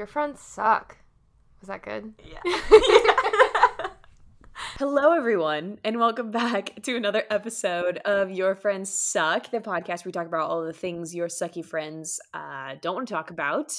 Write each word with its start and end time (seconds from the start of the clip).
Your 0.00 0.06
friends 0.06 0.40
suck. 0.40 0.96
Was 1.60 1.68
that 1.68 1.82
good? 1.82 2.14
Yeah. 2.24 2.40
Hello, 4.78 5.12
everyone, 5.12 5.78
and 5.84 5.98
welcome 5.98 6.30
back 6.30 6.82
to 6.84 6.96
another 6.96 7.24
episode 7.28 7.98
of 8.06 8.30
Your 8.30 8.54
Friends 8.54 8.88
Suck, 8.90 9.50
the 9.50 9.58
podcast 9.58 9.88
where 9.98 10.06
we 10.06 10.12
talk 10.12 10.26
about 10.26 10.48
all 10.48 10.64
the 10.64 10.72
things 10.72 11.14
your 11.14 11.28
sucky 11.28 11.62
friends 11.62 12.18
uh, 12.32 12.76
don't 12.80 12.94
want 12.94 13.08
to 13.08 13.12
talk 13.12 13.28
about. 13.30 13.74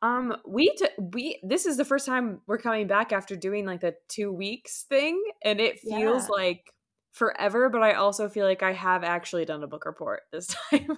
Um, 0.00 0.38
we 0.46 0.70
t- 0.70 0.88
we 1.12 1.38
this 1.42 1.66
is 1.66 1.76
the 1.76 1.84
first 1.84 2.06
time 2.06 2.40
we're 2.46 2.56
coming 2.56 2.86
back 2.86 3.12
after 3.12 3.36
doing 3.36 3.66
like 3.66 3.82
the 3.82 3.94
two 4.08 4.32
weeks 4.32 4.84
thing, 4.88 5.22
and 5.44 5.60
it 5.60 5.80
feels 5.80 6.22
Yeah. 6.30 6.34
like 6.34 6.72
forever. 7.12 7.68
But 7.68 7.82
I 7.82 7.92
also 7.92 8.30
feel 8.30 8.46
like 8.46 8.62
I 8.62 8.72
have 8.72 9.04
actually 9.04 9.44
done 9.44 9.62
a 9.62 9.66
book 9.66 9.84
report 9.84 10.22
this 10.32 10.46
time. 10.70 10.96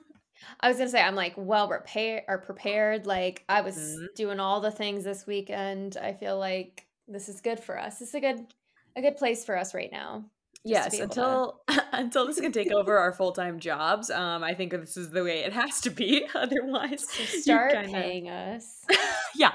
I 0.61 0.69
was 0.69 0.79
gonna 0.79 0.91
say 0.91 1.01
I'm 1.03 1.15
like 1.15 1.35
well 1.37 1.69
prepared 1.69 2.25
or 2.29 2.39
prepared. 2.39 3.07
Like 3.07 3.45
I 3.49 3.61
was 3.61 3.77
Mhm. 3.77 4.15
doing 4.17 4.41
all 4.41 4.61
the 4.61 4.71
things 4.71 5.05
this 5.05 5.27
weekend. 5.27 5.97
I 5.97 6.13
feel 6.15 6.39
like 6.39 6.87
this 7.09 7.29
is 7.29 7.41
good 7.41 7.61
for 7.61 7.79
us. 7.79 7.99
This 7.99 8.09
is 8.11 8.15
a 8.15 8.21
good 8.21 8.47
a 8.97 9.01
good 9.03 9.17
place 9.17 9.45
for 9.45 9.57
us 9.57 9.75
right 9.75 9.91
now. 9.93 10.25
yes, 10.65 10.93
able 10.93 10.99
to- 10.99 11.03
until 11.05 11.61
until 11.93 12.27
this 12.27 12.39
can 12.41 12.53
take 12.53 12.71
over 12.71 12.99
our 12.99 13.13
full 13.13 13.33
time 13.33 13.59
jobs. 13.61 14.11
Um, 14.11 14.43
I 14.45 14.53
think 14.55 14.73
this 14.73 14.97
is 14.97 15.11
the 15.11 15.25
way 15.25 15.41
it 15.45 15.53
has 15.53 15.81
to 15.83 15.91
be. 15.91 16.27
Otherwise, 16.35 17.09
So 17.09 17.25
start 17.25 17.73
kinda- 17.73 17.91
paying 17.93 18.29
us. 18.29 18.85
yeah 19.37 19.53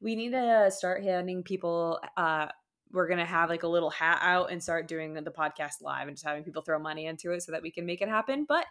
we 0.00 0.14
need 0.16 0.30
to 0.30 0.70
start 0.70 1.02
handing 1.04 1.42
people 1.42 2.00
uh 2.16 2.46
we're 2.92 3.08
gonna 3.08 3.24
have 3.26 3.48
like 3.48 3.62
a 3.62 3.68
little 3.68 3.90
hat 3.90 4.18
out 4.22 4.50
and 4.50 4.62
start 4.62 4.88
doing 4.88 5.14
the 5.14 5.30
podcast 5.30 5.82
live 5.82 6.08
and 6.08 6.16
just 6.16 6.26
having 6.26 6.44
people 6.44 6.62
throw 6.62 6.78
money 6.78 7.06
into 7.06 7.32
it 7.32 7.42
so 7.42 7.52
that 7.52 7.62
we 7.62 7.70
can 7.70 7.84
make 7.86 8.00
it 8.02 8.08
happen 8.08 8.44
but 8.48 8.66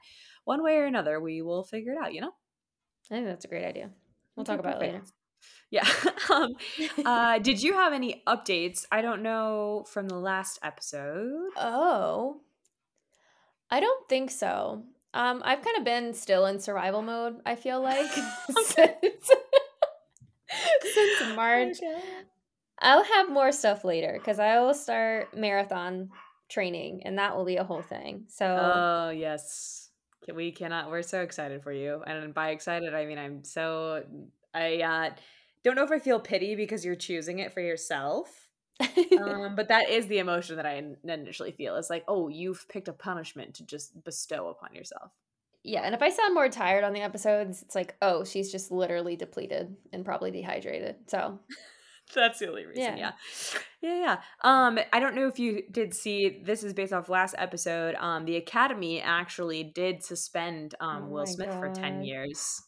one 0.46 0.64
way 0.64 0.78
or 0.78 0.86
another 0.86 1.20
we 1.20 1.42
will 1.42 1.64
figure 1.64 1.94
it 1.94 1.98
out 1.98 2.14
you 2.14 2.22
know 2.22 2.32
I 3.10 3.16
think 3.16 3.26
that's 3.28 3.46
a 3.46 3.48
great 3.48 3.64
idea. 3.66 3.90
We'll 4.36 4.44
Okay, 4.44 4.52
talk 4.52 4.60
about 4.60 4.82
it 4.82 4.86
later. 4.86 5.02
yeah 5.70 5.88
um 6.30 6.56
uh 7.06 7.38
did 7.40 7.62
you 7.62 7.74
have 7.74 7.94
any 7.94 8.24
updates 8.28 8.86
i 8.92 9.02
don't 9.02 9.22
know 9.22 9.86
from 9.88 10.08
the 10.08 10.18
last 10.18 10.60
episode 10.64 11.50
Oh, 11.58 12.42
I 13.70 13.80
don't 13.80 14.08
think 14.10 14.32
so. 14.32 14.84
Um, 15.14 15.42
I've 15.44 15.62
kind 15.62 15.78
of 15.78 15.84
been 15.84 16.14
still 16.14 16.46
in 16.46 16.60
survival 16.60 17.02
mode. 17.02 17.36
I 17.46 17.56
feel 17.56 17.82
like 17.82 18.06
since, 18.50 19.30
since 20.94 21.36
March. 21.36 21.78
I'll 22.80 23.04
have 23.04 23.32
more 23.32 23.52
stuff 23.52 23.84
later 23.84 24.14
because 24.18 24.40
I 24.40 24.60
will 24.60 24.74
start 24.74 25.36
marathon 25.36 26.10
training, 26.50 27.04
and 27.04 27.18
that 27.18 27.36
will 27.36 27.46
be 27.46 27.58
a 27.58 27.64
whole 27.64 27.82
thing. 27.82 28.26
So 28.28 28.46
oh 28.46 29.10
yes 29.10 29.90
we 30.34 30.52
cannot 30.52 30.90
we're 30.90 31.02
so 31.02 31.22
excited 31.22 31.64
for 31.64 31.72
you 31.72 32.04
and 32.06 32.34
by 32.34 32.50
excited 32.50 32.94
i 32.94 33.06
mean 33.06 33.18
i'm 33.18 33.46
so 33.46 34.04
i 34.54 34.82
uh 34.82 35.10
don't 35.64 35.78
know 35.78 35.86
if 35.86 35.92
i 35.92 36.00
feel 36.00 36.20
pity 36.20 36.54
because 36.54 36.84
you're 36.84 36.96
choosing 36.96 37.40
it 37.40 37.54
for 37.54 37.62
yourself 37.62 38.48
um, 39.20 39.56
but 39.56 39.70
that 39.70 39.90
is 39.90 40.08
the 40.08 40.20
emotion 40.20 40.56
that 40.58 40.66
I 40.66 40.84
initially 41.04 41.52
feel. 41.52 41.76
It's 41.78 41.90
like, 41.90 42.04
oh, 42.08 42.28
you've 42.28 42.68
picked 42.70 42.88
a 42.88 42.94
punishment 42.94 43.56
to 43.56 43.66
just 43.66 44.04
bestow 44.04 44.50
upon 44.50 44.76
yourself. 44.76 45.12
yeah, 45.64 45.82
and 45.82 45.96
if 45.96 46.02
I 46.02 46.10
sound 46.10 46.34
more 46.34 46.50
tired 46.50 46.84
on 46.84 46.94
the 46.94 47.02
episodes, 47.02 47.62
it's 47.62 47.76
like, 47.76 47.96
oh, 48.02 48.24
she's 48.24 48.52
just 48.52 48.72
literally 48.72 49.16
depleted 49.16 49.76
and 49.92 50.06
probably 50.06 50.32
dehydrated. 50.32 50.96
So 51.08 51.40
That's 52.14 52.40
the 52.40 52.50
only 52.50 52.66
reason. 52.66 52.98
Yeah. 52.98 52.98
Yeah. 52.98 53.12
yeah, 53.82 54.00
yeah. 54.00 54.18
Um, 54.44 54.80
I 54.94 55.00
don't 55.00 55.16
know 55.16 55.28
if 55.28 55.40
you 55.40 55.64
did 55.72 55.94
see. 55.94 56.42
This 56.44 56.64
is 56.64 56.74
based 56.74 56.94
off 56.94 57.10
last 57.10 57.36
episode. 57.38 57.96
Um, 57.96 58.26
the 58.26 58.38
Academy 58.38 59.02
actually 59.02 59.64
did 59.64 60.04
suspend 60.04 60.76
um 60.80 61.04
Oh 61.06 61.10
Will 61.10 61.26
Smith 61.26 61.54
for 61.60 61.70
ten 61.70 62.02
years. 62.02 62.62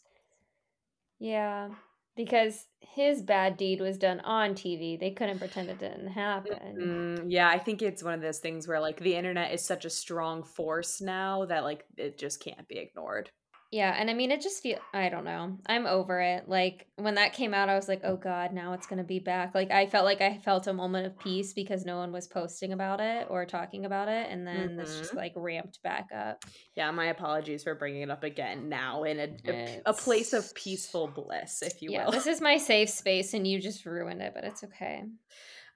yeah, 1.19 1.69
because 2.15 2.65
his 2.81 3.21
bad 3.21 3.57
deed 3.57 3.81
was 3.81 3.97
done 3.97 4.19
on 4.21 4.55
TV. 4.55 4.99
They 4.99 5.11
couldn't 5.11 5.39
pretend 5.39 5.69
it 5.69 5.79
didn't 5.79 6.07
happen. 6.07 6.77
Mm, 6.81 7.25
yeah, 7.27 7.49
I 7.49 7.59
think 7.59 7.81
it's 7.81 8.03
one 8.03 8.13
of 8.13 8.21
those 8.21 8.39
things 8.39 8.67
where 8.67 8.79
like 8.79 8.99
the 8.99 9.15
internet 9.15 9.53
is 9.53 9.63
such 9.65 9.85
a 9.85 9.89
strong 9.89 10.43
force 10.43 11.01
now 11.01 11.45
that 11.45 11.63
like 11.63 11.85
it 11.97 12.17
just 12.17 12.43
can't 12.43 12.67
be 12.67 12.77
ignored. 12.77 13.31
Yeah, 13.71 13.95
and 13.95 14.09
I 14.09 14.15
mean, 14.15 14.31
it 14.31 14.41
just 14.41 14.63
feel 14.63 14.79
I 14.95 15.09
don't 15.09 15.25
know. 15.25 15.57
I'm 15.67 15.85
over 15.85 16.19
it. 16.19 16.49
Like 16.49 16.87
when 16.95 17.15
that 17.15 17.33
came 17.33 17.53
out, 17.53 17.69
I 17.69 17.75
was 17.75 17.87
like, 17.87 18.01
oh 18.03 18.15
god, 18.15 18.51
now 18.51 18.73
it's 18.73 18.87
gonna 18.87 19.03
be 19.03 19.19
back. 19.19 19.53
Like 19.53 19.69
I 19.69 19.85
felt 19.85 20.05
like 20.05 20.21
I 20.21 20.39
felt 20.39 20.65
a 20.65 20.73
moment 20.73 21.05
of 21.05 21.19
peace 21.19 21.53
because 21.53 21.85
no 21.85 21.97
one 21.97 22.11
was 22.11 22.27
posting 22.27 22.73
about 22.73 22.99
it 22.99 23.27
or 23.29 23.45
talking 23.45 23.85
about 23.85 24.07
it, 24.09 24.27
and 24.31 24.47
then 24.47 24.75
this 24.75 24.97
just 24.97 25.13
Mhm. 25.13 25.17
like 25.17 25.33
ramped 25.35 25.83
back 25.83 26.07
up. 26.11 26.43
Yeah, 26.75 26.89
my 26.89 27.05
apologies 27.07 27.63
for 27.63 27.75
bringing 27.75 28.01
it 28.01 28.09
up 28.09 28.23
again 28.23 28.69
now 28.69 29.03
in 29.03 29.19
a 29.19 29.29
a, 29.47 29.81
a 29.85 29.93
place 29.93 30.33
of 30.33 30.51
peaceful 30.55 31.07
bliss, 31.07 31.61
if 31.61 31.79
you 31.83 31.91
yeah, 31.91 32.05
will. 32.05 32.11
this 32.11 32.25
is 32.25 32.41
my 32.41 32.57
safe 32.57 32.89
space, 32.89 33.35
and 33.35 33.45
you 33.45 33.61
just 33.61 33.85
ruined 33.85 34.21
it, 34.23 34.31
but 34.33 34.45
it's 34.45 34.63
okay. 34.63 35.03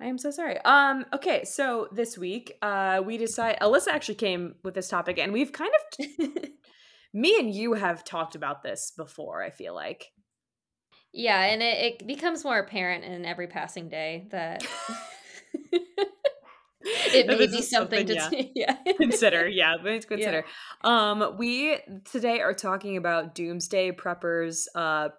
I 0.01 0.07
am 0.07 0.17
so 0.17 0.31
sorry. 0.31 0.57
Um, 0.65 1.05
okay, 1.13 1.43
so 1.45 1.87
this 1.91 2.17
week, 2.17 2.57
uh, 2.63 3.01
we 3.05 3.17
decide 3.17 3.59
Alyssa 3.61 3.89
actually 3.89 4.15
came 4.15 4.55
with 4.63 4.73
this 4.73 4.87
topic, 4.89 5.19
and 5.19 5.31
we've 5.31 5.51
kind 5.51 5.71
of 5.99 6.09
me 7.13 7.37
and 7.39 7.53
you 7.53 7.73
have 7.73 8.03
talked 8.03 8.35
about 8.35 8.63
this 8.63 8.91
before. 8.95 9.43
I 9.43 9.49
feel 9.49 9.73
like 9.73 10.11
yeah, 11.13 11.41
and 11.41 11.61
it, 11.61 12.01
it 12.01 12.07
becomes 12.07 12.43
more 12.43 12.57
apparent 12.57 13.03
in 13.03 13.23
every 13.23 13.47
passing 13.47 13.87
day 13.87 14.27
that 14.31 14.65
it 16.81 17.27
may 17.27 17.37
be 17.37 17.57
is 17.57 17.69
something, 17.69 18.07
to 18.07 18.15
yeah, 18.15 18.29
t- 18.29 18.51
yeah 18.55 18.77
consider. 18.97 19.47
Yeah, 19.47 19.75
let's 19.83 20.05
consider. 20.05 20.43
Um, 20.81 21.35
we 21.37 21.77
today 22.11 22.41
are 22.41 22.53
talking 22.53 22.97
about 22.97 23.35
doomsday 23.35 23.91
preppers. 23.91 24.65
Uh, 24.73 25.09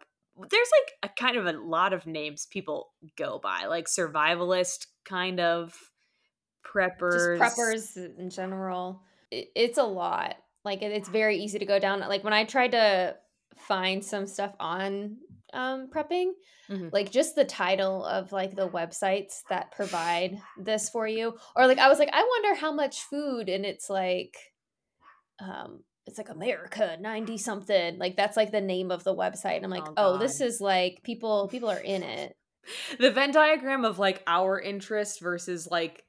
there's 0.51 0.71
like 0.83 1.13
a 1.13 1.15
kind 1.15 1.37
of 1.37 1.47
a 1.47 1.53
lot 1.53 1.93
of 1.93 2.07
names 2.09 2.47
people 2.51 2.91
go 3.17 3.39
by, 3.41 3.67
like 3.67 3.87
survivalist 3.87 4.87
kind 5.05 5.39
of 5.39 5.79
preppers. 6.67 7.39
just 7.39 7.57
preppers 7.57 8.19
in 8.19 8.31
general 8.31 9.03
it, 9.31 9.49
it's 9.55 9.79
a 9.79 9.85
lot 9.85 10.35
like 10.65 10.83
it's 10.83 11.09
very 11.09 11.39
easy 11.39 11.59
to 11.59 11.67
go 11.67 11.79
down 11.79 12.01
like 12.01 12.25
when 12.25 12.33
i 12.33 12.45
tried 12.45 12.73
to 12.73 13.15
find 13.57 14.05
some 14.05 14.27
stuff 14.27 14.55
on 14.61 15.17
um 15.53 15.89
prepping 15.91 16.33
Mhm. 16.71 16.91
like 16.95 17.11
just 17.11 17.35
the 17.35 17.45
title 17.45 18.05
of 18.07 18.33
like 18.33 18.57
the 18.57 18.69
websites 18.69 19.43
that 19.51 19.71
provide 19.73 20.39
this 20.59 20.89
for 20.89 21.07
you 21.07 21.35
or 21.55 21.67
like 21.67 21.79
i 21.79 21.89
was 21.89 21.99
like 21.99 22.09
i 22.13 22.23
wonder 22.23 22.59
how 22.59 22.73
much 22.73 23.03
food 23.03 23.51
and 23.51 23.67
it's 23.67 23.91
like 23.91 24.35
um 25.41 25.81
it's 26.07 26.19
like 26.19 26.29
america 26.31 26.97
90 27.01 27.37
something 27.39 27.99
like 27.99 28.17
that's 28.17 28.37
like 28.37 28.51
the 28.51 28.61
name 28.61 28.91
of 28.91 29.05
the 29.05 29.15
website 29.15 29.57
and 29.57 29.65
i'm 29.65 29.71
like 29.71 29.87
Oh, 29.87 30.15
oh, 30.15 30.19
this 30.19 30.41
is 30.41 30.61
like 30.61 31.01
people 31.03 31.49
people 31.49 31.69
are 31.71 31.79
in 31.81 32.03
it 32.03 32.35
the 32.99 33.11
Venn 33.11 33.33
diagram 33.33 33.85
of 33.85 33.99
like 33.99 34.23
our 34.27 34.59
interest 34.61 35.21
versus 35.21 35.69
like 35.71 36.03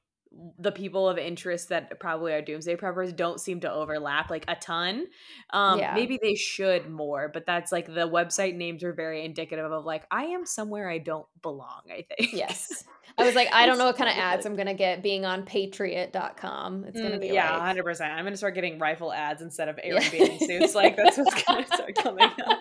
the 0.59 0.71
people 0.71 1.07
of 1.07 1.17
interest 1.17 1.69
that 1.69 1.99
probably 1.99 2.33
are 2.33 2.41
doomsday 2.41 2.75
preppers 2.75 3.15
don't 3.15 3.39
seem 3.39 3.61
to 3.61 3.71
overlap 3.71 4.29
like 4.29 4.45
a 4.47 4.55
ton. 4.55 5.05
Um 5.51 5.79
Yeah. 5.79 5.93
maybe 5.93 6.19
they 6.21 6.35
should 6.35 6.89
more, 6.89 7.29
but 7.33 7.45
that's 7.45 7.71
like 7.71 7.85
the 7.87 8.07
website 8.07 8.55
names 8.55 8.83
are 8.83 8.93
very 8.93 9.23
indicative 9.23 9.71
of 9.71 9.85
like 9.85 10.05
I 10.11 10.25
am 10.25 10.45
somewhere 10.45 10.89
I 10.89 10.97
don't 10.97 11.25
belong, 11.41 11.81
I 11.89 12.05
think. 12.17 12.33
Yes. 12.33 12.83
I 13.17 13.23
was 13.23 13.33
like, 13.33 13.47
I 13.53 13.65
don't 13.65 13.77
know 13.77 13.85
what 13.85 13.95
kind 13.97 14.09
of 14.09 14.17
ads 14.17 14.45
I'm 14.45 14.57
gonna 14.57 14.73
get 14.73 15.01
being 15.01 15.23
on 15.25 15.45
patriot.com. 15.45 16.83
It's 16.85 16.99
gonna 16.99 17.17
Mm, 17.17 17.21
be 17.21 17.27
yeah, 17.27 17.55
like 17.57 17.77
100%. 17.77 18.01
I'm 18.11 18.23
going 18.23 18.33
to 18.33 18.37
start 18.37 18.55
getting 18.55 18.77
rifle 18.79 19.13
ads 19.13 19.41
instead 19.41 19.69
of 19.69 19.79
Yeah. 19.83 19.99
Airbnb 19.99 20.39
suits. 20.39 20.75
Like 20.75 20.97
that's 20.97 21.17
what's 21.17 21.43
going 21.43 21.63
to 21.63 21.67
start 21.73 21.95
coming 21.95 22.29
up. 22.45 22.59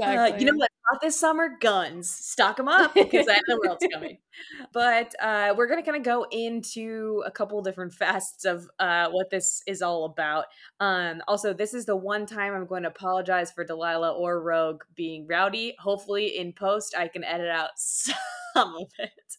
Uh, 0.00 0.36
you 0.38 0.44
know 0.44 0.56
what? 0.56 0.70
Not 0.90 1.00
this 1.02 1.18
summer, 1.18 1.50
guns. 1.60 2.08
Stock 2.10 2.56
them 2.56 2.68
up 2.68 2.94
because 2.94 3.28
end 3.28 3.42
of 3.50 3.78
the 3.78 3.88
coming. 3.92 4.18
But 4.72 5.14
uh, 5.20 5.54
we're 5.56 5.66
going 5.66 5.82
to 5.82 5.84
kind 5.84 5.96
of 5.96 6.04
go 6.04 6.24
into 6.30 7.22
a 7.26 7.30
couple 7.30 7.60
different 7.60 7.92
facets 7.92 8.44
of 8.44 8.68
uh, 8.78 9.08
what 9.10 9.30
this 9.30 9.62
is 9.66 9.82
all 9.82 10.04
about. 10.04 10.44
Um, 10.78 11.22
also, 11.26 11.52
this 11.52 11.74
is 11.74 11.86
the 11.86 11.96
one 11.96 12.24
time 12.24 12.54
I'm 12.54 12.66
going 12.66 12.84
to 12.84 12.88
apologize 12.88 13.50
for 13.50 13.64
Delilah 13.64 14.12
or 14.12 14.40
Rogue 14.40 14.82
being 14.94 15.26
rowdy. 15.26 15.74
Hopefully, 15.80 16.38
in 16.38 16.52
post, 16.52 16.94
I 16.96 17.08
can 17.08 17.24
edit 17.24 17.48
out 17.48 17.70
some 17.76 18.76
of 18.76 18.88
it. 18.98 19.36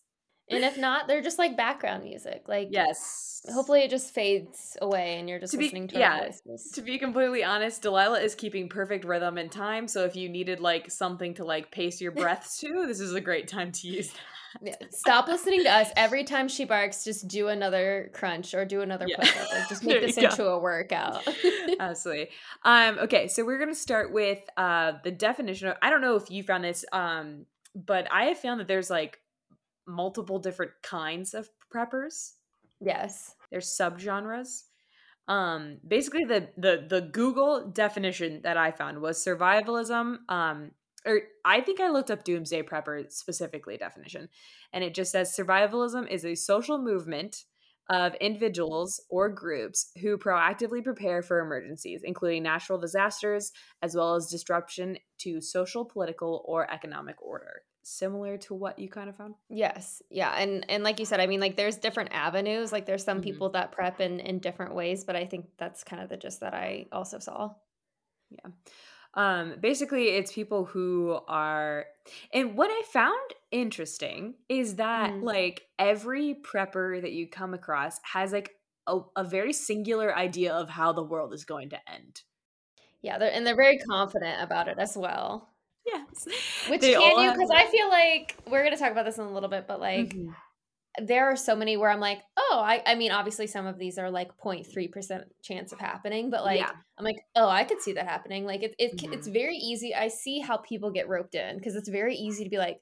And 0.49 0.63
if 0.63 0.77
not, 0.77 1.07
they're 1.07 1.21
just 1.21 1.37
like 1.39 1.55
background 1.57 2.03
music. 2.03 2.43
Like 2.47 2.69
Yes. 2.71 3.41
hopefully 3.53 3.81
it 3.81 3.89
just 3.89 4.13
fades 4.13 4.75
away 4.81 5.17
and 5.17 5.29
you're 5.29 5.39
just 5.39 5.51
To 5.51 5.57
be- 5.57 5.65
listening 5.65 5.87
to 5.89 5.99
yeah, 5.99 6.19
voices. 6.25 6.71
To 6.75 6.81
be 6.81 6.97
completely 6.97 7.43
honest, 7.43 7.81
Delilah 7.81 8.19
is 8.21 8.35
keeping 8.35 8.69
perfect 8.69 9.05
rhythm 9.05 9.37
and 9.37 9.51
time. 9.51 9.87
So 9.87 10.05
if 10.05 10.15
you 10.15 10.29
needed 10.29 10.59
like 10.59 10.89
something 10.91 11.33
to 11.35 11.45
like 11.45 11.71
pace 11.71 12.01
your 12.01 12.11
breaths 12.11 12.59
to, 12.59 12.85
this 12.87 12.99
is 12.99 13.13
a 13.13 13.21
great 13.21 13.47
time 13.47 13.71
to 13.73 13.87
use 13.87 14.09
that. 14.09 14.19
Yeah, 14.63 14.73
Stop 14.89 15.27
listening 15.27 15.61
to 15.65 15.69
us. 15.69 15.89
Every 15.95 16.23
time 16.23 16.47
she 16.47 16.65
barks, 16.65 17.03
just 17.03 17.27
do 17.27 17.49
another 17.49 18.09
crunch 18.15 18.55
or 18.55 18.65
do 18.65 18.81
another 18.81 19.05
Yeah. 19.07 19.17
push 19.17 19.37
up. 19.37 19.53
Like 19.53 19.69
just 19.69 19.83
make 19.85 20.01
this 20.01 20.15
go. 20.15 20.23
into 20.23 20.47
a 20.47 20.57
workout. 20.59 21.21
Absolutely. 21.79 22.29
Um, 22.63 22.97
okay, 22.99 23.27
so 23.27 23.45
we're 23.45 23.59
gonna 23.59 23.75
start 23.75 24.11
with 24.11 24.39
uh 24.57 24.93
the 25.03 25.11
definition 25.11 25.67
of 25.67 25.77
I 25.83 25.91
don't 25.91 26.01
know 26.01 26.15
if 26.15 26.31
you 26.31 26.41
found 26.41 26.63
this, 26.63 26.83
um, 26.91 27.45
but 27.75 28.07
I 28.11 28.25
have 28.25 28.39
found 28.39 28.59
that 28.59 28.67
there's 28.67 28.89
like 28.89 29.19
multiple 29.89 30.39
different 30.39 30.71
kinds 30.83 31.33
of 31.33 31.49
preppers. 31.73 32.33
yes. 32.79 33.35
There's 33.51 33.67
subgenres. 33.67 34.63
Um, 35.27 35.77
basically 35.87 36.25
the 36.25 36.49
the 36.57 36.85
the 36.89 37.01
Google 37.01 37.67
definition 37.69 38.41
that 38.43 38.57
I 38.57 38.71
found 38.71 38.99
was 38.99 39.23
survivalism, 39.23 40.17
um, 40.27 40.71
or 41.05 41.21
I 41.45 41.61
think 41.61 41.79
I 41.79 41.89
looked 41.89 42.09
up 42.09 42.23
doomsday 42.23 42.63
prepper 42.63 43.11
specifically 43.11 43.77
definition, 43.77 44.29
and 44.73 44.83
it 44.83 44.95
just 44.95 45.11
says 45.11 45.35
survivalism 45.35 46.09
is 46.09 46.25
a 46.25 46.33
social 46.33 46.79
movement 46.79 47.45
of 47.89 48.13
individuals 48.15 49.01
or 49.09 49.29
groups 49.29 49.91
who 50.01 50.17
proactively 50.17 50.83
prepare 50.83 51.21
for 51.21 51.39
emergencies, 51.39 52.01
including 52.03 52.43
natural 52.43 52.79
disasters, 52.79 53.51
as 53.81 53.95
well 53.95 54.15
as 54.15 54.27
disruption 54.27 54.97
to 55.19 55.41
social, 55.41 55.83
political, 55.85 56.43
or 56.45 56.71
economic 56.71 57.21
order. 57.21 57.63
Similar 57.89 58.37
to 58.37 58.53
what 58.53 58.79
you 58.79 58.87
kind 58.89 59.09
of 59.09 59.17
found? 59.17 59.35
Yes. 59.51 60.03
Yeah. 60.11 60.31
And 60.37 60.69
and 60.69 60.83
like 60.83 60.99
you 60.99 61.05
said, 61.05 61.19
I 61.19 61.25
mean, 61.25 61.39
like 61.39 61.55
there's 61.55 61.77
different 61.77 62.11
avenues. 62.13 62.71
Like 62.71 62.85
there's 62.85 63.03
some 63.03 63.19
Mhm. 63.19 63.21
people 63.21 63.49
that 63.51 63.71
prep 63.71 63.99
in 63.99 64.19
in 64.19 64.39
different 64.39 64.75
ways, 64.75 65.03
but 65.03 65.15
I 65.15 65.25
think 65.25 65.47
that's 65.57 65.83
kind 65.83 66.01
of 66.03 66.09
the 66.09 66.17
gist 66.17 66.41
that 66.41 66.53
I 66.53 66.85
also 66.91 67.17
saw. 67.17 67.55
Yeah. 68.29 68.51
Um, 69.15 69.59
basically, 69.59 70.09
it's 70.09 70.33
people 70.33 70.65
who 70.65 71.19
are, 71.27 71.87
and 72.33 72.55
what 72.57 72.69
I 72.71 72.83
found 72.93 73.31
interesting 73.51 74.35
is 74.49 74.75
that 74.77 75.17
Mm. 75.17 75.23
like 75.23 75.67
every 75.79 76.35
prepper 76.35 77.01
that 77.01 77.13
you 77.13 77.27
come 77.29 77.53
across 77.53 77.99
has 78.03 78.31
like 78.33 78.55
a, 78.87 79.01
a 79.17 79.23
very 79.23 79.53
singular 79.53 80.15
idea 80.15 80.53
of 80.53 80.69
how 80.69 80.93
the 80.93 81.03
world 81.03 81.33
is 81.33 81.45
going 81.45 81.69
to 81.71 81.89
end. 81.91 82.23
Yeah, 83.01 83.17
they're 83.17 83.31
and 83.31 83.45
they're 83.45 83.55
very 83.55 83.77
confident 83.79 84.41
about 84.41 84.67
it 84.67 84.77
as 84.79 84.97
well. 84.97 85.53
Yes. 85.91 86.69
Which 86.69 86.81
They 86.81 86.93
can 86.93 87.19
you 87.19 87.31
because 87.31 87.51
I 87.53 87.65
feel 87.67 87.89
like 87.89 88.35
we're 88.47 88.63
gonna 88.63 88.77
talk 88.77 88.91
about 88.91 89.05
this 89.05 89.17
in 89.17 89.23
a 89.25 89.31
little 89.31 89.49
bit, 89.49 89.65
but 89.67 89.79
like 89.79 90.13
Mhm. 90.15 90.35
there 91.01 91.25
are 91.31 91.35
so 91.35 91.55
many 91.55 91.77
where 91.77 91.89
I'm 91.89 91.99
like, 91.99 92.21
oh, 92.37 92.61
I 92.63 92.81
I 92.85 92.95
mean, 92.95 93.11
obviously 93.11 93.47
some 93.47 93.65
of 93.65 93.77
these 93.77 93.97
are 93.97 94.09
like 94.11 94.35
0.3% 94.37 95.23
chance 95.41 95.71
of 95.71 95.79
happening, 95.79 96.29
but 96.29 96.43
like 96.43 96.59
Yeah. 96.59 96.71
I'm 96.97 97.05
like, 97.05 97.23
oh, 97.35 97.47
I 97.47 97.63
could 97.63 97.81
see 97.81 97.93
that 97.93 98.05
happening. 98.07 98.45
Like 98.45 98.63
it, 98.63 98.75
it 98.77 99.01
it's 99.11 99.27
Mhm. 99.27 99.33
very 99.33 99.55
easy. 99.57 99.95
I 99.95 100.09
see 100.09 100.39
how 100.39 100.57
people 100.57 100.91
get 100.91 101.07
roped 101.07 101.35
in 101.35 101.57
because 101.57 101.75
it's 101.75 101.89
very 101.89 102.15
easy 102.15 102.43
to 102.43 102.49
be 102.49 102.57
like, 102.57 102.81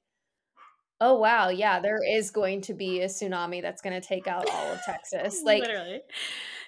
oh 0.99 1.15
wow, 1.19 1.49
yeah, 1.49 1.79
there 1.79 1.99
is 2.03 2.31
going 2.31 2.61
to 2.61 2.73
be 2.73 3.01
a 3.01 3.05
tsunami 3.07 3.61
that's 3.61 3.81
gonna 3.83 4.01
take 4.01 4.25
out 4.27 4.49
all 4.49 4.71
of 4.71 4.81
Texas. 4.83 5.43
Like 5.43 5.61
Literally. 5.61 6.01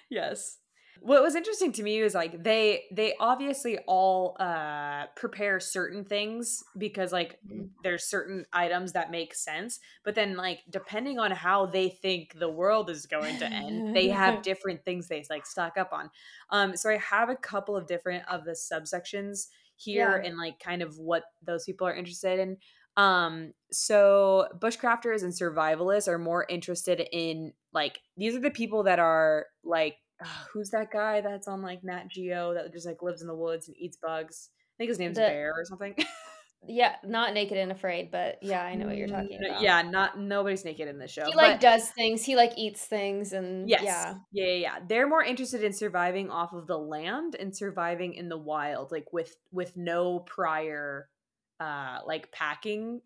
Yes. 0.08 0.59
What 1.00 1.22
was 1.22 1.34
interesting 1.34 1.72
to 1.72 1.82
me 1.82 2.02
was 2.02 2.14
like 2.14 2.42
they 2.42 2.84
they 2.92 3.14
obviously 3.18 3.78
all 3.86 4.36
uh 4.38 5.06
prepare 5.16 5.58
certain 5.58 6.04
things 6.04 6.62
because 6.76 7.10
like 7.12 7.40
Mhm. 7.42 7.70
there's 7.82 8.04
certain 8.04 8.44
items 8.52 8.92
that 8.92 9.10
make 9.10 9.34
sense, 9.34 9.80
but 10.04 10.14
then 10.14 10.36
like 10.36 10.62
depending 10.68 11.18
on 11.18 11.30
how 11.30 11.64
they 11.64 11.88
think 11.88 12.38
the 12.38 12.50
world 12.50 12.90
is 12.90 13.06
going 13.06 13.38
to 13.38 13.56
end, 13.56 13.84
they 13.94 14.10
have 14.10 14.42
different 14.42 14.84
things 14.84 15.08
they 15.08 15.24
like 15.30 15.46
stock 15.46 15.78
up 15.78 15.90
on. 15.92 16.10
Um 16.50 16.76
so 16.76 16.90
I 16.90 16.98
have 16.98 17.30
a 17.30 17.36
couple 17.36 17.76
of 17.76 17.86
different 17.86 18.28
of 18.28 18.44
the 18.44 18.52
subsections 18.52 19.48
here 19.76 20.16
Yeah. 20.16 20.22
and 20.22 20.36
like 20.36 20.58
kind 20.58 20.82
of 20.82 20.98
what 20.98 21.24
those 21.40 21.64
people 21.64 21.86
are 21.86 21.94
interested 21.94 22.38
in. 22.38 22.58
Um, 22.96 23.54
so 23.72 24.48
bushcrafters 24.58 25.22
and 25.22 25.32
survivalists 25.32 26.08
are 26.08 26.18
more 26.18 26.44
interested 26.50 27.08
in 27.12 27.54
like 27.72 28.00
these 28.16 28.34
are 28.34 28.40
the 28.40 28.50
people 28.50 28.82
that 28.82 28.98
are 28.98 29.46
like 29.64 29.96
uh, 30.22 30.26
who's 30.52 30.70
that 30.70 30.90
guy 30.90 31.20
that's 31.20 31.48
on 31.48 31.62
like 31.62 31.82
Nat 31.84 32.08
Geo 32.08 32.54
that 32.54 32.72
just 32.72 32.86
like 32.86 33.02
lives 33.02 33.22
in 33.22 33.28
the 33.28 33.34
woods 33.34 33.68
and 33.68 33.76
eats 33.78 33.96
bugs? 33.96 34.50
I 34.52 34.74
think 34.78 34.88
his 34.88 34.98
name's 34.98 35.16
The 35.16 35.22
Bear 35.22 35.52
or 35.56 35.64
something. 35.64 35.94
yeah, 36.66 36.96
not 37.04 37.34
naked 37.34 37.56
and 37.58 37.72
afraid, 37.72 38.10
but 38.10 38.38
yeah, 38.42 38.62
I 38.62 38.74
know 38.74 38.86
what 38.86 38.96
you're 38.96 39.08
Mm, 39.08 39.22
talking 39.22 39.38
about. 39.46 39.62
yeah, 39.62 39.82
not 39.82 40.18
nobody's 40.18 40.64
naked 40.64 40.88
in 40.88 40.98
this 40.98 41.10
show. 41.10 41.26
He 41.26 41.34
like 41.34 41.54
but 41.54 41.60
does 41.60 41.88
things, 41.90 42.24
he 42.24 42.36
like 42.36 42.52
eats 42.56 42.84
things 42.84 43.32
and 43.32 43.68
yes, 43.68 43.82
yeah. 43.82 44.14
yeah, 44.32 44.46
yeah, 44.46 44.52
yeah. 44.52 44.78
They're 44.86 45.08
more 45.08 45.22
interested 45.22 45.64
in 45.64 45.72
surviving 45.72 46.30
off 46.30 46.52
of 46.52 46.66
the 46.66 46.78
land 46.78 47.34
and 47.34 47.56
surviving 47.56 48.14
in 48.14 48.28
the 48.28 48.38
wild, 48.38 48.92
like 48.92 49.12
with 49.12 49.34
with 49.52 49.76
no 49.76 50.20
prior 50.20 51.08
uh 51.60 51.98
like 52.06 52.30
packing. 52.32 53.00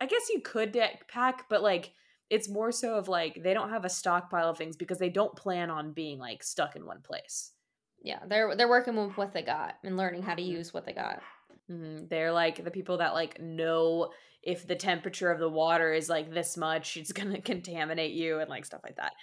I 0.00 0.06
guess 0.06 0.30
you 0.30 0.40
could 0.40 0.76
pack, 1.08 1.44
but 1.50 1.62
like 1.62 1.92
it's 2.30 2.48
more 2.48 2.72
so 2.72 2.96
of 2.96 3.08
like 3.08 3.42
they 3.42 3.54
don't 3.54 3.70
have 3.70 3.84
a 3.84 3.88
stockpile 3.90 4.50
of 4.50 4.58
things 4.58 4.76
because 4.76 4.98
they 4.98 5.10
don't 5.10 5.36
plan 5.36 5.70
on 5.70 5.92
being 5.92 6.18
like 6.18 6.42
stuck 6.42 6.76
in 6.76 6.84
one 6.86 7.02
place. 7.02 7.52
Yeah, 8.00 8.24
they're 8.26 8.54
they're 8.54 8.68
working 8.68 8.96
with 8.96 9.16
what 9.16 9.32
they 9.32 9.42
got 9.42 9.76
and 9.82 9.96
learning 9.96 10.22
how 10.22 10.34
to 10.34 10.42
Mhm. 10.42 10.42
use 10.42 10.72
what 10.72 10.84
they 10.84 10.92
got. 10.92 11.22
Mhm. 11.70 12.08
They're 12.08 12.32
like 12.32 12.62
the 12.64 12.70
people 12.70 12.98
that 12.98 13.14
like 13.14 13.40
know 13.40 14.12
if 14.42 14.66
the 14.66 14.76
temperature 14.76 15.30
of 15.30 15.38
the 15.40 15.48
water 15.48 15.92
is 15.92 16.08
like 16.08 16.30
this 16.32 16.56
much, 16.56 16.96
it's 16.96 17.12
gonna 17.12 17.40
contaminate 17.40 18.12
you 18.12 18.38
and 18.40 18.48
like 18.48 18.64
stuff 18.64 18.82
like 18.84 18.96
that. 18.96 19.14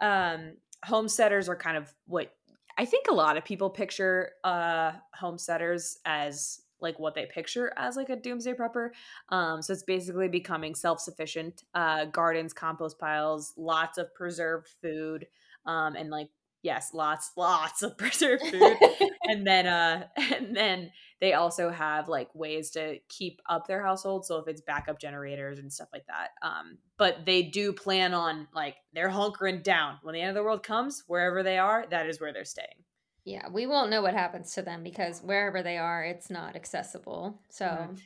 Um, 0.00 0.58
homesteaders 0.84 1.48
are 1.48 1.56
kind 1.56 1.76
of 1.76 1.94
what 2.06 2.34
I 2.78 2.84
think 2.84 3.06
a 3.08 3.14
lot 3.14 3.36
of 3.36 3.44
people 3.44 3.70
picture 3.70 4.32
uh 4.44 4.92
homesteaders 5.14 5.98
as 6.04 6.60
like 6.80 6.98
what 6.98 7.14
they 7.14 7.26
picture 7.26 7.72
as 7.76 7.96
like 7.96 8.08
a 8.08 8.16
doomsday 8.16 8.54
prepper. 8.54 8.90
Um, 9.28 9.62
so 9.62 9.72
it's 9.72 9.82
basically 9.82 10.28
becoming 10.28 10.74
self-sufficient, 10.74 11.64
uh, 11.74 12.06
gardens, 12.06 12.52
compost 12.52 12.98
piles, 12.98 13.54
lots 13.56 13.98
of 13.98 14.14
preserved 14.14 14.68
food, 14.82 15.26
um, 15.66 15.96
and 15.96 16.10
like 16.10 16.28
yes, 16.62 16.90
lots, 16.92 17.32
lots 17.36 17.82
of 17.82 17.96
preserved 17.98 18.42
food. 18.46 18.76
and 19.30 19.46
then 19.46 19.66
uh 19.66 20.04
and 20.16 20.56
then 20.56 20.90
they 21.20 21.34
also 21.34 21.70
have 21.70 22.08
like 22.08 22.34
ways 22.34 22.70
to 22.70 22.98
keep 23.08 23.40
up 23.48 23.66
their 23.66 23.82
household 23.82 24.26
so 24.26 24.38
if 24.38 24.48
it's 24.48 24.60
backup 24.60 24.98
generators 25.00 25.58
and 25.58 25.72
stuff 25.72 25.88
like 25.92 26.06
that 26.06 26.30
um 26.42 26.78
but 26.98 27.24
they 27.24 27.42
do 27.42 27.72
plan 27.72 28.12
on 28.12 28.46
like 28.54 28.76
they're 28.92 29.10
hunkering 29.10 29.62
down 29.62 29.96
when 30.02 30.14
the 30.14 30.20
end 30.20 30.30
of 30.30 30.34
the 30.34 30.42
world 30.42 30.62
comes 30.62 31.04
wherever 31.06 31.42
they 31.42 31.58
are 31.58 31.86
that 31.90 32.06
is 32.06 32.20
where 32.20 32.32
they're 32.32 32.44
staying 32.44 32.84
yeah, 33.24 33.48
we 33.48 33.66
won't 33.66 33.90
know 33.90 34.02
what 34.02 34.14
happens 34.14 34.54
to 34.54 34.62
them 34.62 34.82
because 34.82 35.20
wherever 35.22 35.62
they 35.62 35.78
are, 35.78 36.04
it's 36.04 36.30
not 36.30 36.56
accessible. 36.56 37.40
So 37.50 37.64
Mhm. 37.64 37.98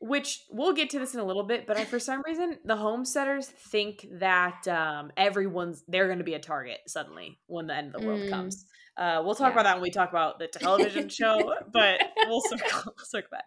which 0.00 0.44
we'll 0.50 0.74
get 0.74 0.90
to 0.90 0.98
this 0.98 1.14
in 1.14 1.20
a 1.20 1.24
little 1.24 1.44
bit 1.44 1.66
but 1.66 1.76
I, 1.78 1.84
for 1.86 1.98
some 1.98 2.20
reason 2.26 2.58
the 2.64 2.76
homesteaders 2.76 3.46
think 3.48 4.06
that 4.18 4.66
um 4.68 5.10
everyone's 5.16 5.82
they're 5.88 6.06
going 6.08 6.18
to 6.18 6.24
be 6.24 6.34
a 6.34 6.38
target 6.38 6.80
suddenly 6.86 7.38
when 7.46 7.68
the 7.68 7.74
end 7.74 7.94
of 7.94 8.00
the 8.02 8.06
world 8.06 8.20
Mm. 8.22 8.28
comes 8.30 8.66
uh 8.98 9.22
we'll 9.24 9.34
talk 9.36 9.54
Yeah. 9.54 9.60
about 9.60 9.62
that 9.62 9.76
when 9.76 9.82
we 9.82 9.90
talk 9.90 10.10
about 10.10 10.38
the 10.38 10.48
television 10.48 11.08
show 11.08 11.54
but 11.72 12.00
we'll 12.26 12.40
circle, 12.42 12.92
circle 12.98 13.28
back 13.30 13.44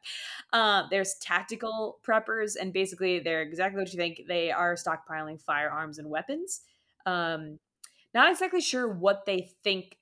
um 0.54 0.88
there's 0.90 1.16
tactical 1.22 2.00
preppers 2.08 2.56
and 2.60 2.74
basically 2.74 3.20
they're 3.20 3.44
exactly 3.44 3.80
what 3.80 3.92
you 3.94 3.98
think 4.00 4.22
they 4.28 4.50
are 4.50 4.76
stockpiling 4.76 5.40
firearms 5.40 6.00
and 6.00 6.10
weapons 6.10 6.62
um 7.06 7.60
not 8.16 8.32
exactly 8.32 8.62
sure 8.62 8.88
what 8.88 9.26
they 9.28 9.52
think 9.64 9.97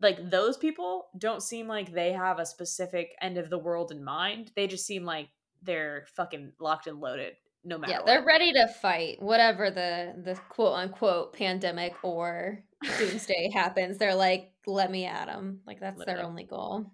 like 0.00 0.30
those 0.30 0.56
people 0.56 1.08
don't 1.16 1.42
seem 1.42 1.66
like 1.66 1.92
they 1.92 2.12
have 2.12 2.38
a 2.38 2.46
specific 2.46 3.14
end 3.20 3.38
of 3.38 3.50
the 3.50 3.58
world 3.58 3.90
in 3.90 4.04
mind. 4.04 4.52
They 4.54 4.66
just 4.66 4.86
seem 4.86 5.04
like 5.04 5.28
they're 5.62 6.04
fucking 6.14 6.52
locked 6.60 6.86
and 6.86 7.00
loaded 7.00 7.34
no 7.64 7.78
matter 7.78 7.92
yeah, 7.92 7.98
what. 7.98 8.06
they're 8.06 8.24
ready 8.24 8.52
to 8.52 8.68
fight 8.68 9.20
whatever 9.20 9.70
the 9.70 10.14
the 10.24 10.34
quote 10.48 10.74
unquote 10.74 11.32
pandemic 11.32 11.94
or 12.02 12.62
doomsday 12.98 13.50
happens. 13.52 13.98
They're 13.98 14.14
like, 14.14 14.52
let 14.66 14.90
me 14.90 15.04
at 15.04 15.26
them. 15.26 15.60
Like 15.66 15.80
that's 15.80 16.04
their 16.04 16.24
only 16.24 16.44
goal. 16.44 16.92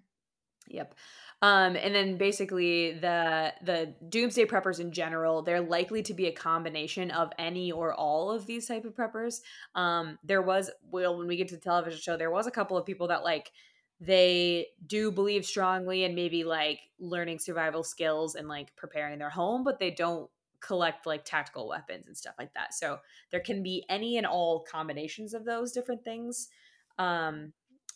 Yep. 0.67 0.95
Um, 1.41 1.75
and 1.75 1.93
then 1.93 2.17
basically 2.17 2.93
the 2.93 3.53
the 3.63 3.93
doomsday 4.09 4.45
preppers 4.45 4.79
in 4.79 4.91
general, 4.91 5.41
they're 5.41 5.61
likely 5.61 6.01
to 6.03 6.13
be 6.13 6.27
a 6.27 6.31
combination 6.31 7.11
of 7.11 7.31
any 7.37 7.71
or 7.71 7.93
all 7.93 8.31
of 8.31 8.45
these 8.45 8.67
type 8.67 8.85
of 8.85 8.95
preppers. 8.95 9.41
Um, 9.75 10.17
there 10.23 10.41
was 10.41 10.71
well, 10.89 11.17
when 11.17 11.27
we 11.27 11.35
get 11.35 11.49
to 11.49 11.55
the 11.55 11.61
television 11.61 11.99
show, 11.99 12.17
there 12.17 12.31
was 12.31 12.47
a 12.47 12.51
couple 12.51 12.77
of 12.77 12.85
people 12.85 13.07
that 13.09 13.23
like 13.23 13.51
they 13.99 14.67
do 14.87 15.11
believe 15.11 15.45
strongly 15.45 16.03
in 16.03 16.15
maybe 16.15 16.43
like 16.43 16.79
learning 16.99 17.39
survival 17.39 17.83
skills 17.83 18.35
and 18.35 18.47
like 18.47 18.75
preparing 18.75 19.19
their 19.19 19.29
home, 19.29 19.63
but 19.63 19.79
they 19.79 19.91
don't 19.91 20.29
collect 20.61 21.05
like 21.05 21.23
tactical 21.23 21.67
weapons 21.67 22.07
and 22.07 22.17
stuff 22.17 22.35
like 22.39 22.53
that. 22.55 22.73
So 22.73 22.99
there 23.31 23.39
can 23.39 23.61
be 23.61 23.85
any 23.89 24.17
and 24.17 24.25
all 24.25 24.61
combinations 24.69 25.33
of 25.33 25.45
those 25.45 25.71
different 25.71 26.03
things. 26.03 26.49
Um, 26.97 27.53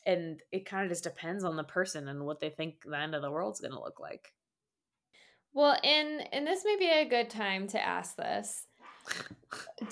and 0.09 0.39
it 0.51 0.65
kind 0.65 0.83
of 0.83 0.89
just 0.89 1.03
depends 1.03 1.43
on 1.43 1.55
the 1.55 1.63
person 1.63 2.07
and 2.07 2.25
what 2.25 2.39
they 2.39 2.49
think 2.49 2.75
the 2.85 2.97
end 2.97 3.13
of 3.15 3.21
the 3.21 3.31
world's 3.31 3.59
going 3.61 3.73
to 3.73 3.79
look 3.79 3.99
like. 3.99 4.33
Well, 5.53 5.77
and 5.83 6.27
and 6.33 6.45
this 6.45 6.63
may 6.65 6.75
be 6.77 6.89
a 6.89 7.05
good 7.05 7.29
time 7.29 7.67
to 7.69 7.81
ask 7.83 8.15
this. 8.15 8.65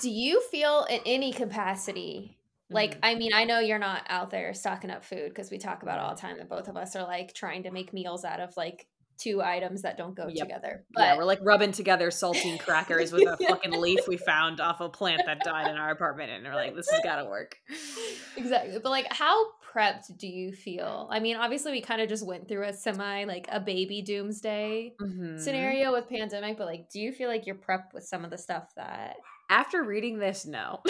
Do 0.00 0.10
you 0.10 0.40
feel 0.50 0.86
in 0.88 1.00
any 1.04 1.32
capacity 1.32 2.36
like 2.70 2.96
Mhm. 2.96 2.98
I 3.02 3.14
mean, 3.14 3.32
I 3.32 3.44
know 3.44 3.60
you're 3.60 3.78
not 3.78 4.02
out 4.08 4.30
there 4.30 4.52
stocking 4.52 4.90
up 4.90 5.02
food 5.04 5.30
because 5.30 5.50
we 5.50 5.56
talk 5.58 5.82
about 5.82 5.98
all 5.98 6.14
the 6.14 6.20
time 6.20 6.36
that 6.38 6.48
both 6.50 6.68
of 6.68 6.76
us 6.76 6.94
are 6.96 7.02
like 7.04 7.32
trying 7.32 7.62
to 7.62 7.70
make 7.70 7.92
meals 7.94 8.24
out 8.26 8.40
of 8.40 8.54
like 8.58 8.86
two 9.16 9.42
items 9.42 9.82
that 9.82 9.96
don't 9.96 10.14
go 10.14 10.28
Yep. 10.28 10.46
together. 10.46 10.84
yeah, 10.96 11.16
we're 11.16 11.24
like 11.24 11.40
rubbing 11.42 11.72
together 11.72 12.10
saltine 12.10 12.58
crackers 12.60 13.10
with 13.10 13.22
a 13.26 13.36
fucking 13.48 13.72
leaf 13.72 14.06
we 14.06 14.16
found 14.18 14.60
off 14.60 14.80
a 14.80 14.88
plant 14.88 15.22
that 15.26 15.40
died 15.40 15.66
in 15.68 15.76
our 15.76 15.90
apartment, 15.90 16.30
and 16.30 16.44
we're 16.44 16.54
like, 16.54 16.76
this 16.76 16.88
has 16.90 17.00
got 17.02 17.16
to 17.16 17.24
work. 17.24 17.56
exactly. 18.36 18.78
But 18.80 18.90
like 18.90 19.12
how 19.12 19.46
prepped 19.74 20.16
do 20.18 20.26
you 20.26 20.52
feel? 20.52 21.08
I 21.10 21.20
mean, 21.20 21.36
obviously 21.36 21.72
we 21.72 21.80
kind 21.80 22.00
of 22.00 22.08
just 22.08 22.26
went 22.26 22.48
through 22.48 22.64
a 22.64 22.72
semi 22.72 23.24
like 23.24 23.48
a 23.50 23.60
baby 23.60 24.02
doomsday 24.02 24.96
Mhm. 25.00 25.38
scenario 25.40 25.92
with 25.92 26.08
pandemic, 26.08 26.58
but 26.58 26.66
like 26.66 26.88
do 26.90 27.00
you 27.00 27.12
feel 27.12 27.28
like 27.28 27.46
you're 27.46 27.54
prepped 27.56 27.92
with 27.94 28.04
some 28.04 28.24
of 28.24 28.30
the 28.30 28.38
stuff 28.38 28.72
that 28.76 29.16
After 29.50 29.82
reading 29.82 30.18
this, 30.18 30.44
no. 30.46 30.80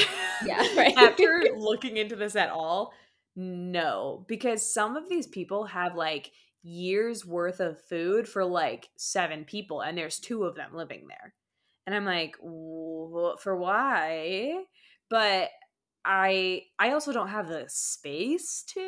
Yeah, 0.41 0.63
right. 0.77 0.95
After 0.97 1.45
looking 1.57 1.97
into 1.97 2.17
this 2.17 2.37
at 2.37 2.51
all, 2.51 2.93
no, 3.37 4.25
because 4.29 4.73
some 4.73 4.97
of 4.97 5.09
these 5.09 5.27
people 5.27 5.65
have 5.67 5.95
like 5.95 6.33
years 6.63 7.25
worth 7.25 7.61
of 7.61 7.81
food 7.81 8.29
for 8.29 8.45
like 8.45 8.89
seven 8.97 9.45
people 9.45 9.81
and 9.81 9.97
there's 9.97 10.19
two 10.19 10.43
of 10.45 10.57
them 10.57 10.75
living 10.75 11.07
there 11.09 11.33
and 11.87 11.95
i'm 11.95 12.05
like 12.05 12.37
for 12.41 13.57
why 13.57 14.65
but 15.09 15.51
i 16.09 16.63
i 16.79 16.91
also 16.93 17.13
don't 17.13 17.29
have 17.29 17.49
the 17.49 17.65
space 17.69 18.65
to 18.67 18.81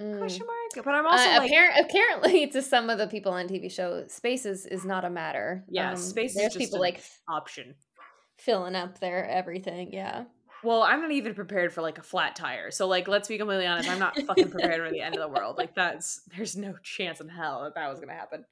mm. 0.00 0.18
question 0.18 0.44
mark 0.46 0.84
but 0.84 0.94
i'm 0.94 1.06
also 1.06 1.24
uh, 1.24 1.38
like, 1.38 1.48
apparent, 1.48 1.86
apparently 1.88 2.46
to 2.52 2.60
some 2.60 2.90
of 2.90 2.98
the 2.98 3.06
people 3.06 3.32
on 3.32 3.48
tv 3.48 3.70
show 3.70 4.04
spaces 4.08 4.66
is 4.66 4.84
not 4.84 5.04
a 5.04 5.10
matter 5.10 5.64
yeah 5.68 5.92
um, 5.92 5.96
space 5.96 6.34
there's 6.34 6.56
people 6.56 6.80
like 6.80 7.02
option 7.28 7.74
filling 8.38 8.74
up 8.74 8.98
their 8.98 9.24
everything 9.26 9.92
yeah 9.92 10.24
well, 10.64 10.82
I'm 10.82 11.00
not 11.00 11.10
even 11.10 11.34
prepared 11.34 11.72
for 11.72 11.82
like 11.82 11.98
a 11.98 12.02
flat 12.02 12.36
tire. 12.36 12.70
So 12.70 12.86
like 12.86 13.08
let's 13.08 13.28
be 13.28 13.36
completely 13.36 13.66
honest, 13.66 13.88
I'm 13.88 13.98
not 13.98 14.16
fucking 14.16 14.50
prepared 14.50 14.80
for 14.80 14.90
the 14.90 15.00
end 15.00 15.16
of 15.16 15.20
the 15.20 15.28
world. 15.28 15.58
Like 15.58 15.74
that's 15.74 16.22
there's 16.36 16.56
no 16.56 16.74
chance 16.82 17.20
in 17.20 17.28
hell 17.28 17.64
that 17.64 17.74
that 17.74 17.88
was 17.88 17.98
going 17.98 18.08
to 18.08 18.14
happen. 18.14 18.44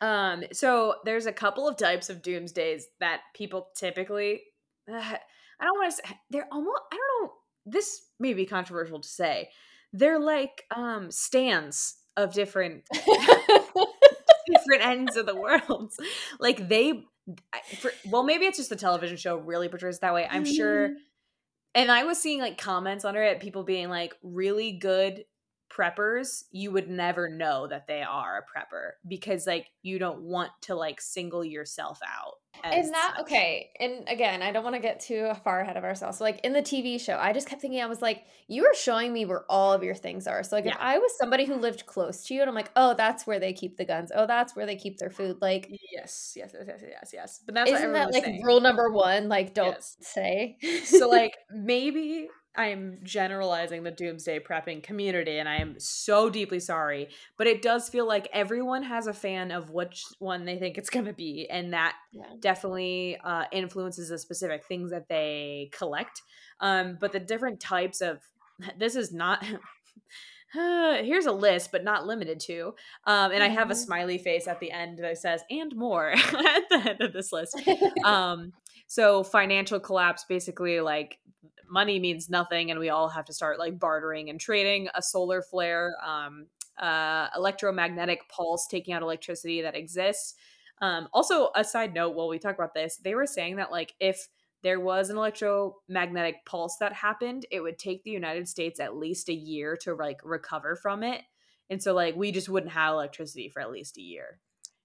Um 0.00 0.44
so 0.52 0.96
there's 1.04 1.26
a 1.26 1.32
couple 1.32 1.68
of 1.68 1.76
types 1.76 2.08
of 2.08 2.22
doomsdays 2.22 2.84
that 3.00 3.20
people 3.34 3.68
typically 3.76 4.42
uh, 4.92 5.16
I 5.60 5.64
don't 5.64 5.78
want 5.78 5.90
to 5.90 5.96
say 5.96 6.18
they're 6.30 6.48
almost 6.52 6.80
I 6.92 6.96
don't 6.96 7.24
know 7.24 7.32
this 7.66 8.02
may 8.18 8.34
be 8.34 8.46
controversial 8.46 9.00
to 9.00 9.08
say. 9.08 9.50
They're 9.92 10.18
like 10.18 10.64
um 10.74 11.10
stands 11.10 11.96
of 12.16 12.32
different 12.32 12.84
different 12.94 14.82
ends 14.82 15.16
of 15.16 15.26
the 15.26 15.36
world. 15.36 15.92
Like 16.40 16.68
they 16.68 17.04
for, 17.78 17.90
well, 18.06 18.22
maybe 18.22 18.46
it's 18.46 18.58
just 18.58 18.70
the 18.70 18.76
television 18.76 19.16
show 19.16 19.36
really 19.36 19.68
portrays 19.68 19.98
that 20.00 20.14
way. 20.14 20.26
I'm 20.30 20.44
sure. 20.44 20.88
Mm-hmm. 20.88 20.98
And 21.74 21.92
I 21.92 22.04
was 22.04 22.18
seeing 22.18 22.40
like 22.40 22.58
comments 22.58 23.04
under 23.04 23.22
it, 23.22 23.40
people 23.40 23.62
being 23.62 23.90
like, 23.90 24.14
really 24.22 24.72
good 24.72 25.24
preppers, 25.70 26.44
you 26.50 26.72
would 26.72 26.88
never 26.88 27.28
know 27.28 27.66
that 27.66 27.86
they 27.86 28.02
are 28.02 28.38
a 28.38 28.58
prepper 28.58 28.92
because 29.06 29.46
like 29.46 29.66
you 29.82 29.98
don't 29.98 30.22
want 30.22 30.50
to 30.62 30.74
like 30.74 31.00
single 31.00 31.44
yourself 31.44 32.00
out. 32.02 32.34
And 32.64 32.92
that 32.92 33.16
okay? 33.20 33.70
And 33.78 34.08
again, 34.08 34.42
I 34.42 34.52
don't 34.52 34.64
want 34.64 34.76
to 34.76 34.80
get 34.80 35.00
too 35.00 35.32
far 35.44 35.60
ahead 35.60 35.76
of 35.76 35.84
ourselves. 35.84 36.18
So, 36.18 36.24
like 36.24 36.40
in 36.44 36.52
the 36.52 36.62
TV 36.62 37.00
show, 37.00 37.16
I 37.16 37.32
just 37.32 37.48
kept 37.48 37.60
thinking, 37.60 37.80
I 37.80 37.86
was 37.86 38.02
like, 38.02 38.24
you 38.46 38.64
are 38.64 38.74
showing 38.74 39.12
me 39.12 39.24
where 39.24 39.44
all 39.48 39.72
of 39.72 39.82
your 39.82 39.94
things 39.94 40.26
are. 40.26 40.42
So 40.42 40.56
like, 40.56 40.64
yeah. 40.64 40.72
if 40.72 40.78
I 40.80 40.98
was 40.98 41.16
somebody 41.18 41.44
who 41.44 41.54
lived 41.54 41.86
close 41.86 42.24
to 42.24 42.34
you, 42.34 42.40
and 42.40 42.48
I'm 42.48 42.54
like, 42.54 42.70
oh, 42.76 42.94
that's 42.94 43.26
where 43.26 43.38
they 43.38 43.52
keep 43.52 43.76
the 43.76 43.84
guns. 43.84 44.10
Oh, 44.14 44.26
that's 44.26 44.56
where 44.56 44.66
they 44.66 44.76
keep 44.76 44.98
their 44.98 45.10
food. 45.10 45.38
Like, 45.40 45.68
yes, 45.92 46.34
yes, 46.36 46.54
yes, 46.54 46.64
yes, 46.66 46.82
yes, 46.82 47.10
yes. 47.12 47.40
But 47.44 47.54
that's 47.54 47.70
isn't 47.70 47.92
that 47.92 48.12
like 48.12 48.24
saying. 48.24 48.42
rule 48.42 48.60
number 48.60 48.90
one? 48.90 49.28
Like, 49.28 49.54
don't 49.54 49.74
yes. 49.74 49.96
say. 50.00 50.56
so 50.84 51.08
like 51.10 51.36
maybe 51.50 52.28
I'm 52.58 52.98
generalizing 53.04 53.84
the 53.84 53.92
doomsday 53.92 54.40
prepping 54.40 54.82
community 54.82 55.38
and 55.38 55.48
I 55.48 55.56
am 55.56 55.76
so 55.78 56.28
deeply 56.28 56.58
sorry, 56.58 57.08
but 57.36 57.46
it 57.46 57.62
does 57.62 57.88
feel 57.88 58.06
like 58.06 58.28
everyone 58.32 58.82
has 58.82 59.06
a 59.06 59.14
fan 59.14 59.52
of 59.52 59.70
which 59.70 60.04
one 60.18 60.44
they 60.44 60.58
think 60.58 60.76
it's 60.76 60.90
going 60.90 61.06
to 61.06 61.12
be 61.12 61.48
and 61.48 61.72
that 61.72 61.94
yeah. 62.12 62.24
definitely 62.40 63.16
uh, 63.22 63.44
influences 63.52 64.08
the 64.08 64.18
specific 64.18 64.64
things 64.64 64.90
that 64.90 65.08
they 65.08 65.70
collect. 65.72 66.22
Um, 66.60 66.98
but 67.00 67.12
the 67.12 67.20
different 67.20 67.60
types 67.60 68.00
of 68.00 68.18
this 68.78 68.96
is 68.96 69.12
not 69.12 69.44
uh, 70.58 70.94
here's 71.02 71.26
a 71.26 71.32
list, 71.32 71.70
but 71.70 71.84
not 71.84 72.06
limited 72.06 72.40
to. 72.40 72.74
Um, 73.04 73.30
and. 73.30 73.42
I 73.42 73.48
have 73.48 73.70
a 73.70 73.74
mm-hmm. 73.74 73.82
smiley 73.82 74.18
face 74.18 74.48
at 74.48 74.58
the 74.60 74.72
end 74.72 74.98
that 74.98 75.18
says, 75.18 75.42
and 75.50 75.74
more 75.76 76.10
at 76.16 76.68
the 76.70 76.82
end 76.90 77.00
of 77.00 77.12
this 77.12 77.32
list. 77.32 77.60
um, 78.04 78.52
so 78.86 79.22
financial 79.22 79.78
collapse, 79.78 80.24
basically 80.28 80.80
like 80.80 81.18
money 81.70 81.98
means 81.98 82.28
nothing 82.28 82.70
and 82.70 82.80
we 82.80 82.88
all 82.88 83.08
have 83.08 83.24
to 83.26 83.32
start 83.32 83.58
like 83.58 83.78
bartering 83.78 84.30
and 84.30 84.40
trading 84.40 84.88
a 84.94 85.02
solar 85.02 85.42
flare 85.42 85.94
um, 86.04 86.46
uh, 86.78 87.28
electromagnetic 87.36 88.28
pulse 88.28 88.66
taking 88.66 88.94
out 88.94 89.02
electricity 89.02 89.62
that 89.62 89.76
exists. 89.76 90.34
Um, 90.80 91.08
also 91.12 91.50
a 91.56 91.64
side 91.64 91.92
note 91.92 92.14
while 92.14 92.28
we 92.28 92.38
talk 92.38 92.54
about 92.54 92.74
this 92.74 92.98
they 92.98 93.14
were 93.14 93.26
saying 93.26 93.56
that 93.56 93.72
like 93.72 93.94
if 93.98 94.28
there 94.62 94.80
was 94.80 95.10
an 95.10 95.16
electromagnetic 95.16 96.44
pulse 96.46 96.76
that 96.78 96.92
happened 96.92 97.46
it 97.50 97.60
would 97.60 97.78
take 97.78 98.02
the 98.04 98.10
united 98.10 98.48
states 98.48 98.80
at 98.80 98.96
least 98.96 99.28
a 99.28 99.34
year 99.34 99.76
to 99.82 99.94
like 99.94 100.20
recover 100.24 100.76
from 100.76 101.02
it. 101.02 101.22
And 101.70 101.82
so 101.82 101.94
like 101.94 102.16
we 102.16 102.32
just 102.32 102.48
wouldn't 102.48 102.72
have 102.72 102.94
electricity 102.94 103.48
for 103.48 103.60
at 103.60 103.70
least 103.70 103.98
a 103.98 104.02
year 104.02 104.40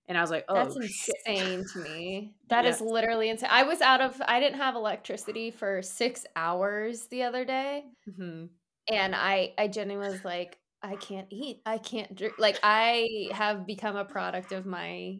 and 0.07 0.17
I 0.17 0.21
was 0.21 0.31
like, 0.31 0.45
oh, 0.49 0.55
that's 0.55 0.75
insane 0.75 1.63
to 1.73 1.79
me. 1.79 2.33
That 2.49 2.65
yeah. 2.65 2.71
is 2.71 2.81
literally 2.81 3.29
insane. 3.29 3.49
I 3.51 3.63
was 3.63 3.81
out 3.81 3.99
of, 3.99 4.21
I 4.27 4.39
didn't 4.39 4.59
have 4.59 4.75
electricity 4.75 5.49
for 5.49 5.81
six 5.81 6.23
hours 6.35 7.07
the 7.07 7.23
other 7.23 7.45
day. 7.45 7.85
Mm-hmm. 8.07 8.45
And 8.93 9.15
I, 9.15 9.53
I 9.57 9.67
genuinely 9.69 10.13
was 10.13 10.23
like, 10.23 10.59
I 10.83 10.97
can't 10.97 11.25
eat. 11.31 11.61
I 11.65 11.79
can't 11.79 12.13
drink. 12.15 12.35
Like, 12.37 12.59
I 12.61 13.29
have 13.31 13.65
become 13.65 13.95
a 13.95 14.05
product 14.05 14.51
of 14.51 14.67
my, 14.67 15.17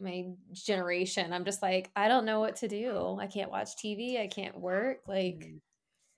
my 0.00 0.28
generation. 0.54 1.34
I'm 1.34 1.44
just 1.44 1.60
like, 1.60 1.90
I 1.94 2.08
don't 2.08 2.24
know 2.24 2.40
what 2.40 2.56
to 2.56 2.68
do. 2.68 3.18
I 3.20 3.26
can't 3.26 3.50
watch 3.50 3.76
TV. 3.76 4.18
I 4.18 4.28
can't 4.28 4.58
work. 4.58 5.00
Like, 5.06 5.40
mm-hmm. 5.40 5.56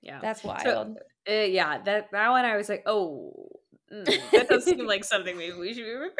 yeah, 0.02 0.20
that's 0.20 0.44
wild. 0.44 0.62
So, 0.62 0.94
uh, 1.28 1.47
yeah, 1.47 1.82
that, 1.82 2.12
that 2.12 2.28
one 2.28 2.44
I 2.44 2.56
was 2.56 2.68
like, 2.68 2.85
oh, 2.87 3.32
mm, 3.92 4.30
that 4.30 4.49
does 4.49 4.66
seem 4.66 4.87
like 4.87 5.02
something 5.02 5.37
maybe 5.37 5.54
we 5.54 5.75
should 5.75 5.85
be 5.85 5.90
prepared 5.90 6.14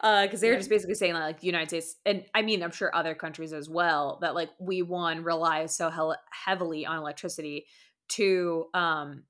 because 0.00 0.34
uh, 0.34 0.36
they 0.40 0.48
were 0.48 0.52
yeah. 0.54 0.58
just 0.58 0.70
basically 0.70 0.94
saying 0.94 1.14
like 1.14 1.40
the 1.40 1.46
United 1.46 1.68
States, 1.68 1.96
and 2.04 2.24
I 2.34 2.42
mean 2.42 2.62
I'm 2.62 2.70
sure 2.70 2.94
other 2.94 3.14
countries 3.14 3.52
as 3.52 3.68
well 3.68 4.18
that 4.22 4.34
like 4.34 4.50
we 4.58 4.82
one 4.82 5.24
rely 5.24 5.66
so 5.66 5.90
he- 5.90 6.16
heavily 6.30 6.86
on 6.86 6.98
electricity 6.98 7.66
to 8.08 8.66
um 8.74 9.24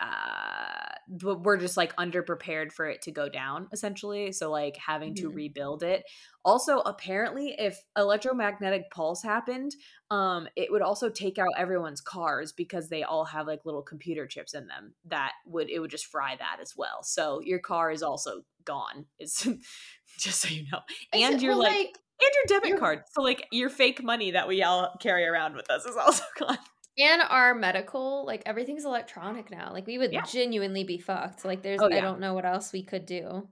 uh 0.00 0.81
we're 1.08 1.56
just 1.56 1.76
like 1.76 1.94
underprepared 1.96 2.72
for 2.72 2.86
it 2.86 3.02
to 3.02 3.10
go 3.10 3.28
down 3.28 3.68
essentially 3.72 4.32
so 4.32 4.50
like 4.50 4.76
having 4.76 5.14
to 5.14 5.28
mm-hmm. 5.28 5.36
rebuild 5.36 5.82
it. 5.82 6.04
Also 6.44 6.78
apparently 6.80 7.54
if 7.58 7.80
electromagnetic 7.96 8.90
pulse 8.90 9.22
happened 9.22 9.72
um 10.10 10.48
it 10.56 10.70
would 10.70 10.82
also 10.82 11.08
take 11.08 11.38
out 11.38 11.48
everyone's 11.56 12.00
cars 12.00 12.52
because 12.52 12.88
they 12.88 13.02
all 13.02 13.24
have 13.24 13.46
like 13.46 13.60
little 13.64 13.82
computer 13.82 14.26
chips 14.26 14.54
in 14.54 14.66
them 14.66 14.94
that 15.06 15.32
would 15.46 15.70
it 15.70 15.78
would 15.78 15.90
just 15.90 16.06
fry 16.06 16.36
that 16.38 16.58
as 16.60 16.74
well. 16.76 17.02
So 17.02 17.40
your 17.42 17.58
car 17.58 17.90
is 17.90 18.02
also 18.02 18.42
gone 18.64 19.06
is 19.18 19.48
just 20.18 20.40
so 20.40 20.48
you 20.48 20.64
know. 20.70 20.80
And 21.12 21.40
you're 21.42 21.52
well, 21.52 21.64
like, 21.64 21.72
like 21.72 21.98
and 22.20 22.30
your 22.34 22.60
debit 22.60 22.78
card 22.78 23.02
so 23.12 23.22
like 23.22 23.46
your 23.50 23.68
fake 23.68 24.02
money 24.02 24.32
that 24.32 24.46
we 24.48 24.62
all 24.62 24.94
carry 25.00 25.26
around 25.26 25.56
with 25.56 25.70
us 25.70 25.84
is 25.84 25.96
also 25.96 26.22
gone 26.38 26.58
and 26.98 27.22
our 27.22 27.54
medical 27.54 28.24
like 28.26 28.42
everything's 28.46 28.84
electronic 28.84 29.50
now 29.50 29.72
like 29.72 29.86
we 29.86 29.98
would 29.98 30.12
yeah. 30.12 30.22
genuinely 30.22 30.84
be 30.84 30.98
fucked 30.98 31.44
like 31.44 31.62
there's 31.62 31.80
oh, 31.80 31.88
yeah. 31.88 31.98
i 31.98 32.00
don't 32.00 32.20
know 32.20 32.34
what 32.34 32.44
else 32.44 32.72
we 32.72 32.82
could 32.82 33.06
do 33.06 33.48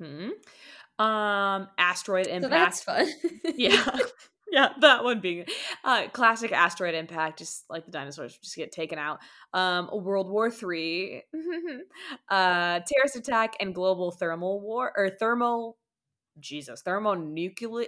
mm-hmm. 0.00 1.04
um 1.04 1.68
asteroid 1.78 2.26
impact 2.26 2.42
so 2.42 2.48
that's 2.48 2.82
fun 2.82 3.08
yeah 3.56 3.98
yeah 4.52 4.68
that 4.80 5.02
one 5.02 5.20
being 5.20 5.44
uh 5.82 6.06
classic 6.12 6.52
asteroid 6.52 6.94
impact 6.94 7.38
just 7.38 7.64
like 7.68 7.84
the 7.84 7.90
dinosaurs 7.90 8.38
just 8.38 8.56
get 8.56 8.70
taken 8.70 8.98
out 8.98 9.18
um 9.52 9.90
world 9.92 10.30
war 10.30 10.50
three 10.50 11.22
uh 12.30 12.80
terrorist 12.80 13.16
attack 13.16 13.56
and 13.60 13.74
global 13.74 14.12
thermal 14.12 14.60
war 14.60 14.92
or 14.96 15.10
thermal 15.10 15.76
jesus 16.38 16.82
thermonuclear 16.82 17.86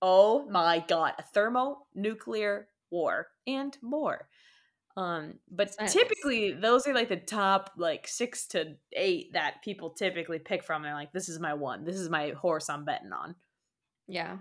oh 0.00 0.48
my 0.48 0.84
god 0.86 1.12
a 1.18 1.22
thermonuclear 1.22 2.68
war 2.90 3.28
and 3.46 3.76
more. 3.82 4.28
Um, 4.96 5.34
but 5.48 5.70
typically 5.86 6.52
those 6.52 6.88
are 6.88 6.94
like 6.94 7.08
the 7.08 7.16
top 7.16 7.70
like 7.76 8.08
six 8.08 8.48
to 8.48 8.74
eight 8.94 9.32
that 9.32 9.62
people 9.62 9.90
typically 9.90 10.40
pick 10.40 10.64
from. 10.64 10.84
And 10.84 10.94
like, 10.94 11.12
this 11.12 11.28
is 11.28 11.38
my 11.38 11.54
one. 11.54 11.84
This 11.84 11.96
is 11.96 12.10
my 12.10 12.30
horse 12.30 12.68
I'm 12.68 12.84
betting 12.84 13.12
on. 13.12 13.36
Yeah. 14.08 14.38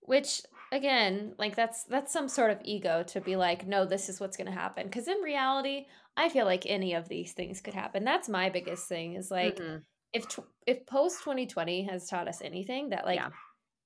Which 0.00 0.42
again, 0.70 1.34
like 1.36 1.56
that's 1.56 1.84
that's 1.84 2.12
some 2.12 2.28
sort 2.28 2.52
of 2.52 2.60
ego 2.64 3.02
to 3.08 3.20
be 3.20 3.34
like, 3.34 3.66
no, 3.66 3.84
this 3.84 4.08
is 4.08 4.20
what's 4.20 4.36
gonna 4.36 4.52
happen. 4.52 4.86
Because 4.86 5.08
in 5.08 5.18
reality, 5.18 5.86
I 6.16 6.28
feel 6.28 6.44
like 6.44 6.64
any 6.66 6.94
of 6.94 7.08
these 7.08 7.32
things 7.32 7.60
could 7.60 7.74
happen. 7.74 8.04
That's 8.04 8.28
my 8.28 8.50
biggest 8.50 8.88
thing. 8.88 9.14
Is 9.14 9.32
like, 9.32 9.56
mm-hmm. 9.56 9.78
if 10.12 10.38
if 10.66 10.86
post 10.86 11.20
2020 11.20 11.84
has 11.88 12.06
taught 12.06 12.28
us 12.28 12.40
anything, 12.40 12.90
that 12.90 13.04
like 13.04 13.18
yeah 13.18 13.30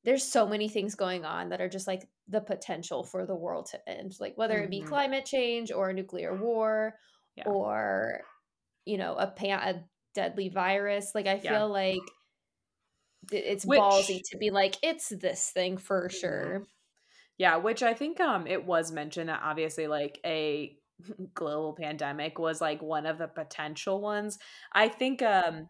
there's 0.06 0.22
so 0.22 0.46
many 0.46 0.68
things 0.68 0.94
going 0.94 1.24
on 1.24 1.50
that 1.50 1.60
are 1.60 1.68
just 1.68 1.88
like 1.88 2.08
the 2.28 2.40
potential 2.40 3.04
for 3.04 3.24
the 3.24 3.34
world 3.34 3.66
to 3.66 3.88
end 3.88 4.14
like 4.20 4.36
whether 4.36 4.58
it 4.58 4.70
be 4.70 4.80
mm-hmm. 4.80 4.88
climate 4.88 5.24
change 5.24 5.70
or 5.70 5.90
a 5.90 5.94
nuclear 5.94 6.34
war 6.34 6.94
yeah. 7.36 7.44
or 7.46 8.20
you 8.84 8.98
know 8.98 9.14
a, 9.14 9.26
pan- 9.26 9.60
a 9.76 9.84
deadly 10.14 10.48
virus 10.48 11.12
like 11.14 11.26
i 11.26 11.38
feel 11.38 11.52
yeah. 11.52 11.62
like 11.62 12.00
it's 13.30 13.64
which, 13.66 13.78
ballsy 13.78 14.20
to 14.24 14.36
be 14.38 14.50
like 14.50 14.76
it's 14.82 15.08
this 15.20 15.50
thing 15.50 15.76
for 15.76 16.08
sure 16.08 16.66
yeah 17.38 17.56
which 17.56 17.82
i 17.82 17.94
think 17.94 18.20
um 18.20 18.46
it 18.46 18.64
was 18.64 18.90
mentioned 18.90 19.28
that 19.28 19.40
obviously 19.42 19.86
like 19.86 20.18
a 20.24 20.76
global 21.34 21.74
pandemic 21.74 22.38
was 22.38 22.60
like 22.60 22.82
one 22.82 23.06
of 23.06 23.18
the 23.18 23.28
potential 23.28 24.00
ones 24.00 24.38
i 24.72 24.88
think 24.88 25.22
um 25.22 25.68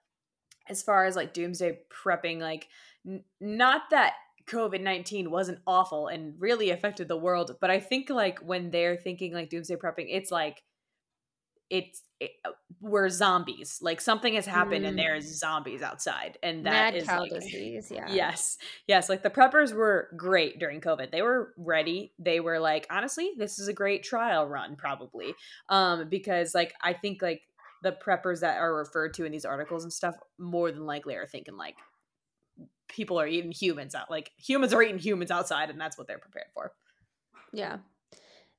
as 0.69 0.83
far 0.83 1.05
as 1.05 1.17
like 1.17 1.35
doomsday 1.35 1.79
prepping 1.91 2.41
like 2.41 2.69
n- 3.07 3.25
not 3.41 3.83
that 3.91 4.15
COVID 4.49 4.81
19 4.81 5.31
wasn't 5.31 5.59
awful 5.67 6.07
and 6.09 6.35
really 6.39 6.71
affected 6.71 7.09
the 7.09 7.17
world. 7.17 7.57
But 7.61 7.71
I 7.71 7.81
think 7.81 8.11
like 8.11 8.39
when 8.41 8.71
they're 8.71 8.97
thinking 8.97 9.33
like 9.33 9.51
doomsday 9.51 9.77
prepping, 9.77 10.07
it's 10.09 10.31
like, 10.31 10.63
it's 11.69 12.03
it, 12.21 12.31
uh, 12.45 12.51
were 12.81 13.09
zombies. 13.11 13.79
Like 13.83 14.01
something 14.01 14.35
has 14.35 14.47
happened 14.47 14.85
Mm. 14.85 14.89
and 14.91 14.99
there's 14.99 15.39
zombies 15.41 15.83
outside. 15.83 16.39
And 16.43 16.65
that 16.65 16.95
Mad 16.95 16.95
is 16.95 17.05
cow 17.05 17.23
like 17.23 17.33
disease, 17.33 17.91
yeah. 17.95 18.07
Yes. 18.09 18.57
Yes, 18.87 19.09
like 19.09 19.25
the 19.25 19.31
preppers 19.31 19.73
were 19.73 20.11
great 20.17 20.61
during 20.61 20.81
COVID. 20.81 21.11
They 21.11 21.23
were 21.23 21.53
ready. 21.57 22.13
They 22.21 22.39
were 22.39 22.61
like, 22.61 22.87
honestly, 22.89 23.33
this 23.37 23.59
is 23.59 23.67
a 23.67 23.73
great 23.73 24.05
trial 24.05 24.47
run 24.47 24.77
probably. 24.77 25.35
Um 25.69 26.09
because 26.09 26.55
like 26.55 26.73
I 26.81 26.93
think 26.93 27.21
like 27.21 27.43
the 27.83 27.93
preppers 27.93 28.41
that 28.41 28.59
are 28.59 28.75
referred 28.77 29.15
to 29.15 29.25
in 29.25 29.33
these 29.33 29.45
articles 29.45 29.83
and 29.83 29.93
stuff 29.93 30.15
more 30.39 30.71
than 30.71 30.87
likely 30.87 31.17
are 31.17 31.27
thinking 31.27 31.57
like 31.57 31.75
people 32.89 33.19
are 33.21 33.27
eating 33.27 33.53
humans 33.53 33.95
out 33.95 34.11
like 34.11 34.33
humans 34.39 34.73
are 34.73 34.83
eating 34.83 34.99
humans 34.99 35.31
outside 35.31 35.71
and 35.71 35.81
that's 35.81 35.99
what 35.99 36.07
they're 36.07 36.19
prepared 36.19 36.49
for. 36.55 36.75
Yeah. 37.53 37.79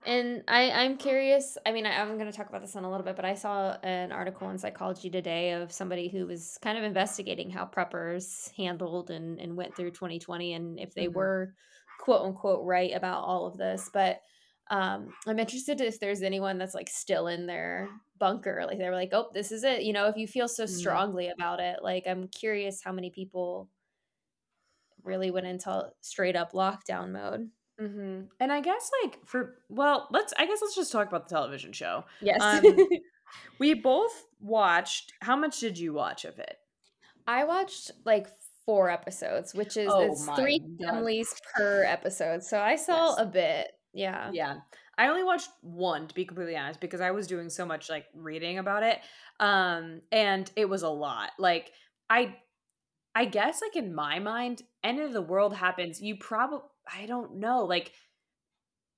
And 0.05 0.43
I, 0.47 0.71
I'm 0.71 0.97
curious. 0.97 1.57
I 1.65 1.73
mean, 1.73 1.85
I, 1.85 2.01
I'm 2.01 2.17
going 2.17 2.31
to 2.31 2.37
talk 2.37 2.49
about 2.49 2.61
this 2.61 2.75
in 2.75 2.83
a 2.85 2.91
little 2.91 3.05
bit, 3.05 3.15
but 3.17 3.25
I 3.25 3.35
saw 3.35 3.77
an 3.83 4.11
article 4.11 4.49
in 4.49 4.57
Psychology 4.57 5.09
Today 5.09 5.51
of 5.53 5.71
somebody 5.71 6.09
who 6.09 6.27
was 6.27 6.57
kind 6.61 6.77
of 6.77 6.83
investigating 6.85 7.51
how 7.51 7.65
preppers 7.65 8.51
handled 8.55 9.11
and, 9.11 9.39
and 9.39 9.57
went 9.57 9.75
through 9.75 9.91
2020 9.91 10.53
and 10.53 10.79
if 10.79 10.95
they 10.95 11.07
Mhm. 11.07 11.07
were 11.09 11.55
quote 11.99 12.23
unquote 12.23 12.65
right 12.65 12.93
about 12.95 13.23
all 13.23 13.47
of 13.47 13.57
this. 13.57 13.89
But 13.93 14.21
um, 14.69 15.13
I'm 15.27 15.39
interested 15.39 15.81
if 15.81 15.99
there's 15.99 16.21
anyone 16.23 16.57
that's 16.57 16.75
like 16.75 16.89
still 16.89 17.27
in 17.27 17.47
their 17.47 17.89
bunker. 18.17 18.63
Like 18.67 18.79
they 18.79 18.89
were 18.89 18.95
like, 18.95 19.11
oh, 19.13 19.31
this 19.33 19.51
is 19.51 19.63
it. 19.63 19.83
You 19.83 19.93
know, 19.93 20.07
if 20.07 20.17
you 20.17 20.27
feel 20.27 20.47
so 20.47 20.65
Mhm. 20.65 21.07
strongly 21.07 21.29
about 21.29 21.59
it, 21.59 21.81
like 21.83 22.07
I'm 22.07 22.27
curious 22.29 22.83
how 22.83 22.91
many 22.93 23.11
people 23.11 23.69
really 25.07 25.31
went 25.31 25.47
into 25.47 25.89
straight 26.01 26.35
up 26.35 26.51
lockdown 26.53 27.11
mode. 27.11 27.49
Mm-hmm. 27.81 28.21
And 28.39 28.51
I 28.51 28.61
guess 28.61 28.89
like 29.03 29.19
for 29.25 29.55
well, 29.69 30.07
let's 30.11 30.33
I 30.37 30.45
guess 30.45 30.59
let's 30.61 30.75
just 30.75 30.91
talk 30.91 31.07
about 31.07 31.27
the 31.27 31.35
television 31.35 31.71
show. 31.73 32.03
Yes. 32.21 32.41
Um, 32.41 32.63
We 33.59 33.73
both 33.73 34.25
watched. 34.39 35.13
How 35.21 35.35
much 35.35 35.59
did 35.59 35.77
you 35.77 35.93
watch 35.93 36.25
of 36.25 36.39
it? 36.39 36.55
I 37.27 37.43
watched 37.43 37.91
like 38.05 38.27
four 38.65 38.89
episodes, 38.89 39.53
which 39.53 39.77
is 39.77 39.89
Oh 39.91 40.01
it's 40.01 40.25
three 40.39 40.59
God. 40.59 40.89
families 40.89 41.33
per 41.55 41.83
episode. 41.83 42.43
So 42.43 42.59
I 42.59 42.75
saw 42.75 43.09
Yes. 43.09 43.15
a 43.19 43.25
bit. 43.25 43.67
Yeah. 43.93 44.29
Yeah. 44.33 44.55
I 44.97 45.09
only 45.09 45.23
watched 45.23 45.49
one 45.61 46.07
to 46.07 46.15
be 46.15 46.25
completely 46.25 46.55
honest 46.55 46.79
because 46.79 47.01
I 47.01 47.11
was 47.11 47.27
doing 47.27 47.49
so 47.49 47.65
much 47.65 47.89
like 47.89 48.05
reading 48.13 48.59
about 48.59 48.83
it. 48.83 48.99
Um 49.39 50.01
and 50.11 50.49
it 50.55 50.69
was 50.69 50.83
a 50.83 50.89
lot. 50.89 51.31
Like 51.37 51.71
I 52.09 52.35
I 53.17 53.25
guess 53.25 53.61
like 53.63 53.75
in 53.75 53.95
my 53.95 54.19
mind 54.19 54.61
end 54.83 54.99
of 54.99 55.11
the 55.11 55.23
world 55.23 55.55
happens 55.55 55.99
you 55.99 56.17
probably 56.17 56.59
I 56.95 57.07
don't 57.07 57.37
know 57.37 57.65
like 57.65 57.91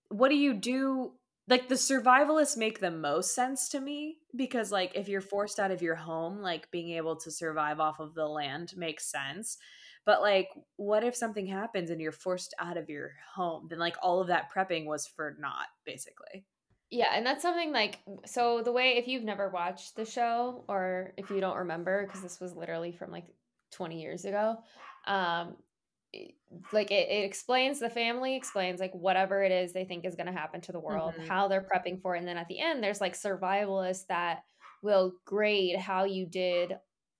what 0.09 0.27
do 0.27 0.35
you 0.35 0.53
do 0.53 1.13
like 1.47 1.69
the 1.69 1.75
survivalists 1.75 2.57
make 2.57 2.81
the 2.81 2.91
most 2.91 3.33
sense 3.33 3.69
to 3.69 3.79
me 3.79 4.17
because 4.35 4.73
like 4.73 4.91
if 4.93 5.07
you're 5.07 5.21
forced 5.21 5.57
out 5.57 5.71
of 5.71 5.81
your 5.81 5.95
home 5.95 6.41
like 6.41 6.69
being 6.69 6.97
able 6.97 7.15
to 7.15 7.31
survive 7.31 7.79
off 7.79 8.01
of 8.01 8.13
the 8.13 8.25
land 8.25 8.73
makes 8.75 9.09
sense 9.09 9.57
but 10.05 10.19
like 10.19 10.49
what 10.75 11.05
if 11.05 11.15
something 11.15 11.47
happens 11.47 11.89
and 11.89 12.01
you're 12.01 12.11
forced 12.11 12.53
out 12.59 12.75
of 12.75 12.89
your 12.89 13.13
home 13.33 13.67
then 13.69 13.79
like 13.79 13.95
all 14.03 14.19
of 14.19 14.27
that 14.27 14.49
prepping 14.53 14.85
was 14.85 15.07
for 15.07 15.37
naught 15.39 15.67
basically. 15.85 16.43
Yeah, 16.91 17.11
and 17.13 17.23
that's 17.23 17.43
something 17.43 17.71
like 17.71 17.99
so 18.25 18.63
the 18.63 18.71
way 18.71 18.97
if 18.97 19.07
you've 19.07 19.23
never 19.23 19.49
watched 19.49 19.95
the 19.95 20.05
show 20.05 20.65
or 20.67 21.13
if 21.17 21.29
you 21.29 21.39
don't 21.39 21.57
remember 21.57 22.05
because 22.05 22.21
this 22.21 22.39
was 22.39 22.55
literally 22.55 22.91
from 22.91 23.11
like 23.11 23.27
20 23.71 24.01
years 24.01 24.25
ago, 24.25 24.57
um 25.05 25.57
it- 26.13 26.35
like 26.71 26.89
it, 26.91 27.07
it 27.09 27.23
explains 27.25 27.79
the 27.79 27.89
family 27.89 28.35
explains 28.35 28.79
like 28.79 28.93
whatever 28.93 29.43
it 29.43 29.51
is 29.51 29.73
they 29.73 29.85
think 29.85 30.05
is 30.05 30.15
going 30.15 30.25
to 30.25 30.31
happen 30.33 30.59
to 30.61 30.71
the 30.71 30.79
world 30.79 31.13
Mhm. 31.17 31.27
how 31.27 31.47
they're 31.47 31.61
prepping 31.71 32.01
for 32.01 32.15
it 32.15 32.19
and 32.19 32.27
then 32.27 32.37
at 32.37 32.47
the 32.47 32.59
end 32.59 32.83
there's 32.83 32.99
like 33.01 33.13
survivalists 33.13 34.07
that 34.07 34.43
will 34.81 35.13
grade 35.25 35.77
how 35.77 36.05
you 36.05 36.25
did 36.25 36.73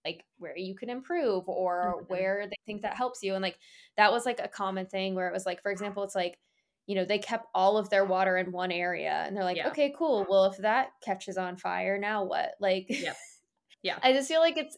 like 0.05 0.25
where 0.37 0.57
you 0.57 0.75
can 0.75 0.89
improve 0.89 1.47
or 1.47 1.97
Mhm. 2.01 2.07
where 2.07 2.47
they 2.47 2.55
think 2.65 2.81
that 2.81 2.95
helps 2.95 3.21
you 3.21 3.35
and 3.35 3.43
like 3.43 3.59
that 3.97 4.11
was 4.11 4.25
like 4.25 4.39
a 4.39 4.47
common 4.47 4.87
thing 4.87 5.13
where 5.13 5.27
it 5.29 5.33
was 5.33 5.45
like 5.45 5.61
for 5.61 5.71
example 5.71 6.03
it's 6.03 6.15
like 6.15 6.39
you 6.87 6.95
know 6.95 7.05
they 7.05 7.19
kept 7.19 7.45
all 7.53 7.77
of 7.77 7.89
their 7.91 8.05
water 8.05 8.37
in 8.37 8.51
one 8.51 8.71
area 8.71 9.23
and 9.27 9.35
they're 9.37 9.43
like 9.43 9.57
Yeah. 9.57 9.67
okay 9.67 9.93
cool 9.95 10.25
well 10.29 10.45
if 10.45 10.57
that 10.57 10.89
catches 11.01 11.37
on 11.37 11.57
fire 11.57 11.97
now 11.99 12.23
what 12.23 12.55
like 12.59 12.87
Yep. 12.89 13.15
Yeah. 13.83 13.99
i 14.03 14.13
just 14.13 14.27
feel 14.27 14.39
like 14.41 14.57
it's 14.57 14.77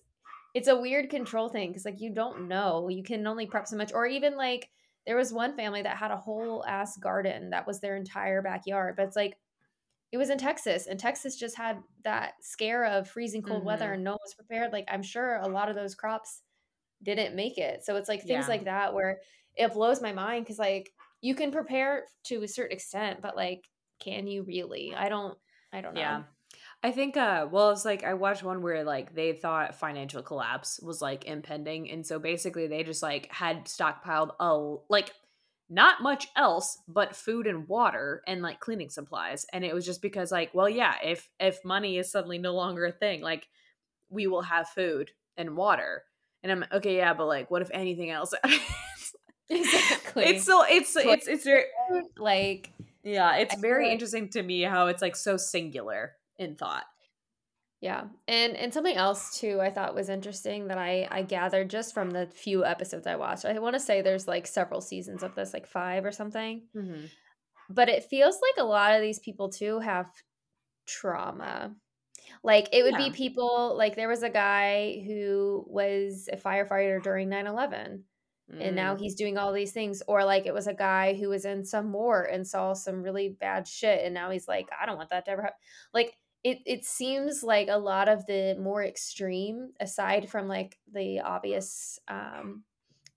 it's 0.54 0.68
a 0.68 0.76
weird 0.80 1.10
control 1.10 1.50
thing 1.50 1.70
because 1.70 1.86
like 1.86 2.02
you 2.02 2.14
don't 2.14 2.48
know 2.48 2.90
you 2.90 3.04
can 3.04 3.26
only 3.28 3.46
prep 3.46 3.68
so 3.68 3.76
much 3.78 3.94
or 3.94 4.06
even 4.06 4.36
like 4.36 4.70
there 5.06 5.18
was 5.18 5.34
one 5.34 5.56
family 5.56 5.82
that 5.82 5.98
had 5.98 6.12
a 6.12 6.18
whole 6.18 6.64
ass 6.66 6.98
garden 6.98 7.50
that 7.52 7.66
was 7.66 7.80
their 7.80 7.96
entire 7.96 8.42
backyard 8.42 8.96
but 8.96 9.06
it's 9.08 9.16
like 9.16 9.38
it 10.12 10.18
was 10.18 10.30
in 10.30 10.38
texas 10.38 10.88
and 10.88 11.00
texas 11.00 11.36
just 11.38 11.56
had 11.58 11.82
that 12.04 12.34
scare 12.42 12.86
of 12.86 13.10
freezing 13.10 13.42
cold 13.42 13.64
weather 13.64 13.90
Mhm. 13.90 13.94
and 13.96 14.04
no 14.04 14.12
one 14.12 14.20
was 14.24 14.34
prepared 14.36 14.72
like 14.74 14.86
i'm 14.90 15.04
sure 15.04 15.38
a 15.38 15.48
lot 15.48 15.70
of 15.70 15.76
those 15.76 15.96
crops 15.96 16.42
didn't 17.04 17.36
make 17.36 17.58
it 17.58 17.84
so 17.84 17.96
it's 17.96 18.10
like 18.10 18.22
things 18.24 18.46
Yeah. 18.46 18.50
like 18.50 18.66
that 18.66 18.94
where 18.94 19.22
it 19.56 19.74
blows 19.74 20.02
my 20.02 20.12
mind 20.14 20.46
because 20.46 20.60
like 20.60 20.94
you 21.22 21.36
can 21.36 21.52
prepare 21.52 22.06
to 22.26 22.44
a 22.44 22.48
certain 22.48 22.76
extent 22.76 23.22
but 23.22 23.36
like 23.36 23.70
can 24.00 24.28
you 24.28 24.44
really 24.44 24.94
i 24.96 25.10
don't 25.10 25.38
i 25.74 25.82
don't 25.82 25.94
know 25.96 26.02
Yeah. 26.02 26.24
I 26.84 26.92
think 26.92 27.16
uh 27.16 27.48
well 27.52 27.72
it's 27.72 27.86
like 27.86 28.04
I 28.04 28.16
watched 28.16 28.44
one 28.44 28.62
where 28.62 28.84
like 28.84 29.14
they 29.14 29.34
thought 29.34 29.76
financial 29.76 30.24
collapse 30.24 30.80
was 30.82 31.02
like 31.02 31.26
impending 31.26 31.92
and 31.92 32.06
so 32.06 32.18
basically 32.18 32.68
they 32.68 32.84
just 32.84 33.04
like 33.04 33.32
had 33.32 33.66
stockpiled 33.66 34.32
a 34.40 34.78
like 34.90 35.14
not 35.70 36.02
much 36.02 36.28
else 36.36 36.80
but 36.88 37.16
food 37.16 37.46
and 37.46 37.68
water 37.68 38.24
and 38.28 38.42
like 38.42 38.60
cleaning 38.60 38.90
supplies 38.90 39.46
and 39.54 39.64
it 39.64 39.76
was 39.76 39.86
just 39.86 40.02
because 40.02 40.32
like 40.32 40.54
well 40.56 40.68
yeah 40.68 40.96
if 41.04 41.30
if 41.40 41.64
money 41.64 41.98
is 41.98 42.12
suddenly 42.12 42.40
no 42.40 42.54
longer 42.54 42.86
a 42.86 42.92
thing 42.92 43.22
like 43.22 43.48
we 44.10 44.26
will 44.26 44.42
have 44.42 44.68
food 44.68 45.12
and 45.38 45.56
water 45.56 46.04
and 46.42 46.52
I'm 46.52 46.66
okay 46.74 46.98
yeah 46.98 47.14
but 47.14 47.28
like 47.28 47.52
what 47.52 47.62
if 47.62 47.70
anything 47.72 48.10
else 48.10 48.34
exactly. 49.50 50.24
It's 50.26 50.46
so 50.46 50.64
it's 50.64 50.96
it's 50.96 51.28
it's 51.28 51.44
very 51.44 51.66
like 52.18 52.72
yeah 53.04 53.36
it's 53.36 53.56
very 53.56 53.92
interesting 53.92 54.30
to 54.30 54.42
me 54.42 54.64
how 54.64 54.88
it's 54.88 55.02
like 55.02 55.16
so 55.16 55.38
singular 55.38 56.14
in 56.42 56.56
thought 56.56 56.86
Yeah. 57.82 58.04
And 58.28 58.56
and 58.56 58.72
something 58.74 58.96
else 58.96 59.40
too 59.40 59.60
I 59.62 59.72
thought 59.72 59.96
was 59.96 60.10
interesting 60.10 60.68
that 60.68 60.78
I 60.78 61.08
I 61.10 61.24
gathered 61.24 61.70
just 61.70 61.94
from 61.94 62.12
the 62.12 62.28
few 62.28 62.64
episodes 62.66 63.08
I 63.08 63.16
watched. 63.16 63.46
I 63.46 63.58
want 63.60 63.74
to 63.76 63.80
say 63.80 64.02
there's 64.02 64.28
like 64.28 64.46
several 64.48 64.82
seasons 64.82 65.24
of 65.24 65.34
this, 65.36 65.54
like 65.54 65.66
5 65.68 66.06
or 66.06 66.12
something. 66.12 66.68
mm-hmm. 66.76 67.06
But 67.70 67.90
it 67.90 68.04
feels 68.10 68.36
like 68.42 68.64
a 68.64 68.68
lot 68.68 68.94
of 68.96 69.02
these 69.02 69.20
people 69.20 69.50
too 69.50 69.80
have 69.80 70.08
trauma. 70.88 71.76
Like 72.44 72.70
it 72.72 72.84
would 72.84 72.94
Yeah. 72.94 73.10
be 73.10 73.12
people 73.12 73.76
like 73.78 73.96
there 73.96 74.08
was 74.10 74.24
a 74.24 74.30
guy 74.30 75.04
who 75.08 75.66
was 75.68 76.30
a 76.32 76.38
firefighter 76.38 77.02
during 77.02 77.30
9/11 77.30 78.04
and 78.60 78.76
now 78.76 78.96
Mm. 78.96 79.00
he's 79.00 79.16
doing 79.16 79.38
all 79.38 79.54
these 79.54 79.72
things 79.72 80.04
or 80.08 80.26
like 80.26 80.46
it 80.46 80.54
was 80.54 80.68
a 80.68 80.74
guy 80.74 81.14
who 81.14 81.30
was 81.30 81.46
in 81.46 81.64
some 81.64 81.94
war 81.94 82.24
and 82.24 82.46
saw 82.46 82.74
some 82.74 83.02
really 83.02 83.30
bad 83.30 83.66
shit 83.68 84.04
and 84.04 84.14
now 84.14 84.30
he's 84.30 84.48
like 84.48 84.70
I 84.80 84.86
don't 84.86 84.98
want 84.98 85.10
that 85.12 85.26
to 85.26 85.32
ever 85.32 85.42
happen. 85.44 85.58
Like 85.94 86.18
it 86.44 86.60
it 86.66 86.86
seems 86.86 87.44
like 87.44 87.68
a 87.70 87.78
lot 87.78 88.10
of 88.10 88.26
the 88.26 88.56
more 88.60 88.84
extreme 88.84 89.74
aside 89.80 90.30
from 90.30 90.48
like 90.48 90.80
the 90.92 91.20
obvious 91.20 92.00
um 92.08 92.64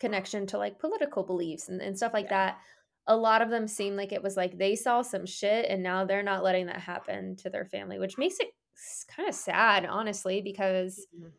connection 0.00 0.46
to 0.46 0.58
like 0.58 0.78
political 0.78 1.22
beliefs 1.24 1.68
and, 1.68 1.80
and 1.80 1.96
stuff 1.96 2.12
like 2.12 2.28
Yeah. 2.28 2.30
that 2.30 2.58
a 3.06 3.16
lot 3.16 3.42
of 3.42 3.50
them 3.50 3.68
seem 3.68 3.96
like 3.96 4.12
it 4.12 4.22
was 4.22 4.36
like 4.36 4.58
they 4.58 4.74
saw 4.74 5.02
some 5.02 5.26
shit 5.26 5.66
and 5.68 5.82
now 5.82 6.04
they're 6.04 6.22
not 6.22 6.42
letting 6.42 6.66
that 6.66 6.80
happen 6.80 7.36
to 7.36 7.48
their 7.50 7.64
family 7.64 7.98
which 7.98 8.18
makes 8.18 8.36
it 8.40 8.48
kind 9.08 9.28
of 9.28 9.34
sad 9.34 9.86
honestly 9.86 10.42
because 10.42 11.06
Mhm. 11.12 11.32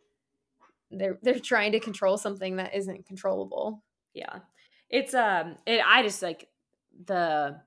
they're 0.92 1.20
they're 1.22 1.40
trying 1.40 1.72
to 1.72 1.80
control 1.80 2.18
something 2.18 2.58
that 2.58 2.74
isn't 2.76 3.06
controllable 3.06 3.84
Yeah. 4.14 4.40
It's 4.90 5.14
um 5.14 5.58
it 5.66 5.82
I 5.86 6.04
just 6.04 6.22
like 6.22 6.50
the 7.06 7.62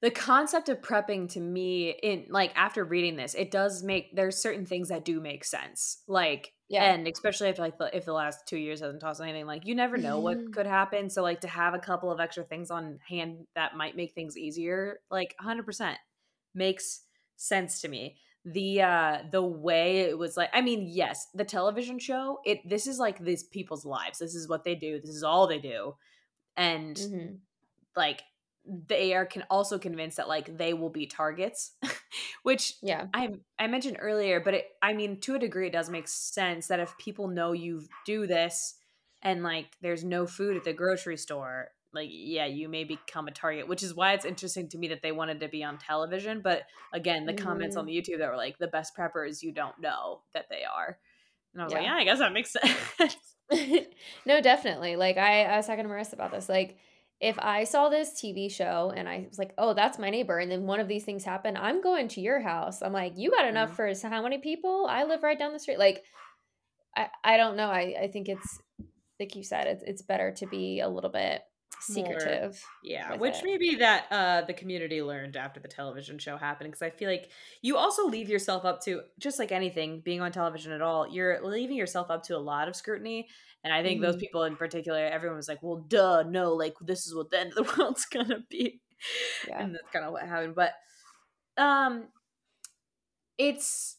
the 0.00 0.10
concept 0.10 0.68
of 0.68 0.80
prepping 0.80 1.28
to 1.30 1.40
me 1.40 1.90
in 1.90 2.26
like 2.30 2.52
after 2.56 2.84
reading 2.84 3.16
this, 3.16 3.34
it 3.34 3.50
does 3.50 3.82
make 3.82 4.14
there's 4.14 4.36
certain 4.40 4.64
things 4.66 4.88
that 4.88 5.04
do 5.04 5.20
make 5.20 5.44
sense. 5.44 6.02
Like 6.06 6.54
Yeah. 6.68 6.94
and 6.94 7.08
especially 7.08 7.48
if 7.48 7.58
like 7.58 7.78
the, 7.78 7.94
if 7.96 8.04
the 8.04 8.12
last 8.12 8.46
2 8.46 8.56
years 8.58 8.80
hasn't 8.80 9.00
taught 9.00 9.10
us 9.12 9.20
anything 9.20 9.46
like 9.46 9.66
you 9.66 9.74
never 9.74 9.98
know 9.98 10.20
what 10.20 10.50
could 10.52 10.66
happen, 10.66 11.10
so 11.10 11.22
like 11.22 11.40
to 11.40 11.48
have 11.48 11.74
a 11.74 11.78
couple 11.80 12.10
of 12.12 12.20
extra 12.20 12.44
things 12.44 12.70
on 12.70 12.98
hand 13.08 13.46
that 13.56 13.76
might 13.76 13.96
make 13.96 14.12
things 14.14 14.36
easier, 14.36 15.00
like 15.10 15.34
100% 15.40 15.98
makes 16.54 17.02
sense 17.36 17.80
to 17.80 17.88
me. 17.88 18.18
The 18.44 18.80
uh 18.82 19.22
the 19.30 19.42
way 19.42 19.98
it 20.00 20.16
was 20.18 20.36
like 20.36 20.50
I 20.52 20.60
mean, 20.62 20.86
yes, 20.88 21.26
the 21.34 21.44
television 21.44 21.98
show, 21.98 22.38
it 22.46 22.60
this 22.68 22.86
is 22.86 22.98
like 22.98 23.18
these 23.18 23.42
people's 23.44 23.84
lives. 23.84 24.20
This 24.20 24.34
is 24.36 24.48
what 24.48 24.64
they 24.64 24.74
do. 24.76 25.00
This 25.00 25.10
is 25.10 25.24
all 25.24 25.46
they 25.48 25.58
do. 25.58 25.96
And 26.56 26.98
Mhm. 26.98 27.40
like 27.96 28.22
they 28.86 29.14
are 29.14 29.24
can 29.24 29.44
also 29.50 29.78
convinced 29.78 30.16
that 30.18 30.28
like 30.28 30.58
they 30.58 30.74
will 30.74 30.90
be 30.90 31.06
targets 31.06 31.72
which 32.42 32.74
yeah 32.82 33.06
i 33.14 33.30
i 33.58 33.66
mentioned 33.66 33.96
earlier 34.00 34.40
but 34.40 34.54
it 34.54 34.66
i 34.82 34.92
mean 34.92 35.18
to 35.20 35.34
a 35.34 35.38
degree 35.38 35.68
it 35.68 35.72
does 35.72 35.88
make 35.88 36.06
sense 36.06 36.68
that 36.68 36.80
if 36.80 36.96
people 36.98 37.28
know 37.28 37.52
you 37.52 37.82
do 38.04 38.26
this 38.26 38.74
and 39.22 39.42
like 39.42 39.66
there's 39.80 40.04
no 40.04 40.26
food 40.26 40.56
at 40.56 40.64
the 40.64 40.72
grocery 40.72 41.16
store 41.16 41.68
like 41.94 42.08
yeah 42.12 42.44
you 42.44 42.68
may 42.68 42.84
become 42.84 43.26
a 43.28 43.32
target 43.32 43.66
which 43.66 43.82
is 43.82 43.94
why 43.94 44.12
it's 44.12 44.26
interesting 44.26 44.68
to 44.68 44.78
me 44.78 44.88
that 44.88 45.00
they 45.02 45.12
wanted 45.12 45.40
to 45.40 45.48
be 45.48 45.64
on 45.64 45.78
television 45.78 46.40
but 46.42 46.62
again 46.92 47.24
the 47.24 47.32
mm-hmm. 47.32 47.46
comments 47.46 47.76
on 47.76 47.86
mm-hmm. 47.86 47.88
the 47.88 48.12
youtube 48.14 48.18
that 48.18 48.30
were 48.30 48.36
like 48.36 48.58
the 48.58 48.66
best 48.66 48.94
preppers 48.96 49.42
you 49.42 49.52
don't 49.52 49.78
know 49.80 50.20
that 50.34 50.46
they 50.50 50.62
are 50.64 50.98
and 51.54 51.62
i 51.62 51.64
was 51.64 51.72
yeah. 51.72 51.78
like 51.78 51.86
yeah 51.86 51.94
i 51.94 52.04
guess 52.04 52.18
that 52.18 52.32
makes 52.32 52.52
sense 52.98 53.16
no 54.26 54.42
definitely 54.42 54.96
like 54.96 55.16
I, 55.16 55.44
I 55.44 55.56
was 55.56 55.66
talking 55.66 55.84
to 55.84 55.90
marissa 55.90 56.12
about 56.12 56.32
this 56.32 56.50
like 56.50 56.76
if 57.20 57.38
I 57.38 57.64
saw 57.64 57.88
this 57.88 58.10
TV 58.10 58.50
show 58.50 58.92
and 58.94 59.08
I 59.08 59.26
was 59.28 59.38
like, 59.38 59.52
oh, 59.58 59.74
that's 59.74 59.98
my 59.98 60.10
neighbor, 60.10 60.38
and 60.38 60.50
then 60.50 60.66
one 60.66 60.80
of 60.80 60.88
these 60.88 61.04
things 61.04 61.24
happened, 61.24 61.58
I'm 61.58 61.82
going 61.82 62.08
to 62.08 62.20
your 62.20 62.40
house. 62.40 62.80
I'm 62.82 62.92
like, 62.92 63.14
you 63.16 63.30
got 63.30 63.48
enough 63.48 63.70
mm-hmm. 63.76 63.94
for 64.02 64.08
how 64.08 64.22
many 64.22 64.38
people? 64.38 64.86
I 64.88 65.04
live 65.04 65.22
right 65.22 65.38
down 65.38 65.52
the 65.52 65.58
street. 65.58 65.78
Like, 65.78 66.04
I, 66.96 67.08
I 67.24 67.36
don't 67.36 67.56
know. 67.56 67.68
I, 67.68 67.94
I 68.02 68.08
think 68.08 68.28
it's 68.28 68.60
like 69.18 69.34
you 69.34 69.42
said, 69.42 69.66
it's 69.66 69.82
it's 69.84 70.02
better 70.02 70.32
to 70.38 70.46
be 70.46 70.80
a 70.80 70.88
little 70.88 71.10
bit 71.10 71.42
secretive. 71.80 72.52
More, 72.52 72.82
yeah, 72.82 73.16
which 73.16 73.36
it. 73.36 73.44
maybe 73.44 73.76
that 73.76 74.06
uh 74.10 74.42
the 74.42 74.54
community 74.54 75.02
learned 75.02 75.36
after 75.36 75.60
the 75.60 75.68
television 75.68 76.18
show 76.18 76.36
happened 76.36 76.70
because 76.70 76.82
I 76.82 76.90
feel 76.90 77.08
like 77.08 77.30
you 77.62 77.76
also 77.76 78.06
leave 78.06 78.28
yourself 78.28 78.64
up 78.64 78.82
to 78.84 79.02
just 79.18 79.38
like 79.38 79.52
anything 79.52 80.00
being 80.00 80.20
on 80.20 80.32
television 80.32 80.72
at 80.72 80.82
all, 80.82 81.08
you're 81.08 81.44
leaving 81.44 81.76
yourself 81.76 82.10
up 82.10 82.22
to 82.24 82.36
a 82.36 82.38
lot 82.38 82.68
of 82.68 82.76
scrutiny. 82.76 83.28
And 83.64 83.72
I 83.72 83.82
think 83.82 84.00
mm-hmm. 84.00 84.12
those 84.12 84.20
people 84.20 84.44
in 84.44 84.56
particular, 84.56 85.04
everyone 85.04 85.36
was 85.36 85.48
like, 85.48 85.62
"Well, 85.62 85.84
duh, 85.88 86.22
no, 86.22 86.54
like 86.54 86.74
this 86.80 87.06
is 87.06 87.14
what 87.14 87.30
the 87.30 87.40
end 87.40 87.52
of 87.56 87.66
the 87.66 87.74
world's 87.78 88.06
gonna 88.06 88.44
be," 88.48 88.80
yeah. 89.46 89.62
and 89.62 89.74
that's 89.74 89.90
kind 89.92 90.04
of 90.04 90.12
what 90.12 90.22
happened. 90.22 90.54
But 90.54 90.72
um, 91.56 92.04
it's 93.36 93.97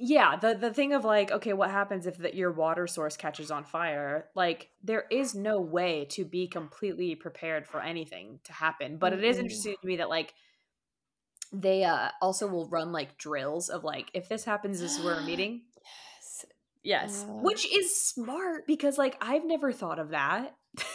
yeah 0.00 0.36
the 0.36 0.54
the 0.54 0.72
thing 0.72 0.92
of 0.94 1.04
like 1.04 1.30
okay 1.30 1.52
what 1.52 1.70
happens 1.70 2.06
if 2.06 2.16
the, 2.16 2.34
your 2.34 2.50
water 2.50 2.86
source 2.86 3.16
catches 3.16 3.50
on 3.50 3.64
fire? 3.64 4.28
Like 4.34 4.70
there 4.82 5.04
is 5.10 5.34
no 5.34 5.60
way 5.60 6.06
to 6.10 6.24
be 6.24 6.48
completely 6.48 7.14
prepared 7.14 7.66
for 7.68 7.80
anything 7.80 8.40
to 8.44 8.52
happen 8.52 8.96
but 8.96 9.12
it 9.12 9.22
is 9.22 9.38
interesting 9.38 9.76
to 9.80 9.86
me 9.86 9.96
that 9.96 10.08
like 10.08 10.34
they 11.52 11.84
uh 11.84 12.08
also 12.22 12.46
will 12.46 12.68
run 12.68 12.92
like 12.92 13.18
drills 13.18 13.68
of 13.68 13.84
like 13.84 14.10
if 14.14 14.28
this 14.28 14.44
happens 14.44 14.80
this 14.80 14.98
is 14.98 15.04
where 15.04 15.16
we're 15.16 15.22
meeting. 15.26 15.62
Yes. 15.76 16.46
Yes 16.82 17.26
uh, 17.28 17.32
which 17.34 17.70
is 17.70 18.00
smart 18.00 18.66
because 18.66 18.96
like 18.96 19.16
i've 19.20 19.44
never 19.44 19.70
thought 19.72 19.98
of 19.98 20.10
that 20.10 20.56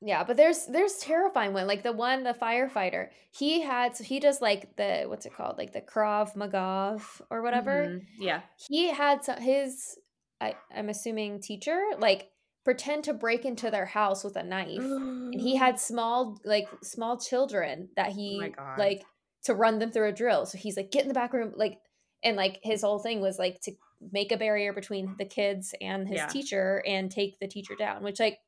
yeah, 0.00 0.22
but 0.22 0.36
there's 0.36 0.66
there's 0.66 0.98
terrifying 0.98 1.52
one 1.52 1.66
like 1.66 1.82
the 1.82 1.92
one 1.92 2.22
the 2.22 2.32
firefighter. 2.32 3.08
He 3.32 3.62
had 3.62 3.96
so 3.96 4.04
he 4.04 4.20
does 4.20 4.40
like 4.40 4.76
the 4.76 5.04
what's 5.08 5.26
it 5.26 5.34
called 5.34 5.58
like 5.58 5.72
the 5.72 5.80
Krav 5.80 6.36
Maga 6.36 6.98
or 7.30 7.42
whatever. 7.42 7.86
Mm-hmm. 7.88 8.22
Yeah, 8.22 8.42
he 8.68 8.88
had 8.88 9.24
some, 9.24 9.40
his 9.40 9.98
I 10.40 10.54
I'm 10.74 10.88
assuming 10.88 11.40
teacher 11.40 11.80
like 11.98 12.30
pretend 12.64 13.04
to 13.04 13.12
break 13.12 13.44
into 13.44 13.70
their 13.70 13.86
house 13.86 14.22
with 14.22 14.36
a 14.36 14.44
knife, 14.44 14.78
and 14.78 15.40
he 15.40 15.56
had 15.56 15.80
small 15.80 16.38
like 16.44 16.68
small 16.82 17.18
children 17.18 17.88
that 17.96 18.10
oh 18.10 18.14
he 18.14 18.40
oh 18.56 18.74
like 18.78 19.02
to 19.44 19.54
run 19.54 19.80
them 19.80 19.90
through 19.90 20.08
a 20.08 20.12
drill. 20.12 20.46
So 20.46 20.58
he's 20.58 20.76
like 20.76 20.92
get 20.92 21.02
in 21.02 21.08
the 21.08 21.14
back 21.14 21.32
room 21.32 21.54
like 21.56 21.78
and 22.22 22.36
like 22.36 22.60
his 22.62 22.82
whole 22.82 23.00
thing 23.00 23.20
was 23.20 23.36
like 23.36 23.60
to 23.62 23.72
make 24.12 24.30
a 24.30 24.36
barrier 24.36 24.72
between 24.72 25.16
the 25.18 25.24
kids 25.24 25.74
and 25.80 26.06
his 26.06 26.18
yeah. 26.18 26.26
teacher 26.26 26.84
and 26.86 27.10
take 27.10 27.40
the 27.40 27.48
teacher 27.48 27.74
down, 27.76 28.04
which 28.04 28.20
like 28.20 28.38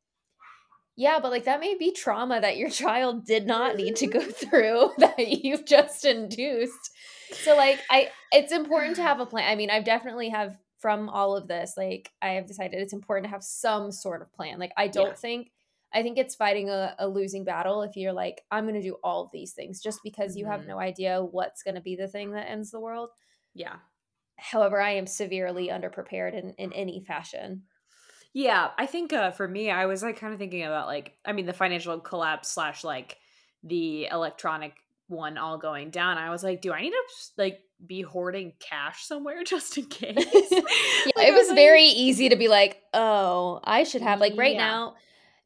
yeah, 1.00 1.18
but 1.18 1.30
like 1.30 1.44
that 1.44 1.60
may 1.60 1.76
be 1.76 1.92
trauma 1.92 2.42
that 2.42 2.58
your 2.58 2.68
child 2.68 3.24
did 3.24 3.46
not 3.46 3.74
need 3.74 3.96
to 3.96 4.06
go 4.06 4.20
through 4.20 4.90
that 4.98 5.18
you've 5.18 5.64
just 5.64 6.04
induced. 6.04 6.90
So 7.32 7.56
like 7.56 7.80
I 7.88 8.10
it's 8.30 8.52
important 8.52 8.96
to 8.96 9.02
have 9.10 9.18
a 9.18 9.24
plan. 9.24 9.50
I 9.50 9.56
mean, 9.56 9.70
I've 9.70 9.86
definitely 9.86 10.28
have 10.28 10.58
from 10.78 11.08
all 11.08 11.38
of 11.38 11.48
this, 11.48 11.72
like 11.78 12.10
I 12.20 12.32
have 12.32 12.46
decided 12.46 12.80
it's 12.80 12.92
important 12.92 13.24
to 13.24 13.30
have 13.30 13.42
some 13.42 13.92
sort 13.92 14.20
of 14.20 14.30
plan. 14.34 14.58
Like 14.58 14.72
I 14.76 14.88
don't 14.88 15.08
yeah. 15.08 15.14
think 15.14 15.52
I 15.92 16.02
think 16.02 16.18
it's 16.18 16.34
fighting 16.34 16.68
a, 16.68 16.94
a, 16.98 17.08
losing 17.08 17.44
battle 17.44 17.82
if 17.82 17.96
you're 17.96 18.12
like, 18.12 18.42
I'm 18.50 18.66
gonna 18.66 18.82
do 18.82 18.98
all 19.02 19.24
of 19.24 19.30
these 19.32 19.54
things 19.54 19.80
just 19.80 20.00
because 20.04 20.32
mm-hmm. 20.32 20.40
you 20.40 20.46
have 20.46 20.60
mm-hmm. 20.60 20.68
no 20.68 20.78
idea 20.78 21.24
what's 21.24 21.62
gonna 21.62 21.80
be 21.80 21.96
the 21.96 22.08
thing 22.08 22.32
that 22.32 22.50
ends 22.50 22.70
the 22.70 22.78
world. 22.78 23.08
Yeah. 23.54 23.76
However, 24.36 24.78
I 24.78 24.92
am 24.92 25.06
severely 25.06 25.68
underprepared 25.68 26.34
in, 26.34 26.50
in 26.58 26.74
any 26.74 27.00
fashion. 27.00 27.62
Yeah, 28.32 28.70
I 28.78 28.86
think 28.86 29.12
uh, 29.12 29.32
for 29.32 29.46
me, 29.46 29.70
I 29.70 29.86
was 29.86 30.02
like 30.02 30.18
kind 30.18 30.32
of 30.32 30.38
thinking 30.38 30.62
about 30.62 30.86
like, 30.86 31.14
I 31.24 31.32
mean, 31.32 31.46
the 31.46 31.52
financial 31.52 31.98
collapse 31.98 32.48
slash 32.48 32.84
like 32.84 33.18
the 33.64 34.06
electronic 34.06 34.74
one 35.08 35.36
all 35.36 35.58
going 35.58 35.90
down. 35.90 36.16
I 36.16 36.30
was 36.30 36.44
like, 36.44 36.62
do 36.62 36.72
I 36.72 36.82
need 36.82 36.90
to 36.90 37.02
like 37.36 37.60
be 37.84 38.02
hoarding 38.02 38.52
cash 38.60 39.04
somewhere 39.04 39.42
just 39.44 39.76
in 39.78 39.84
case? 39.86 40.16
yeah, 40.16 40.60
like, 41.16 41.28
it 41.28 41.34
was, 41.34 41.48
was 41.48 41.54
very 41.54 41.88
like, 41.88 41.96
easy 41.96 42.28
to 42.28 42.36
be 42.36 42.48
like, 42.48 42.80
oh, 42.94 43.60
I 43.64 43.82
should 43.82 44.02
have 44.02 44.20
like 44.20 44.34
right 44.36 44.54
yeah. 44.54 44.66
now. 44.66 44.94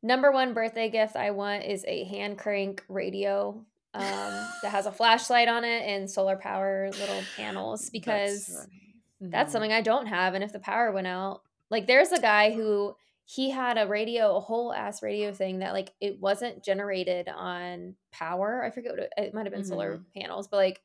Number 0.03 0.31
one 0.31 0.53
birthday 0.53 0.91
gift 0.91 1.17
I 1.17 1.31
want 1.31 1.65
is 1.65 1.83
a 1.89 2.05
hand 2.05 2.37
crank 2.37 2.85
radio 2.89 3.65
um, 3.95 4.49
that 4.63 4.71
has 4.71 4.85
a 4.85 4.93
flashlight 4.93 5.49
on 5.49 5.65
it 5.65 5.83
and 5.87 6.11
solar 6.11 6.37
power 6.37 6.91
little 6.93 7.23
panels 7.37 7.89
because 7.89 8.47
that's, 8.47 8.67
mm-hmm. 8.67 9.31
that's 9.31 9.53
something 9.53 9.73
I 9.73 9.81
don't 9.81 10.07
have. 10.07 10.35
And 10.35 10.45
if 10.45 10.53
the 10.53 10.59
power 10.59 10.93
went 10.93 11.07
out, 11.07 11.41
like 11.71 11.87
there's 11.87 12.13
a 12.13 12.21
guy 12.21 12.53
who 12.53 12.95
he 13.27 13.51
had 13.51 13.79
a 13.79 13.87
radio, 13.87 14.37
a 14.37 14.41
whole 14.41 14.73
ass 14.73 15.03
radio 15.03 15.33
thing 15.33 15.61
that 15.61 15.73
like 15.73 15.93
it 16.01 16.21
wasn't 16.21 16.65
generated 16.65 17.29
on 17.29 17.95
power. 18.13 18.63
I 18.63 18.71
forget 18.71 18.93
what 18.93 19.01
it, 19.01 19.13
it 19.17 19.35
might 19.35 19.47
have 19.47 19.53
been 19.53 19.63
mm-hmm. 19.63 19.71
solar 19.71 20.01
panels, 20.17 20.49
but 20.49 20.59
like 20.59 20.81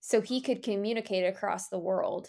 so 0.00 0.20
he 0.20 0.40
could 0.40 0.62
communicate 0.62 1.24
across 1.24 1.68
the 1.68 1.78
world. 1.78 2.28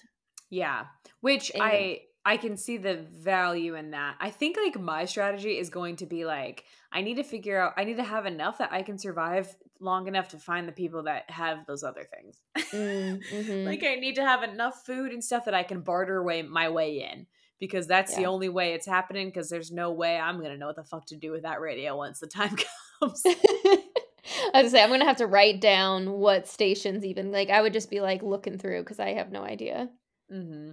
Yeah. 0.50 0.86
Which 1.22 1.52
and, 1.54 1.62
I 1.62 2.00
I 2.26 2.38
can 2.38 2.58
see 2.58 2.78
the 2.78 2.96
value 2.96 3.76
in 3.76 3.92
that. 3.92 4.16
I 4.20 4.32
think 4.32 4.58
like 4.58 4.80
my 4.80 5.06
strategy 5.06 5.60
is 5.60 5.70
going 5.70 5.98
to 5.98 6.08
be 6.08 6.26
like 6.26 6.64
I 6.92 7.02
need 7.02 7.16
to 7.18 7.24
figure 7.24 7.62
out 7.62 7.74
I 7.78 7.84
need 7.84 7.98
to 7.98 8.04
have 8.04 8.26
enough 8.26 8.58
that 8.58 8.74
I 8.74 8.82
can 8.82 8.98
survive 8.98 9.56
long 9.80 10.08
enough 10.08 10.30
to 10.30 10.40
find 10.40 10.68
the 10.68 10.74
people 10.74 11.04
that 11.04 11.30
have 11.30 11.68
those 11.68 11.84
other 11.84 12.06
things. 12.12 12.40
Mm, 12.74 13.22
mm-hmm. 13.32 13.66
like 13.66 13.82
I 13.84 13.96
need 13.96 14.16
to 14.16 14.26
have 14.26 14.44
enough 14.44 14.86
food 14.86 15.14
and 15.14 15.24
stuff 15.24 15.46
that 15.46 15.54
I 15.54 15.64
can 15.64 15.82
barter 15.82 16.22
way 16.22 16.42
my 16.42 16.68
way 16.68 17.08
in 17.10 17.26
because 17.60 17.88
that's 17.88 18.14
yeah. 18.14 18.20
the 18.20 18.26
only 18.26 18.50
way 18.50 18.74
it's 18.74 18.86
happening 18.86 19.28
because 19.28 19.50
there's 19.50 19.72
no 19.72 19.92
way 19.92 20.18
I'm 20.18 20.40
going 20.40 20.52
to 20.52 20.58
know 20.58 20.68
what 20.68 20.76
the 20.76 20.84
fuck 20.84 21.06
to 21.08 21.16
do 21.16 21.32
with 21.32 21.44
that 21.44 21.62
radio 21.62 21.98
once 21.98 22.20
the 22.20 22.28
time 22.28 22.56
comes. 23.00 23.24
I 24.54 24.62
would 24.62 24.72
say 24.72 24.84
I'm 24.84 24.90
gonna 24.90 25.06
have 25.06 25.18
to 25.18 25.28
write 25.28 25.62
down 25.62 26.12
what 26.12 26.48
stations 26.48 27.06
even 27.06 27.32
like 27.32 27.50
I 27.50 27.62
would 27.62 27.74
just 27.74 27.90
be 27.90 28.02
like 28.02 28.22
looking 28.24 28.58
through 28.58 28.82
because 28.82 29.00
I 29.00 29.14
have 29.14 29.32
no 29.32 29.42
idea. 29.42 29.90
Mm-hmm. 30.32 30.72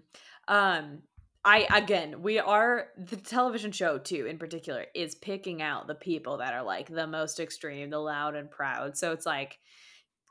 Um, 0.49 1.03
I 1.45 1.67
again, 1.73 2.23
we 2.23 2.39
are 2.39 2.89
the 2.97 3.17
television 3.17 3.71
show 3.71 3.99
too, 3.99 4.27
in 4.27 4.39
particular, 4.39 4.87
is 4.95 5.15
picking 5.15 5.63
out 5.63 5.87
the 5.87 5.95
people 5.95 6.39
that 6.39 6.55
are 6.55 6.63
like 6.63 6.89
the 6.89 7.07
most 7.07 7.39
extreme, 7.39 7.91
the 7.91 7.99
loud 7.99 8.35
and 8.35 8.51
proud. 8.51 8.97
So 8.97 9.13
it's 9.13 9.27
like, 9.27 9.59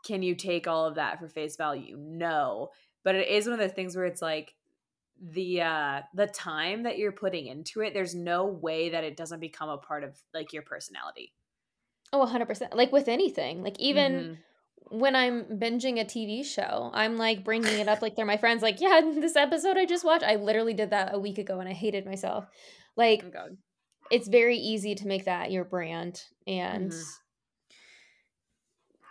can 0.06 0.24
you 0.24 0.36
take 0.36 0.68
all 0.68 0.86
of 0.86 0.96
that 0.96 1.20
for 1.20 1.28
face 1.28 1.56
value? 1.56 1.96
No, 1.98 2.70
but 3.04 3.16
it 3.16 3.28
is 3.28 3.46
one 3.46 3.54
of 3.54 3.60
those 3.60 3.76
things 3.76 3.96
where 3.96 4.06
it's 4.06 4.22
like 4.22 4.54
the 5.22 5.62
uh 5.62 6.02
the 6.14 6.28
time 6.28 6.84
that 6.84 6.98
you're 6.98 7.12
putting 7.12 7.48
into 7.48 7.82
it 7.82 7.94
there's 7.94 8.16
no 8.16 8.46
way 8.46 8.90
that 8.90 9.04
it 9.04 9.16
doesn't 9.16 9.40
become 9.40 9.70
a 9.70 9.78
part 9.78 10.04
of 10.04 10.18
like 10.34 10.54
your 10.54 10.64
personality 10.64 11.32
oh 12.12 12.26
100% 12.26 12.76
like 12.76 12.92
with 12.92 13.08
anything 13.08 13.64
like 13.64 13.80
even 13.80 14.14
mm-hmm. 14.14 15.00
when 15.00 15.16
i'm 15.16 15.44
binging 15.46 16.00
a 16.00 16.06
tv 16.06 16.44
show 16.44 16.92
i'm 16.94 17.18
like 17.18 17.44
bringing 17.44 17.80
it 17.80 17.88
up 17.88 18.02
like 18.02 18.16
they're 18.16 18.26
my 18.26 18.38
friends 18.38 18.62
like 18.62 18.82
yeah 18.82 19.02
this 19.16 19.36
episode 19.36 19.78
i 19.78 19.86
just 19.86 20.04
watched 20.04 20.24
i 20.24 20.36
literally 20.36 20.74
did 20.74 20.90
that 20.90 21.14
a 21.14 21.20
week 21.20 21.38
ago 21.38 21.60
and 21.60 21.70
i 21.70 21.74
hated 21.74 22.06
myself 22.06 22.46
like 22.98 23.24
oh 23.36 23.56
it's 24.12 24.28
very 24.28 24.58
easy 24.58 24.96
to 24.96 25.08
make 25.08 25.26
that 25.26 25.52
your 25.52 25.64
brand 25.64 26.22
and 26.46 26.92
mm-hmm. 26.92 27.76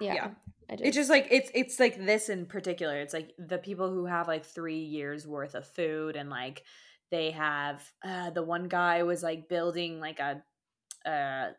yeah. 0.05 0.15
yeah. 0.15 0.31
Just, 0.77 0.85
it's 0.87 0.97
just 0.97 1.11
like 1.11 1.29
it's 1.31 1.51
it's 1.55 1.81
like 1.81 2.05
this 2.05 2.29
in 2.29 2.47
particular. 2.47 2.97
It's 3.01 3.15
like 3.15 3.33
the 3.39 3.59
people 3.59 3.91
who 3.91 4.07
have 4.07 4.29
like 4.29 4.45
three 4.45 4.81
years 4.81 5.27
worth 5.27 5.55
of 5.55 5.67
food 5.67 6.17
and 6.17 6.31
like 6.31 6.63
they 7.11 7.33
have 7.33 7.85
uh, 8.05 8.31
the 8.31 8.43
one 8.43 8.69
guy 8.69 9.03
was 9.03 9.23
like 9.23 9.49
building 9.49 10.01
like 10.01 10.19
a 10.19 10.43
uh, 11.09 11.53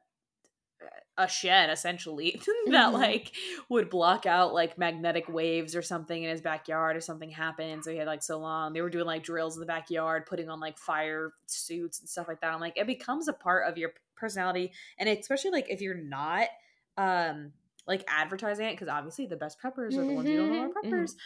a 1.18 1.28
shed 1.28 1.70
essentially 1.70 2.42
that 2.68 2.88
mm-hmm. 2.88 2.96
like 2.96 3.32
would 3.70 3.90
block 3.90 4.26
out 4.26 4.54
like 4.54 4.80
magnetic 4.80 5.30
waves 5.30 5.76
or 5.76 5.82
something 5.84 6.24
in 6.24 6.30
his 6.30 6.42
backyard 6.42 6.98
or 6.98 7.02
something 7.02 7.30
happened 7.30 7.84
so 7.84 7.92
he 7.92 7.98
had 7.98 8.08
like 8.08 8.24
so 8.24 8.40
long 8.40 8.74
they 8.74 8.82
were 8.82 8.90
doing 8.90 9.06
like 9.06 9.24
drills 9.24 9.56
in 9.56 9.60
the 9.60 9.66
backyard 9.66 10.26
putting 10.26 10.50
on 10.50 10.60
like 10.60 10.78
fire 10.78 11.34
suits 11.46 12.00
and 12.00 12.10
stuff 12.10 12.28
like 12.28 12.42
that 12.42 12.52
i'm 12.52 12.60
like 12.60 12.76
it 12.78 12.88
becomes 12.88 13.28
a 13.28 13.34
part 13.34 13.68
of 13.70 13.78
your 13.78 13.92
personality 14.16 14.72
and 14.98 15.08
especially 15.08 15.52
like 15.52 15.70
if 15.70 15.82
you're 15.82 15.94
not 15.94 16.48
um 16.98 17.52
like 17.88 18.04
advertising 18.08 18.66
it 18.68 18.74
because 18.74 18.88
obviously 18.88 19.26
the 19.26 19.36
best 19.36 19.58
preppers 19.62 19.98
are 19.98 20.06
the 20.06 20.14
ones 20.14 20.28
who 20.28 20.38
don't 20.38 20.52
know 20.52 20.62
are 20.64 20.70
mm-hmm, 20.70 20.94
preppers. 20.94 21.12
Mm-hmm. 21.12 21.18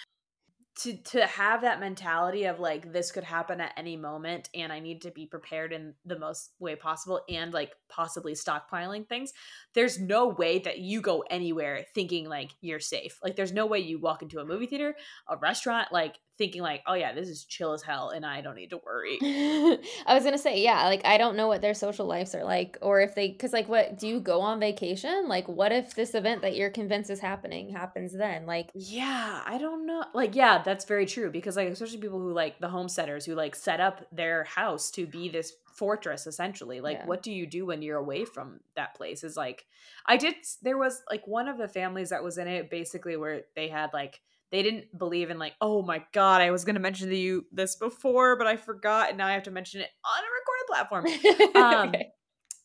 To 0.82 0.96
to 0.96 1.26
have 1.26 1.62
that 1.62 1.80
mentality 1.80 2.44
of 2.44 2.60
like 2.60 2.94
this 2.94 3.12
could 3.12 3.24
happen 3.24 3.60
at 3.60 3.74
any 3.78 3.98
moment 3.98 4.48
and 4.54 4.72
I 4.72 4.80
need 4.80 5.02
to 5.02 5.12
be 5.12 5.26
prepared 5.26 5.74
in 5.74 5.96
the 6.06 6.20
most 6.20 6.52
way 6.60 6.76
possible 6.76 7.22
and 7.28 7.52
like 7.52 7.74
possibly 7.90 8.34
stockpiling 8.34 9.10
things. 9.10 9.34
There's 9.74 10.00
no 10.00 10.28
way 10.28 10.60
that 10.60 10.78
you 10.78 11.02
go 11.02 11.24
anywhere 11.32 11.84
thinking 11.96 12.30
like 12.30 12.52
you're 12.62 12.80
safe. 12.80 13.18
Like 13.24 13.36
there's 13.36 13.52
no 13.52 13.66
way 13.66 13.80
you 13.80 14.00
walk 14.00 14.22
into 14.22 14.40
a 14.40 14.46
movie 14.46 14.68
theater, 14.68 14.96
a 15.28 15.36
restaurant, 15.38 15.92
like 15.92 16.20
thinking 16.38 16.62
like, 16.62 16.84
oh 16.88 16.94
yeah, 16.94 17.14
this 17.14 17.30
is 17.30 17.46
chill 17.46 17.74
as 17.74 17.82
hell, 17.82 18.10
and 18.10 18.26
I 18.26 18.42
don't 18.42 18.56
need 18.56 18.70
to 18.70 18.80
worry. 18.86 19.18
I 19.22 20.14
was 20.14 20.24
gonna 20.24 20.38
say, 20.38 20.62
yeah, 20.62 20.86
like 20.86 21.06
I 21.06 21.18
don't 21.18 21.36
know 21.36 21.48
what 21.48 21.62
their 21.62 21.74
social 21.74 22.06
lives 22.06 22.36
are 22.36 22.44
like, 22.44 22.78
or 22.82 23.02
if 23.02 23.16
they, 23.16 23.30
because 23.30 23.54
like, 23.54 23.68
what 23.68 23.98
do 23.98 24.08
you 24.08 24.20
go 24.20 24.42
on 24.42 24.60
vacation? 24.60 25.28
Like, 25.28 25.48
what 25.48 25.72
if 25.72 25.96
this 25.96 26.16
event 26.16 26.42
that 26.44 26.56
you're 26.56 26.70
convinced 26.70 27.10
is 27.10 27.20
happening 27.20 27.70
happens 27.70 28.14
then? 28.14 28.46
Like, 28.46 28.72
yeah, 28.74 29.42
I 29.46 29.58
don't 29.58 29.86
know. 29.86 30.06
Like, 30.14 30.36
yeah, 30.36 30.62
that's 30.64 30.86
very 30.86 31.06
true 31.06 31.32
because 31.32 31.56
like, 31.56 31.70
especially 31.70 31.98
people 31.98 32.20
who 32.20 32.34
like 32.34 32.60
the 32.60 32.70
homesteaders 32.70 33.26
who 33.26 33.36
like 33.36 33.56
set 33.56 33.80
up 33.80 34.06
their 34.12 34.44
house 34.44 34.92
to 34.92 35.06
be 35.06 35.30
this 35.30 35.54
fortress 35.78 36.26
essentially 36.26 36.82
like 36.82 36.98
yeah. 36.98 37.06
what 37.06 37.22
do 37.22 37.32
you 37.32 37.46
do 37.46 37.68
when 37.68 37.84
you're 37.84 38.00
away 38.00 38.26
from 38.26 38.60
that 38.76 38.96
place 38.96 39.24
is 39.24 39.38
like 39.38 39.68
i 40.08 40.18
did 40.18 40.34
there 40.64 40.76
was 40.76 41.04
like 41.12 41.28
one 41.28 41.48
of 41.48 41.60
the 41.60 41.68
families 41.68 42.10
that 42.10 42.24
was 42.24 42.40
in 42.40 42.48
it 42.48 42.72
basically 42.72 43.16
where 43.16 43.44
they 43.56 43.68
had 43.68 43.94
like 43.94 44.22
they 44.52 44.64
didn't 44.64 44.86
believe 44.98 45.30
in 45.30 45.38
like 45.38 45.54
oh 45.62 45.82
my 45.82 46.04
god 46.14 46.42
i 46.42 46.52
was 46.52 46.64
going 46.64 46.76
to 46.76 46.82
mention 46.82 47.10
to 47.10 47.16
you 47.16 47.46
this 47.52 47.76
before 47.76 48.38
but 48.38 48.48
i 48.48 48.56
forgot 48.56 49.10
and 49.10 49.18
now 49.18 49.28
i 49.28 49.34
have 49.34 49.44
to 49.44 49.52
mention 49.52 49.82
it 49.82 49.90
on 50.06 50.24
a 50.24 51.06
recorded 51.06 51.54
platform 51.54 51.56
um, 51.64 51.90
okay. 51.90 52.10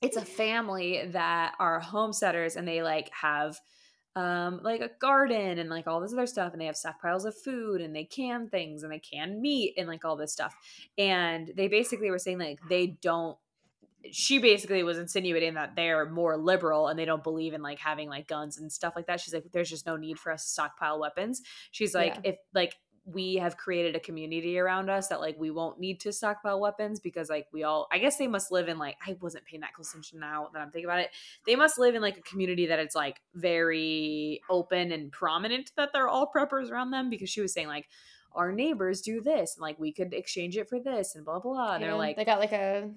it's 0.00 0.16
a 0.16 0.24
family 0.24 1.06
that 1.12 1.54
are 1.58 1.80
homesteaders 1.80 2.56
and 2.56 2.66
they 2.66 2.82
like 2.82 3.10
have 3.10 3.58
um 4.14 4.60
like 4.62 4.82
a 4.82 4.90
garden 5.00 5.58
and 5.58 5.70
like 5.70 5.86
all 5.86 6.00
this 6.00 6.12
other 6.12 6.26
stuff 6.26 6.52
and 6.52 6.60
they 6.60 6.66
have 6.66 6.74
stockpiles 6.74 7.24
of 7.24 7.34
food 7.42 7.80
and 7.80 7.96
they 7.96 8.04
can 8.04 8.46
things 8.48 8.82
and 8.82 8.92
they 8.92 8.98
can 8.98 9.40
meat 9.40 9.72
and 9.78 9.88
like 9.88 10.04
all 10.04 10.16
this 10.16 10.32
stuff 10.32 10.54
and 10.98 11.50
they 11.56 11.66
basically 11.66 12.10
were 12.10 12.18
saying 12.18 12.38
like 12.38 12.58
they 12.68 12.86
don't 12.86 13.38
she 14.10 14.38
basically 14.38 14.82
was 14.82 14.98
insinuating 14.98 15.54
that 15.54 15.76
they're 15.76 16.08
more 16.10 16.36
liberal 16.36 16.88
and 16.88 16.98
they 16.98 17.04
don't 17.04 17.22
believe 17.22 17.54
in 17.54 17.62
like 17.62 17.78
having 17.78 18.08
like 18.08 18.26
guns 18.26 18.58
and 18.58 18.72
stuff 18.72 18.94
like 18.96 19.06
that. 19.06 19.20
She's 19.20 19.34
like, 19.34 19.44
there's 19.52 19.70
just 19.70 19.86
no 19.86 19.96
need 19.96 20.18
for 20.18 20.32
us 20.32 20.44
to 20.44 20.50
stockpile 20.50 20.98
weapons. 20.98 21.42
She's 21.70 21.94
like, 21.94 22.14
yeah. 22.16 22.32
if 22.32 22.36
like 22.54 22.74
we 23.04 23.36
have 23.36 23.56
created 23.56 23.96
a 23.96 24.00
community 24.00 24.58
around 24.58 24.88
us 24.88 25.08
that 25.08 25.20
like 25.20 25.36
we 25.38 25.50
won't 25.50 25.80
need 25.80 26.00
to 26.00 26.12
stockpile 26.12 26.60
weapons 26.60 27.00
because 27.00 27.28
like 27.28 27.46
we 27.52 27.64
all 27.64 27.88
I 27.90 27.98
guess 27.98 28.16
they 28.16 28.28
must 28.28 28.52
live 28.52 28.68
in 28.68 28.78
like 28.78 28.96
I 29.04 29.16
wasn't 29.20 29.44
paying 29.44 29.62
that 29.62 29.74
close 29.74 29.90
attention 29.90 30.20
now 30.20 30.48
that 30.52 30.60
I'm 30.60 30.70
thinking 30.70 30.88
about 30.88 31.00
it. 31.00 31.10
They 31.44 31.56
must 31.56 31.78
live 31.78 31.94
in 31.94 32.02
like 32.02 32.16
a 32.16 32.22
community 32.22 32.66
that 32.66 32.78
it's 32.78 32.94
like 32.94 33.20
very 33.34 34.40
open 34.48 34.92
and 34.92 35.10
prominent 35.10 35.72
that 35.76 35.90
they're 35.92 36.08
all 36.08 36.30
preppers 36.34 36.70
around 36.70 36.92
them 36.92 37.10
because 37.10 37.28
she 37.28 37.40
was 37.40 37.52
saying 37.52 37.66
like 37.68 37.88
our 38.34 38.52
neighbors 38.52 39.00
do 39.00 39.20
this 39.20 39.56
and 39.56 39.62
like 39.62 39.78
we 39.78 39.92
could 39.92 40.14
exchange 40.14 40.56
it 40.56 40.68
for 40.68 40.78
this 40.78 41.16
and 41.16 41.24
blah 41.24 41.40
blah. 41.40 41.74
And 41.74 41.82
yeah, 41.82 41.88
they're 41.88 41.98
like 41.98 42.16
they 42.16 42.24
got 42.24 42.38
like 42.38 42.52
a 42.52 42.88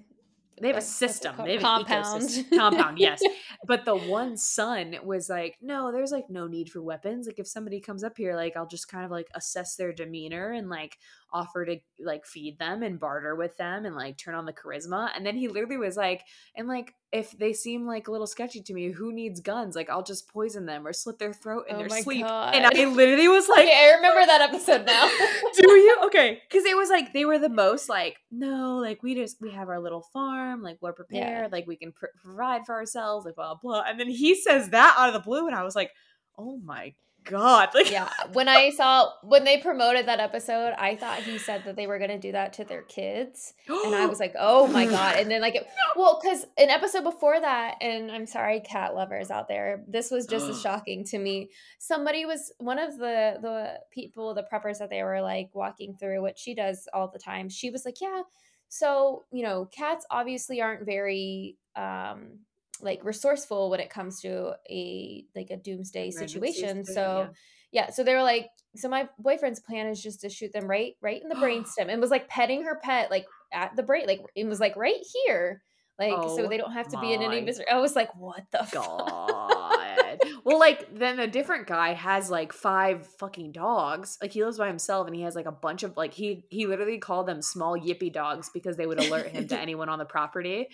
they 0.60 0.68
have 0.68 0.76
a 0.76 0.80
system. 0.80 1.34
They 1.44 1.54
have 1.54 1.62
compound. 1.62 2.22
an 2.22 2.28
ecosystem. 2.28 2.56
compound, 2.56 2.98
yes. 2.98 3.20
But 3.66 3.84
the 3.84 3.96
one 3.96 4.36
son 4.36 4.96
was 5.02 5.28
like, 5.28 5.56
no, 5.60 5.90
there's 5.90 6.12
like 6.12 6.30
no 6.30 6.46
need 6.46 6.70
for 6.70 6.80
weapons. 6.80 7.26
Like 7.26 7.38
if 7.38 7.48
somebody 7.48 7.80
comes 7.80 8.04
up 8.04 8.16
here, 8.16 8.36
like 8.36 8.56
I'll 8.56 8.66
just 8.66 8.88
kind 8.88 9.04
of 9.04 9.10
like 9.10 9.28
assess 9.34 9.76
their 9.76 9.92
demeanor 9.92 10.52
and 10.52 10.68
like 10.68 10.98
offer 11.36 11.64
to 11.66 11.76
like 12.00 12.24
feed 12.24 12.58
them 12.58 12.82
and 12.82 12.98
barter 12.98 13.36
with 13.36 13.56
them 13.58 13.84
and 13.84 13.94
like 13.94 14.16
turn 14.16 14.34
on 14.34 14.46
the 14.46 14.52
charisma. 14.52 15.10
And 15.14 15.26
then 15.26 15.36
he 15.36 15.48
literally 15.48 15.76
was 15.76 15.96
like, 15.96 16.22
and 16.56 16.66
like 16.66 16.94
if 17.12 17.32
they 17.38 17.52
seem 17.52 17.86
like 17.86 18.08
a 18.08 18.10
little 18.10 18.26
sketchy 18.26 18.62
to 18.62 18.72
me, 18.72 18.90
who 18.90 19.12
needs 19.12 19.40
guns? 19.40 19.76
Like 19.76 19.90
I'll 19.90 20.02
just 20.02 20.28
poison 20.28 20.66
them 20.66 20.86
or 20.86 20.92
slit 20.92 21.18
their 21.18 21.32
throat 21.32 21.66
in 21.68 21.76
oh 21.76 21.78
their 21.80 21.88
sleep. 21.88 22.24
God. 22.26 22.54
And 22.54 22.64
I 22.64 22.84
literally 22.86 23.28
was 23.28 23.48
like, 23.48 23.66
okay, 23.66 23.90
I 23.90 23.96
remember 23.96 24.24
that 24.24 24.40
episode 24.40 24.86
now. 24.86 25.06
do 25.54 25.70
you? 25.72 25.96
Okay, 26.04 26.40
because 26.48 26.64
it 26.64 26.76
was 26.76 26.88
like 26.88 27.12
they 27.12 27.24
were 27.24 27.38
the 27.38 27.48
most 27.48 27.88
like, 27.88 28.16
no, 28.30 28.78
like 28.78 29.02
we 29.02 29.14
just 29.14 29.36
we 29.40 29.50
have 29.52 29.68
our 29.68 29.80
little 29.80 30.06
farm, 30.12 30.62
like 30.62 30.78
we're 30.80 30.92
prepared, 30.92 31.44
yeah. 31.44 31.48
like 31.52 31.66
we 31.66 31.76
can 31.76 31.92
pr- 31.92 32.06
provide 32.22 32.64
for 32.64 32.74
ourselves, 32.74 33.26
like 33.26 33.36
blah 33.36 33.54
blah. 33.54 33.82
And 33.86 34.00
then 34.00 34.08
he 34.08 34.34
says 34.34 34.70
that 34.70 34.96
out 34.98 35.08
of 35.08 35.14
the 35.14 35.20
blue, 35.20 35.46
and 35.46 35.54
I 35.54 35.62
was 35.62 35.76
like, 35.76 35.90
oh 36.38 36.58
my 36.64 36.94
god. 37.26 37.70
Like 37.74 37.90
Yeah. 37.90 38.08
When 38.32 38.48
I 38.48 38.70
saw 38.70 39.10
when 39.22 39.44
they 39.44 39.58
promoted 39.58 40.06
that 40.06 40.20
episode, 40.20 40.74
I 40.78 40.96
thought 40.96 41.18
he 41.18 41.38
said 41.38 41.64
that 41.64 41.76
they 41.76 41.86
were 41.86 41.98
gonna 41.98 42.18
do 42.18 42.32
that 42.32 42.54
to 42.54 42.64
their 42.64 42.82
kids. 42.82 43.54
and 43.68 43.94
I 43.94 44.06
was 44.06 44.20
like, 44.24 44.34
oh 44.38 44.66
my 44.66 44.86
god. 44.86 45.16
And 45.16 45.30
then 45.30 45.40
like 45.40 45.54
it, 45.54 45.66
well, 45.96 46.18
because 46.22 46.44
an 46.56 46.70
episode 46.70 47.04
before 47.04 47.38
that, 47.40 47.76
and 47.80 48.10
I'm 48.10 48.26
sorry, 48.26 48.60
cat 48.60 48.94
lovers 48.94 49.30
out 49.30 49.48
there, 49.48 49.84
this 49.88 50.10
was 50.10 50.26
just 50.26 50.48
as 50.48 50.60
shocking 50.60 51.04
to 51.06 51.18
me. 51.18 51.50
Somebody 51.78 52.24
was 52.24 52.52
one 52.58 52.78
of 52.78 52.98
the 52.98 53.38
the 53.42 53.80
people, 53.90 54.34
the 54.34 54.46
preppers 54.50 54.78
that 54.78 54.90
they 54.90 55.02
were 55.02 55.20
like 55.20 55.50
walking 55.54 55.96
through, 55.98 56.22
what 56.22 56.38
she 56.38 56.54
does 56.54 56.88
all 56.92 57.08
the 57.12 57.18
time. 57.18 57.48
She 57.48 57.70
was 57.70 57.84
like, 57.84 58.00
Yeah, 58.00 58.22
so 58.68 59.24
you 59.32 59.42
know, 59.42 59.66
cats 59.66 60.06
obviously 60.10 60.60
aren't 60.60 60.84
very 60.86 61.56
um 61.76 62.40
like 62.80 63.04
resourceful 63.04 63.70
when 63.70 63.80
it 63.80 63.90
comes 63.90 64.20
to 64.20 64.52
a 64.70 65.24
like 65.34 65.50
a 65.50 65.56
doomsday 65.56 66.10
situation. 66.10 66.84
So 66.84 67.28
yeah. 67.72 67.84
yeah, 67.84 67.90
so 67.90 68.04
they 68.04 68.14
were 68.14 68.22
like, 68.22 68.48
so 68.76 68.88
my 68.88 69.08
boyfriend's 69.18 69.60
plan 69.60 69.86
is 69.86 70.02
just 70.02 70.20
to 70.20 70.28
shoot 70.28 70.52
them 70.52 70.68
right 70.68 70.94
right 71.00 71.22
in 71.22 71.28
the 71.28 71.34
brainstem 71.34 71.88
and 71.88 72.00
was 72.00 72.10
like 72.10 72.28
petting 72.28 72.64
her 72.64 72.78
pet 72.82 73.10
like 73.10 73.26
at 73.52 73.74
the 73.76 73.82
brain 73.82 74.06
like 74.06 74.20
it 74.34 74.46
was 74.46 74.60
like 74.60 74.76
right 74.76 75.02
here. 75.24 75.62
Like 75.98 76.12
oh, 76.14 76.36
so 76.36 76.46
they 76.46 76.58
don't 76.58 76.72
have 76.72 76.88
to 76.88 77.00
be 77.00 77.14
in 77.14 77.22
any 77.22 77.40
misery. 77.40 77.64
I 77.72 77.80
was 77.80 77.96
like, 77.96 78.14
what 78.16 78.42
the 78.52 78.68
god? 78.70 80.20
well, 80.44 80.58
like 80.58 80.94
then 80.94 81.18
a 81.18 81.26
different 81.26 81.66
guy 81.66 81.94
has 81.94 82.30
like 82.30 82.52
five 82.52 83.06
fucking 83.18 83.52
dogs. 83.52 84.18
Like 84.20 84.32
he 84.32 84.44
lives 84.44 84.58
by 84.58 84.66
himself 84.66 85.06
and 85.06 85.16
he 85.16 85.22
has 85.22 85.34
like 85.34 85.46
a 85.46 85.52
bunch 85.52 85.84
of 85.84 85.96
like 85.96 86.12
he 86.12 86.44
he 86.50 86.66
literally 86.66 86.98
called 86.98 87.26
them 87.26 87.40
small 87.40 87.78
yippy 87.78 88.12
dogs 88.12 88.50
because 88.52 88.76
they 88.76 88.86
would 88.86 89.00
alert 89.02 89.28
him 89.28 89.48
to 89.48 89.58
anyone 89.60 89.88
on 89.88 89.98
the 89.98 90.04
property 90.04 90.68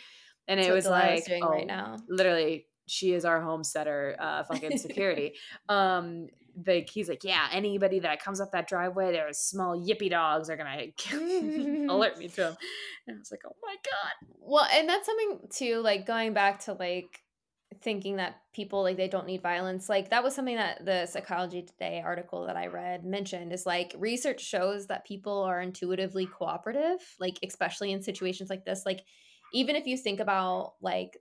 and 0.49 0.59
That's 0.59 0.69
it 0.69 0.73
was 0.73 0.87
like 0.87 1.25
oh, 1.43 1.51
right 1.51 1.67
now. 1.67 1.99
literally 2.09 2.67
she 2.87 3.13
is 3.13 3.25
our 3.25 3.41
homesteader 3.41 4.17
uh 4.19 4.45
fucking 4.45 4.79
security. 4.79 5.35
Um 5.69 6.29
like 6.67 6.91
he's 6.91 7.09
like 7.09 7.25
yeah 7.25 7.49
anybody 7.51 8.01
that 8.01 8.23
comes 8.23 8.41
up 8.41 8.53
that 8.53 8.69
driveway 8.69 9.13
there's 9.13 9.39
small 9.39 9.75
yippy 9.75 10.11
dogs 10.11 10.51
are 10.51 10.57
gonna 10.57 10.87
alert 11.93 12.19
me 12.19 12.29
to 12.29 12.49
him 12.49 12.57
and 13.07 13.17
i 13.17 13.19
was 13.19 13.31
like 13.31 13.41
oh 13.47 13.57
my 13.63 13.75
god. 13.85 14.29
Well 14.39 14.67
and 14.71 14.89
that's 14.89 15.07
something 15.07 15.41
too 15.51 15.81
like 15.81 16.07
going 16.07 16.35
back 16.35 16.61
to 16.65 16.75
like 16.75 17.23
thinking 17.81 18.17
that 18.17 18.37
people 18.53 18.83
like 18.83 18.97
they 18.97 19.09
don't 19.09 19.27
need 19.27 19.43
violence 19.43 19.89
like 19.89 20.11
that 20.11 20.23
was 20.23 20.35
something 20.35 20.57
that 20.57 20.85
the 20.85 21.07
psychology 21.07 21.63
today 21.63 22.03
article 22.05 22.47
that 22.47 22.57
i 22.57 22.67
read 22.67 23.05
mentioned 23.05 23.51
is 23.51 23.65
like 23.65 23.95
research 23.99 24.43
shows 24.43 24.89
that 24.89 25.07
people 25.07 25.43
are 25.43 25.61
intuitively 25.61 26.27
cooperative 26.27 27.01
like 27.19 27.39
especially 27.43 27.91
in 27.91 28.03
situations 28.03 28.51
like 28.51 28.65
this 28.67 28.83
like 28.85 29.01
even 29.53 29.77
if 29.77 29.87
you 29.87 29.97
think 29.97 30.21
about 30.21 30.75
like 30.81 31.19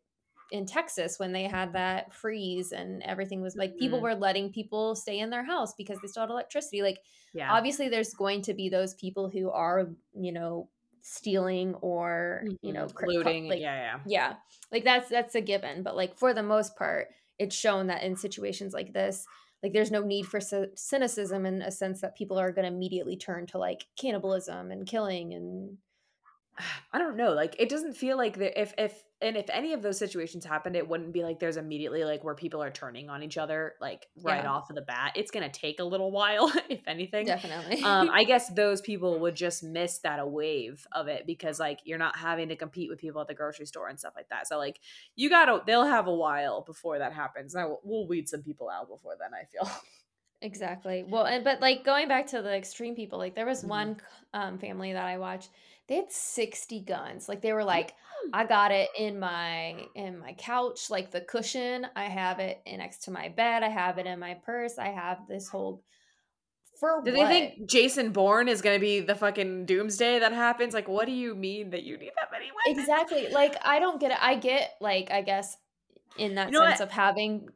in 0.51 0.65
Texas 0.65 1.17
when 1.17 1.31
they 1.31 1.43
had 1.43 1.73
that 1.73 2.13
freeze 2.13 2.73
and 2.73 3.01
everything 3.03 3.41
was 3.41 3.55
like 3.55 3.77
people 3.77 3.97
mm-hmm. 3.97 4.03
were 4.03 4.15
letting 4.15 4.51
people 4.51 4.95
stay 4.95 5.19
in 5.19 5.29
their 5.29 5.45
house 5.45 5.73
because 5.77 5.97
they 6.01 6.07
still 6.07 6.23
had 6.23 6.29
electricity. 6.29 6.81
Like 6.81 6.99
yeah. 7.33 7.51
obviously 7.51 7.87
there's 7.87 8.13
going 8.13 8.41
to 8.43 8.53
be 8.53 8.69
those 8.69 8.93
people 8.93 9.29
who 9.29 9.49
are, 9.49 9.89
you 10.13 10.33
know, 10.33 10.69
stealing 11.01 11.75
or, 11.75 12.43
mm-hmm. 12.45 12.55
you 12.61 12.73
know, 12.73 12.87
looting. 13.03 13.47
Like, 13.47 13.61
yeah, 13.61 13.75
yeah. 13.75 13.99
Yeah. 14.05 14.33
Like 14.71 14.83
that's 14.83 15.09
that's 15.09 15.35
a 15.35 15.41
given, 15.41 15.83
but 15.83 15.95
like 15.95 16.17
for 16.17 16.33
the 16.33 16.43
most 16.43 16.75
part, 16.75 17.07
it's 17.39 17.55
shown 17.55 17.87
that 17.87 18.03
in 18.03 18.17
situations 18.17 18.73
like 18.73 18.93
this, 18.93 19.25
like 19.63 19.73
there's 19.73 19.91
no 19.91 20.01
need 20.01 20.25
for 20.25 20.41
cynicism 20.75 21.45
in 21.45 21.61
a 21.61 21.71
sense 21.71 22.01
that 22.01 22.17
people 22.17 22.37
are 22.37 22.51
going 22.51 22.67
to 22.67 22.73
immediately 22.73 23.15
turn 23.15 23.45
to 23.47 23.57
like 23.57 23.85
cannibalism 23.97 24.69
and 24.69 24.85
killing 24.85 25.33
and 25.33 25.77
I 26.93 26.99
don't 26.99 27.17
know. 27.17 27.33
Like 27.33 27.55
it 27.59 27.69
doesn't 27.69 27.93
feel 27.93 28.17
like 28.17 28.37
the, 28.37 28.59
if 28.59 28.73
if 28.77 29.03
and 29.21 29.37
if 29.37 29.49
any 29.49 29.73
of 29.73 29.81
those 29.81 29.99
situations 29.99 30.45
happened, 30.45 30.75
it 30.75 30.87
wouldn't 30.87 31.13
be 31.13 31.23
like 31.23 31.39
there's 31.39 31.57
immediately 31.57 32.03
like 32.03 32.23
where 32.23 32.35
people 32.35 32.61
are 32.61 32.71
turning 32.71 33.09
on 33.09 33.23
each 33.23 33.37
other 33.37 33.75
like 33.79 34.07
right 34.23 34.43
yeah. 34.43 34.51
off 34.51 34.69
of 34.69 34.75
the 34.75 34.81
bat. 34.81 35.13
It's 35.15 35.31
gonna 35.31 35.51
take 35.51 35.79
a 35.79 35.83
little 35.83 36.11
while, 36.11 36.51
if 36.69 36.87
anything. 36.87 37.25
Definitely. 37.25 37.83
um, 37.83 38.09
I 38.13 38.23
guess 38.23 38.49
those 38.49 38.81
people 38.81 39.19
would 39.19 39.35
just 39.35 39.63
miss 39.63 39.99
that 39.99 40.19
a 40.19 40.25
wave 40.25 40.85
of 40.91 41.07
it 41.07 41.25
because 41.25 41.59
like 41.59 41.79
you're 41.83 41.99
not 41.99 42.17
having 42.17 42.49
to 42.49 42.55
compete 42.55 42.89
with 42.89 42.99
people 42.99 43.21
at 43.21 43.27
the 43.27 43.35
grocery 43.35 43.65
store 43.65 43.87
and 43.87 43.99
stuff 43.99 44.13
like 44.15 44.29
that. 44.29 44.47
So 44.47 44.57
like 44.57 44.79
you 45.15 45.29
gotta 45.29 45.61
they'll 45.65 45.85
have 45.85 46.07
a 46.07 46.15
while 46.15 46.61
before 46.61 46.99
that 46.99 47.13
happens. 47.13 47.53
Now 47.53 47.77
we'll 47.83 48.07
weed 48.07 48.27
some 48.27 48.41
people 48.41 48.69
out 48.69 48.89
before 48.89 49.13
then. 49.19 49.31
I 49.33 49.45
feel. 49.45 49.69
Exactly. 50.43 51.05
Well, 51.07 51.25
and 51.25 51.43
but 51.43 51.61
like 51.61 51.83
going 51.85 52.07
back 52.07 52.27
to 52.27 52.41
the 52.41 52.55
extreme 52.55 52.95
people, 52.95 53.19
like 53.19 53.35
there 53.35 53.45
was 53.45 53.59
mm-hmm. 53.59 53.69
one 53.69 53.97
um, 54.33 54.57
family 54.57 54.93
that 54.93 55.05
I 55.05 55.19
watched 55.19 55.49
they 55.91 55.97
had 55.97 56.09
60 56.09 56.79
guns 56.81 57.27
like 57.27 57.41
they 57.41 57.51
were 57.51 57.65
like 57.65 57.93
hmm. 58.23 58.29
i 58.33 58.45
got 58.45 58.71
it 58.71 58.87
in 58.97 59.19
my 59.19 59.75
in 59.93 60.17
my 60.17 60.31
couch 60.33 60.89
like 60.89 61.11
the 61.11 61.19
cushion 61.19 61.85
i 61.97 62.05
have 62.05 62.39
it 62.39 62.61
next 62.65 63.03
to 63.03 63.11
my 63.11 63.27
bed 63.27 63.61
i 63.61 63.67
have 63.67 63.97
it 63.97 64.05
in 64.05 64.17
my 64.17 64.35
purse 64.45 64.79
i 64.79 64.87
have 64.87 65.27
this 65.27 65.49
whole 65.49 65.83
for 66.79 67.01
do 67.03 67.13
what? 67.13 67.27
they 67.27 67.27
think 67.27 67.69
jason 67.69 68.13
bourne 68.13 68.47
is 68.47 68.61
going 68.61 68.77
to 68.77 68.79
be 68.79 69.01
the 69.01 69.13
fucking 69.13 69.65
doomsday 69.65 70.17
that 70.19 70.31
happens 70.31 70.73
like 70.73 70.87
what 70.87 71.07
do 71.07 71.11
you 71.11 71.35
mean 71.35 71.71
that 71.71 71.83
you 71.83 71.97
need 71.97 72.11
that 72.15 72.31
many 72.31 72.45
weapons 72.65 72.81
exactly 72.81 73.27
like 73.33 73.57
i 73.65 73.77
don't 73.77 73.99
get 73.99 74.11
it 74.11 74.17
i 74.21 74.35
get 74.35 74.71
like 74.79 75.11
i 75.11 75.21
guess 75.21 75.57
in 76.17 76.35
that 76.35 76.47
you 76.47 76.53
know 76.53 76.65
sense 76.65 76.79
what? 76.79 76.87
of 76.87 76.91
having 76.91 77.49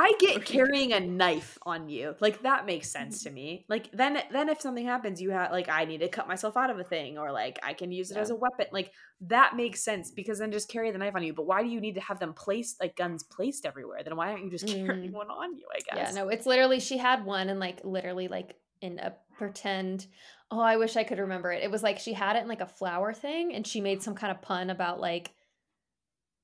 I 0.00 0.12
get 0.20 0.44
carrying 0.44 0.92
a 0.92 1.00
knife 1.00 1.58
on 1.66 1.88
you. 1.88 2.14
Like 2.20 2.42
that 2.42 2.66
makes 2.66 2.88
sense 2.88 3.24
to 3.24 3.30
me. 3.30 3.64
Like 3.68 3.90
then 3.92 4.16
then 4.30 4.48
if 4.48 4.60
something 4.60 4.86
happens, 4.86 5.20
you 5.20 5.30
have 5.30 5.50
like 5.50 5.68
I 5.68 5.86
need 5.86 5.98
to 5.98 6.08
cut 6.08 6.28
myself 6.28 6.56
out 6.56 6.70
of 6.70 6.78
a 6.78 6.84
thing 6.84 7.18
or 7.18 7.32
like 7.32 7.58
I 7.64 7.72
can 7.72 7.90
use 7.90 8.12
it 8.12 8.14
yeah. 8.14 8.20
as 8.20 8.30
a 8.30 8.36
weapon. 8.36 8.66
Like 8.70 8.92
that 9.22 9.56
makes 9.56 9.82
sense 9.82 10.12
because 10.12 10.38
then 10.38 10.52
just 10.52 10.70
carry 10.70 10.92
the 10.92 10.98
knife 10.98 11.16
on 11.16 11.24
you. 11.24 11.32
But 11.32 11.46
why 11.46 11.64
do 11.64 11.68
you 11.68 11.80
need 11.80 11.96
to 11.96 12.00
have 12.00 12.20
them 12.20 12.32
placed 12.32 12.80
like 12.80 12.94
guns 12.94 13.24
placed 13.24 13.66
everywhere? 13.66 14.04
Then 14.04 14.14
why 14.14 14.30
aren't 14.30 14.44
you 14.44 14.50
just 14.50 14.66
carrying 14.72 15.10
mm. 15.10 15.14
one 15.14 15.30
on 15.30 15.56
you, 15.56 15.66
I 15.74 15.80
guess. 15.80 16.14
Yeah, 16.14 16.22
no, 16.22 16.28
it's 16.28 16.46
literally 16.46 16.78
she 16.78 16.96
had 16.96 17.24
one 17.24 17.48
and 17.48 17.58
like 17.58 17.80
literally 17.82 18.28
like 18.28 18.54
in 18.80 19.00
a 19.00 19.14
pretend. 19.36 20.06
Oh, 20.52 20.60
I 20.60 20.76
wish 20.76 20.96
I 20.96 21.02
could 21.02 21.18
remember 21.18 21.50
it. 21.50 21.64
It 21.64 21.72
was 21.72 21.82
like 21.82 21.98
she 21.98 22.12
had 22.12 22.36
it 22.36 22.42
in 22.42 22.48
like 22.48 22.60
a 22.60 22.66
flower 22.66 23.12
thing, 23.12 23.52
and 23.52 23.66
she 23.66 23.80
made 23.80 24.04
some 24.04 24.14
kind 24.14 24.30
of 24.30 24.40
pun 24.42 24.70
about 24.70 25.00
like 25.00 25.32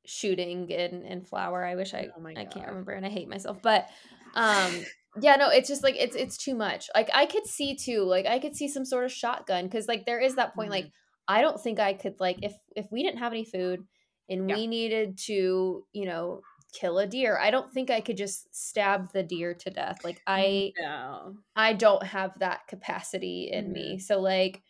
shooting 0.07 0.71
in 0.71 1.05
in 1.05 1.23
flour. 1.25 1.65
I 1.65 1.75
wish 1.77 1.95
I 1.95 2.09
Oh 2.17 2.21
my 2.21 2.33
I 2.37 2.45
can't 2.45 2.69
remember, 2.69 2.93
and 2.93 3.05
I 3.07 3.11
hate 3.11 3.29
myself. 3.29 3.61
But 3.63 3.89
um, 4.35 4.87
yeah, 5.21 5.37
no, 5.37 5.49
it's 5.51 5.69
just 5.69 5.83
like 5.83 5.97
it's 5.97 6.17
it's 6.17 6.37
too 6.37 6.55
much. 6.55 6.91
Like 6.95 7.11
I 7.15 7.27
could 7.27 7.47
see 7.47 7.77
too, 7.77 8.03
like 8.03 8.27
I 8.27 8.39
could 8.39 8.57
see 8.57 8.69
some 8.69 8.85
sort 8.85 9.05
of 9.05 9.13
shotgun 9.13 9.65
because 9.67 9.89
like 9.89 10.07
there 10.07 10.21
is 10.21 10.37
that 10.37 10.55
point. 10.55 10.71
Like 10.71 10.87
Mhm. 10.87 10.93
I 11.29 11.41
don't 11.41 11.61
think 11.61 11.79
I 11.81 11.95
could 11.95 12.21
like 12.21 12.39
if 12.43 12.55
if 12.77 12.87
we 12.91 13.03
didn't 13.03 13.19
have 13.19 13.33
any 13.33 13.45
food 13.45 13.87
and 14.29 14.47
Yeah. 14.47 14.57
we 14.57 14.67
needed 14.67 15.19
to 15.27 15.87
you 15.93 16.05
know 16.07 16.43
kill 16.73 16.99
a 16.99 17.07
deer. 17.07 17.39
I 17.39 17.51
don't 17.51 17.73
think 17.73 17.91
I 17.91 18.01
could 18.01 18.17
just 18.17 18.55
stab 18.55 19.13
the 19.13 19.23
deer 19.23 19.55
to 19.55 19.71
death. 19.71 20.03
Like 20.05 20.21
I 20.27 20.75
No. 20.77 21.37
I 21.57 21.73
don't 21.73 22.03
have 22.03 22.39
that 22.41 22.67
capacity 22.67 23.51
in 23.53 23.73
me. 23.73 23.99
So 23.99 24.21
like 24.21 24.63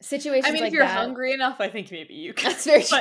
situations 0.00 0.46
Mm-hmm. 0.46 0.50
I 0.50 0.52
mean, 0.52 0.62
like 0.62 0.68
if 0.68 0.74
you're 0.74 0.84
that. 0.86 0.96
hungry 0.96 1.32
enough, 1.32 1.60
I 1.60 1.68
think 1.68 1.90
maybe 1.90 2.14
you 2.14 2.32
can. 2.32 2.50
That's 2.52 2.64
very 2.64 2.82
true. 2.84 2.98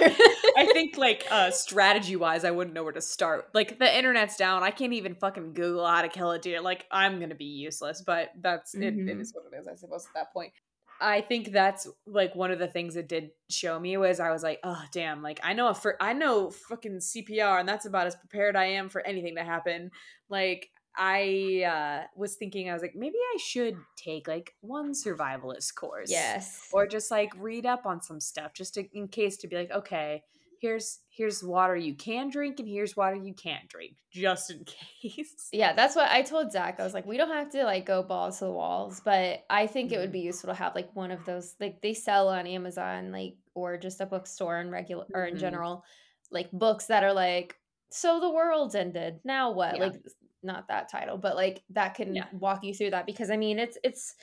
I 0.57 0.65
think 0.73 0.97
like 0.97 1.25
uh 1.29 1.51
strategy 1.51 2.15
wise, 2.15 2.43
I 2.43 2.51
wouldn't 2.51 2.73
know 2.73 2.83
where 2.83 2.93
to 2.93 3.01
start. 3.01 3.49
Like 3.53 3.77
the 3.79 3.97
internet's 3.97 4.35
down. 4.37 4.63
I 4.63 4.71
can't 4.71 4.93
even 4.93 5.15
fucking 5.15 5.53
Google 5.53 5.85
how 5.85 6.01
to 6.01 6.09
kill 6.09 6.31
a 6.31 6.39
deer. 6.39 6.61
Like 6.61 6.85
I'm 6.91 7.19
gonna 7.19 7.35
be 7.35 7.45
useless, 7.45 8.01
but 8.05 8.31
that's 8.41 8.73
it, 8.73 8.83
it 8.83 8.95
Mhm. 8.97 9.21
is 9.21 9.33
what 9.33 9.45
it 9.51 9.55
is, 9.59 9.67
I 9.67 9.75
suppose, 9.75 10.05
at 10.07 10.13
that 10.15 10.33
point. 10.33 10.53
I 10.99 11.21
think 11.21 11.51
that's 11.51 11.87
like 12.07 12.33
one 12.33 12.49
of 12.49 12.57
the 12.57 12.67
things 12.67 12.95
it 12.95 13.07
did 13.07 13.29
show 13.51 13.79
me 13.79 13.97
was 13.97 14.19
I 14.19 14.31
was 14.31 14.41
like, 14.41 14.59
oh 14.63 14.81
damn, 14.91 15.21
like 15.21 15.39
I 15.43 15.53
know 15.53 15.71
for 15.75 15.95
I 16.01 16.13
know 16.13 16.49
fucking 16.49 16.97
CPR 16.97 17.59
and 17.59 17.69
that's 17.69 17.85
about 17.85 18.07
as 18.07 18.15
prepared 18.15 18.55
I 18.55 18.65
am 18.65 18.89
for 18.89 19.05
anything 19.05 19.35
to 19.35 19.43
happen. 19.43 19.91
Like 20.27 20.71
I 20.97 21.63
uh 21.63 22.07
was 22.15 22.35
thinking 22.35 22.69
I 22.69 22.73
was 22.73 22.81
like 22.81 22.95
maybe 22.95 23.17
I 23.33 23.37
should 23.37 23.75
take 23.95 24.27
like 24.27 24.55
one 24.61 24.93
survivalist 24.93 25.75
course 25.75 26.09
yes. 26.11 26.67
or 26.71 26.87
just 26.87 27.11
like 27.11 27.31
read 27.37 27.65
up 27.65 27.85
on 27.85 28.01
some 28.01 28.19
stuff 28.19 28.53
just 28.53 28.73
to, 28.75 28.85
in 28.97 29.07
case 29.07 29.37
to 29.37 29.47
be 29.47 29.55
like 29.55 29.71
okay 29.71 30.23
here's 30.59 30.99
here's 31.09 31.43
water 31.43 31.75
you 31.75 31.93
can 31.93 32.29
drink 32.31 32.59
and 32.59 32.67
here's 32.67 32.97
water 32.97 33.15
you 33.15 33.33
can't 33.35 33.69
drink 33.69 33.97
just 34.11 34.49
in 34.49 34.63
case 35.01 35.49
yeah, 35.53 35.73
that's 35.73 35.95
what 35.95 36.09
I 36.11 36.23
told 36.23 36.51
Zach. 36.51 36.79
I 36.79 36.83
was 36.83 36.93
like, 36.93 37.05
we 37.05 37.17
don't 37.17 37.29
have 37.31 37.51
to 37.51 37.63
like 37.63 37.85
go 37.85 38.03
balls 38.03 38.39
to 38.39 38.45
the 38.45 38.51
walls, 38.51 38.99
but 39.03 39.45
I 39.49 39.67
think 39.67 39.91
it 39.91 39.97
would 39.99 40.09
Mhm. 40.09 40.13
be 40.13 40.19
useful 40.21 40.49
to 40.49 40.55
have 40.55 40.75
like 40.75 40.89
one 40.95 41.11
of 41.11 41.23
those 41.25 41.55
like 41.59 41.81
they 41.81 41.93
sell 41.93 42.27
on 42.29 42.47
Amazon, 42.47 43.11
like 43.11 43.35
or 43.53 43.77
just 43.77 44.01
a 44.01 44.05
bookstore 44.05 44.59
in 44.59 44.69
regular 44.71 45.05
or 45.13 45.25
in 45.25 45.35
Mhm. 45.35 45.39
general, 45.39 45.83
like 46.31 46.51
books 46.51 46.87
that 46.87 47.03
are 47.03 47.13
like, 47.13 47.55
so 47.89 48.19
the 48.19 48.29
world's 48.29 48.75
ended. 48.75 49.19
Now 49.23 49.51
what? 49.51 49.75
Yeah. 49.75 49.83
Like 49.85 50.01
not 50.47 50.67
that 50.69 50.89
title, 50.89 51.17
but 51.17 51.35
like 51.35 51.63
that 51.71 51.93
can 51.95 52.13
Yeah. 52.15 52.25
walk 52.33 52.63
you 52.63 52.73
through 52.73 52.91
that 52.91 53.05
because 53.05 53.29
I 53.29 53.37
mean 53.37 53.59
it's 53.59 53.77
it's 53.83 54.15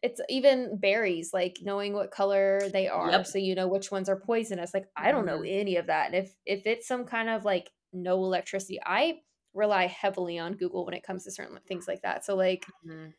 it's 0.00 0.20
even 0.28 0.78
berries, 0.78 1.32
like 1.34 1.58
knowing 1.62 1.92
what 1.92 2.12
color 2.12 2.68
they 2.72 2.86
are, 2.86 3.10
Yep. 3.10 3.26
so 3.26 3.38
you 3.38 3.54
know 3.56 3.66
which 3.66 3.90
ones 3.90 4.08
are 4.08 4.20
poisonous. 4.20 4.72
Like 4.72 4.86
I 4.96 5.10
don't 5.10 5.26
know 5.26 5.42
Mhm. 5.42 5.48
any 5.48 5.76
of 5.76 5.86
that. 5.86 6.06
And 6.06 6.14
if 6.14 6.34
if 6.46 6.66
it's 6.66 6.86
some 6.86 7.04
kind 7.04 7.28
of 7.28 7.44
like 7.44 7.70
no 7.92 8.16
electricity, 8.24 8.78
I 8.84 9.20
rely 9.54 9.86
heavily 9.88 10.38
on 10.38 10.52
Google 10.54 10.84
when 10.84 10.94
it 10.94 11.02
comes 11.02 11.24
to 11.24 11.32
certain 11.32 11.58
things 11.66 11.88
like 11.88 12.02
that. 12.02 12.24
So 12.24 12.36
like 12.36 12.66
Mhm. 12.84 13.14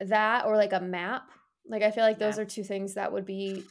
that 0.00 0.44
or 0.46 0.56
like 0.56 0.72
a 0.72 0.80
map. 0.80 1.30
Like 1.66 1.82
I 1.82 1.90
feel 1.90 2.04
like 2.04 2.18
those 2.18 2.38
Yeah. 2.38 2.42
are 2.42 2.44
two 2.44 2.64
things 2.64 2.94
that 2.94 3.12
would 3.12 3.26
be 3.26 3.64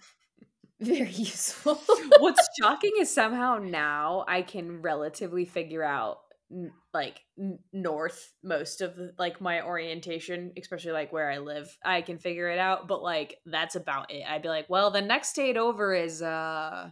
very 0.80 1.12
useful. 1.12 1.80
what's 2.20 2.48
shocking 2.62 2.92
is 3.00 3.14
somehow 3.14 3.58
now 3.58 4.24
i 4.28 4.42
can 4.44 4.82
relatively 4.82 5.46
figure 5.46 5.84
out 5.84 6.20
n- 6.52 6.72
like 6.94 7.22
n- 7.40 7.60
north 7.74 8.34
most 8.44 8.82
of 8.82 8.96
the, 8.96 9.14
like 9.18 9.42
my 9.42 9.62
orientation 9.62 10.52
especially 10.58 10.92
like 10.92 11.12
where 11.12 11.30
i 11.30 11.38
live 11.38 11.76
i 11.84 12.02
can 12.02 12.18
figure 12.18 12.50
it 12.50 12.60
out 12.60 12.88
but 12.88 13.02
like 13.02 13.38
that's 13.46 13.76
about 13.76 14.12
it 14.12 14.24
i'd 14.28 14.42
be 14.42 14.50
like 14.50 14.70
well 14.70 14.92
the 14.92 15.02
next 15.02 15.30
state 15.30 15.58
over 15.58 15.94
is 15.94 16.22
uh 16.22 16.90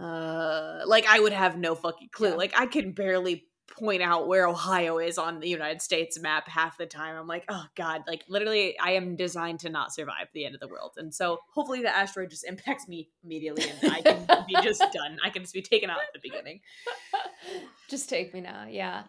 uh 0.00 0.80
like 0.86 1.06
i 1.06 1.18
would 1.18 1.32
have 1.32 1.56
no 1.58 1.74
fucking 1.74 2.08
clue 2.12 2.30
Yeah. 2.30 2.34
like 2.34 2.52
i 2.58 2.66
can 2.66 2.92
barely 2.92 3.46
point 3.68 4.00
out 4.02 4.28
where 4.28 4.46
ohio 4.46 4.98
is 4.98 5.18
on 5.18 5.40
the 5.40 5.48
united 5.48 5.82
states 5.82 6.18
map 6.20 6.48
half 6.48 6.78
the 6.78 6.86
time. 6.86 7.16
I'm 7.16 7.26
like 7.26 7.44
oh 7.48 7.64
god 7.74 8.02
like 8.06 8.22
literally 8.28 8.78
i 8.78 8.92
am 8.92 9.16
designed 9.16 9.60
to 9.60 9.68
not 9.68 9.92
survive 9.92 10.28
the 10.32 10.44
end 10.46 10.54
of 10.54 10.60
the 10.60 10.68
world. 10.68 10.92
And 10.96 11.14
so 11.14 11.40
hopefully 11.52 11.82
the 11.82 11.94
asteroid 11.94 12.30
just 12.30 12.44
impacts 12.46 12.86
me 12.88 13.08
immediately 13.24 13.64
and 13.68 13.92
i 13.92 14.00
can 14.02 14.26
be 14.46 14.54
just 14.62 14.80
done. 14.92 15.18
I 15.24 15.30
can 15.30 15.42
just 15.42 15.54
be 15.54 15.62
taken 15.62 15.90
out 15.90 15.98
at 15.98 16.12
the 16.12 16.20
beginning. 16.22 16.60
Just 17.88 18.08
take 18.08 18.34
me 18.34 18.40
now 18.40 18.66
yeah. 18.68 19.04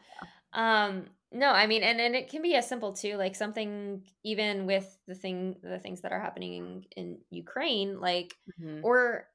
Um 0.54 1.06
no 1.32 1.50
i 1.50 1.68
mean 1.68 1.84
and 1.84 2.00
and 2.00 2.16
it 2.16 2.30
can 2.30 2.42
be 2.42 2.56
as 2.56 2.68
simple 2.68 2.94
too 2.94 3.18
like 3.18 3.36
something 3.36 4.02
even 4.24 4.66
with 4.66 4.98
the 5.08 5.16
thing 5.16 5.58
the 5.62 5.78
things 5.80 6.02
that 6.02 6.12
are 6.14 6.22
happening 6.22 6.54
in 6.54 6.84
in 6.96 7.18
ukraine 7.32 8.00
like 8.00 8.34
Mhm. 8.62 8.80
or 8.84 9.28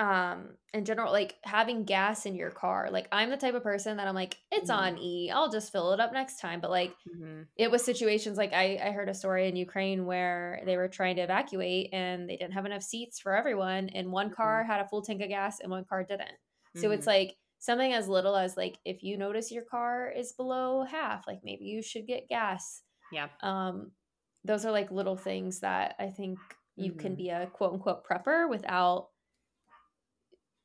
um 0.00 0.56
in 0.74 0.84
general 0.86 1.12
like 1.12 1.36
having 1.44 1.84
gas 1.84 2.26
in 2.26 2.34
your 2.36 2.50
car 2.50 2.90
like 2.90 3.08
i'm 3.12 3.30
the 3.30 3.38
type 3.38 3.54
of 3.54 3.62
person 3.62 3.98
that 3.98 4.08
i'm 4.08 4.16
like 4.16 4.38
it's 4.52 4.70
Mhm. 4.70 4.70
on 4.70 4.98
e 4.98 5.30
i'll 5.30 5.50
just 5.52 5.72
fill 5.72 5.92
it 5.92 6.00
up 6.00 6.12
next 6.12 6.40
time 6.40 6.60
but 6.60 6.70
like 6.70 6.96
Mhm. 7.04 7.50
it 7.56 7.70
was 7.70 7.84
situations 7.84 8.38
like 8.38 8.52
I, 8.52 8.76
I 8.82 8.90
heard 8.92 9.08
a 9.08 9.14
story 9.14 9.48
in 9.48 9.56
Ukraine 9.56 10.06
where 10.06 10.62
they 10.64 10.76
were 10.76 10.88
trying 10.88 11.16
to 11.16 11.22
evacuate 11.22 11.90
and 11.92 12.28
they 12.28 12.36
didn't 12.36 12.54
have 12.54 12.64
enough 12.66 12.82
seats 12.82 13.20
for 13.20 13.36
everyone, 13.36 13.90
and 13.90 14.12
one 14.12 14.30
car 14.30 14.64
had 14.64 14.80
a 14.80 14.88
full 14.88 15.02
tank 15.02 15.20
of 15.22 15.28
gas 15.28 15.60
and 15.60 15.70
one 15.70 15.84
car 15.84 16.04
didn't. 16.04 16.38
So 16.74 16.90
it's 16.92 17.06
Mhm. 17.06 17.08
like 17.08 17.36
something 17.58 17.92
as 17.92 18.08
little 18.08 18.36
as 18.36 18.56
like 18.56 18.78
if 18.86 19.02
you 19.02 19.18
notice 19.18 19.52
your 19.52 19.64
car 19.64 20.10
is 20.10 20.32
below 20.32 20.84
half, 20.84 21.26
like 21.26 21.40
maybe 21.42 21.64
you 21.66 21.82
should 21.82 22.06
get 22.06 22.28
gas. 22.28 22.82
yeah 23.10 23.28
Um, 23.42 23.92
those 24.44 24.64
are 24.64 24.72
like 24.72 24.90
little 24.90 25.16
things 25.16 25.60
that 25.60 25.96
I 25.98 26.08
think 26.10 26.38
you 26.76 26.92
can 26.94 27.14
Mhm. 27.14 27.16
be 27.16 27.30
a 27.30 27.46
quote 27.48 27.74
unquote 27.74 28.04
prepper 28.06 28.48
without 28.48 29.09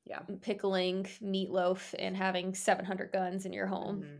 yeah 0.05 0.21
pickling 0.41 1.03
meatloaf 1.23 1.93
and 1.97 2.15
having 2.17 2.53
700 2.53 3.11
guns 3.11 3.45
in 3.45 3.53
your 3.53 3.67
home. 3.67 4.01
Mhm. 4.01 4.19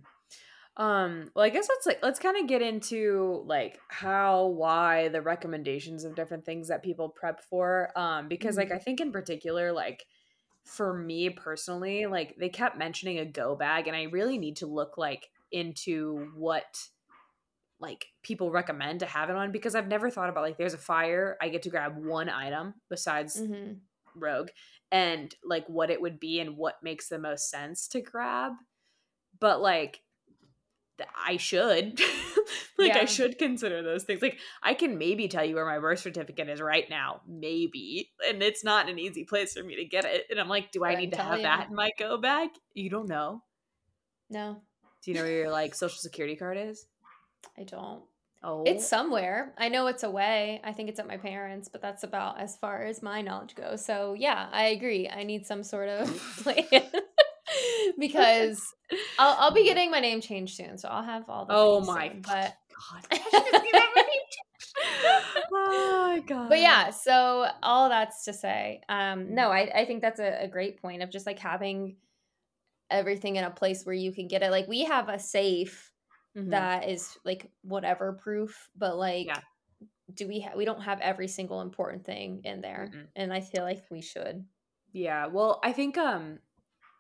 Um, 0.78 1.32
well, 1.36 1.46
I 1.46 1.50
guess 1.50 1.70
let's 1.70 1.86
like 1.86 2.00
let's 2.04 2.20
kind 2.20 2.38
of 2.38 2.48
get 2.48 2.62
into 2.62 3.44
like 3.46 3.80
how, 3.88 4.48
why, 4.48 5.08
the 5.10 5.22
recommendations 5.22 6.04
of 6.04 6.16
different 6.16 6.46
things 6.46 6.68
that 6.68 6.84
people 6.84 7.10
prep 7.10 7.42
for. 7.42 7.92
Um, 7.98 8.28
because 8.28 8.58
like 8.58 8.70
Mhm. 8.70 8.76
I 8.76 8.80
think 8.80 9.00
in 9.00 9.12
particular, 9.12 9.72
like 9.72 10.06
for 10.66 10.94
me 10.94 11.30
personally, 11.30 12.08
like 12.08 12.36
they 12.38 12.50
kept 12.50 12.78
mentioning 12.78 13.20
a 13.20 13.26
go 13.26 13.56
bag, 13.56 13.88
and 13.88 13.96
I 13.96 14.04
really 14.04 14.38
need 14.38 14.58
to 14.58 14.68
look 14.68 14.98
like 14.98 15.32
into 15.52 16.32
what 16.36 16.90
like 17.80 18.08
people 18.24 18.52
recommend 18.52 19.02
to 19.02 19.06
have 19.06 19.30
it 19.30 19.36
on 19.36 19.52
because 19.52 19.76
I've 19.76 19.88
never 19.88 20.10
thought 20.10 20.30
about 20.30 20.44
like 20.44 20.58
there's 20.58 20.74
a 20.74 20.78
fire, 20.78 21.38
I 21.42 21.50
get 21.50 21.64
to 21.64 21.70
grab 21.70 21.98
one 21.98 22.30
item 22.30 22.76
besides 22.90 23.44
Mhm. 23.44 23.82
Rogue 24.16 24.50
and 24.92 25.34
like 25.44 25.66
what 25.68 25.90
it 25.90 26.02
would 26.02 26.20
be 26.20 26.40
and 26.40 26.58
what 26.58 26.76
makes 26.84 27.10
the 27.10 27.20
most 27.20 27.50
sense 27.50 27.88
to 27.90 28.02
grab. 28.02 28.54
But 29.40 29.62
like 29.62 30.02
i 31.26 31.38
should. 31.38 32.00
Like 32.78 32.92
i 32.92 33.06
should 33.06 33.38
consider 33.38 33.82
those 33.82 34.04
things. 34.04 34.22
Like 34.22 34.38
i 34.62 34.74
can 34.74 34.98
maybe 34.98 35.30
tell 35.30 35.46
you 35.46 35.56
where 35.56 35.66
my 35.66 35.80
birth 35.80 36.00
certificate 36.00 36.50
is 36.50 36.62
right 36.62 36.90
now 36.90 37.22
maybe 37.26 38.12
and 38.28 38.44
it's 38.44 38.66
not 38.66 38.90
an 38.90 39.00
easy 39.00 39.24
place 39.24 39.54
for 39.54 39.64
me 39.64 39.78
to 39.78 39.86
get 39.86 40.04
it. 40.04 40.26
And 40.30 40.40
i'm 40.40 40.50
like 40.50 40.72
do 40.72 40.84
i 40.84 40.96
need 40.96 41.14
to 41.14 41.18
have 41.22 41.40
ya. 41.40 41.44
that 41.44 41.70
in 41.70 41.76
my 41.76 41.92
go 41.98 42.18
bag? 42.18 42.50
You 42.74 42.90
don't 42.90 43.08
know. 43.08 43.42
No, 44.30 44.62
do 45.04 45.12
you 45.12 45.16
know 45.16 45.24
where 45.24 45.32
your 45.32 45.52
like 45.52 45.74
social 45.74 45.98
security 45.98 46.36
card 46.36 46.58
is? 46.58 46.86
I 47.58 47.64
don't. 47.64 48.04
Oh 48.46 48.64
It's 48.66 48.88
somewhere. 48.88 49.54
I 49.58 49.70
know 49.70 49.88
it's 49.88 50.04
away. 50.04 50.62
I 50.64 50.72
think 50.72 50.90
it's 50.90 51.00
at 51.00 51.08
my 51.08 51.18
parents, 51.18 51.68
but 51.68 51.82
that's 51.82 52.04
about 52.04 52.40
as 52.40 52.56
far 52.56 52.84
as 52.84 53.02
my 53.02 53.22
knowledge 53.22 53.56
goes. 53.56 53.84
So 53.84 54.14
yeah, 54.14 54.48
I 54.52 54.66
agree. 54.66 55.10
I 55.10 55.24
need 55.24 55.46
some 55.46 55.64
sort 55.64 55.90
of 55.90 56.08
plan 56.44 56.64
because 58.00 58.62
I'll, 59.20 59.36
I'll 59.40 59.54
be 59.54 59.64
getting 59.64 59.92
my 59.92 60.00
name 60.00 60.22
changed 60.22 60.56
soon. 60.56 60.78
So 60.78 60.88
I'll 60.90 61.04
have 61.04 61.30
all 61.30 61.46
the. 61.46 61.54
oh 61.54 61.82
my 61.82 62.10
soon, 62.10 62.22
god 62.22 62.32
but 62.32 62.54
oh 65.54 66.10
my 66.14 66.24
god 66.28 66.50
but 66.50 66.60
yeah. 66.60 66.92
So 66.92 67.48
all 67.64 67.90
that's 67.90 68.26
to 68.26 68.34
say, 68.34 68.82
um, 68.88 69.34
no, 69.34 69.50
I 69.50 69.72
I 69.74 69.86
think 69.86 70.02
that's 70.02 70.20
a, 70.20 70.44
a 70.44 70.48
great 70.48 70.82
point 70.82 71.02
of 71.02 71.10
just 71.10 71.26
like 71.26 71.40
having 71.40 71.98
everything 72.92 73.36
in 73.36 73.44
a 73.44 73.50
place 73.50 73.84
where 73.84 73.96
you 73.96 74.12
can 74.12 74.28
get 74.28 74.44
it. 74.44 74.52
Like 74.52 74.68
we 74.68 74.84
have 74.86 75.10
a 75.10 75.20
safe 75.20 75.92
Mhm. 76.36 76.68
that 76.68 76.88
is 76.90 77.18
like 77.26 77.52
whatever 77.62 78.14
proof, 78.14 78.70
but 78.76 78.98
like. 78.98 79.36
Yeah. 79.36 79.42
Do 80.14 80.28
we 80.28 80.42
ha- 80.42 80.56
we 80.56 80.66
don't 80.66 80.82
have 80.82 81.02
every 81.02 81.28
single 81.28 81.62
important 81.62 82.06
thing 82.06 82.42
in 82.44 82.62
there, 82.62 82.94
Mm-mm. 82.94 83.12
and 83.16 83.34
I 83.34 83.42
feel 83.42 83.64
like 83.64 83.86
we 83.92 84.02
should. 84.02 84.48
Yeah, 84.92 85.28
well, 85.28 85.60
I 85.64 85.74
think 85.74 85.98
um 85.98 86.40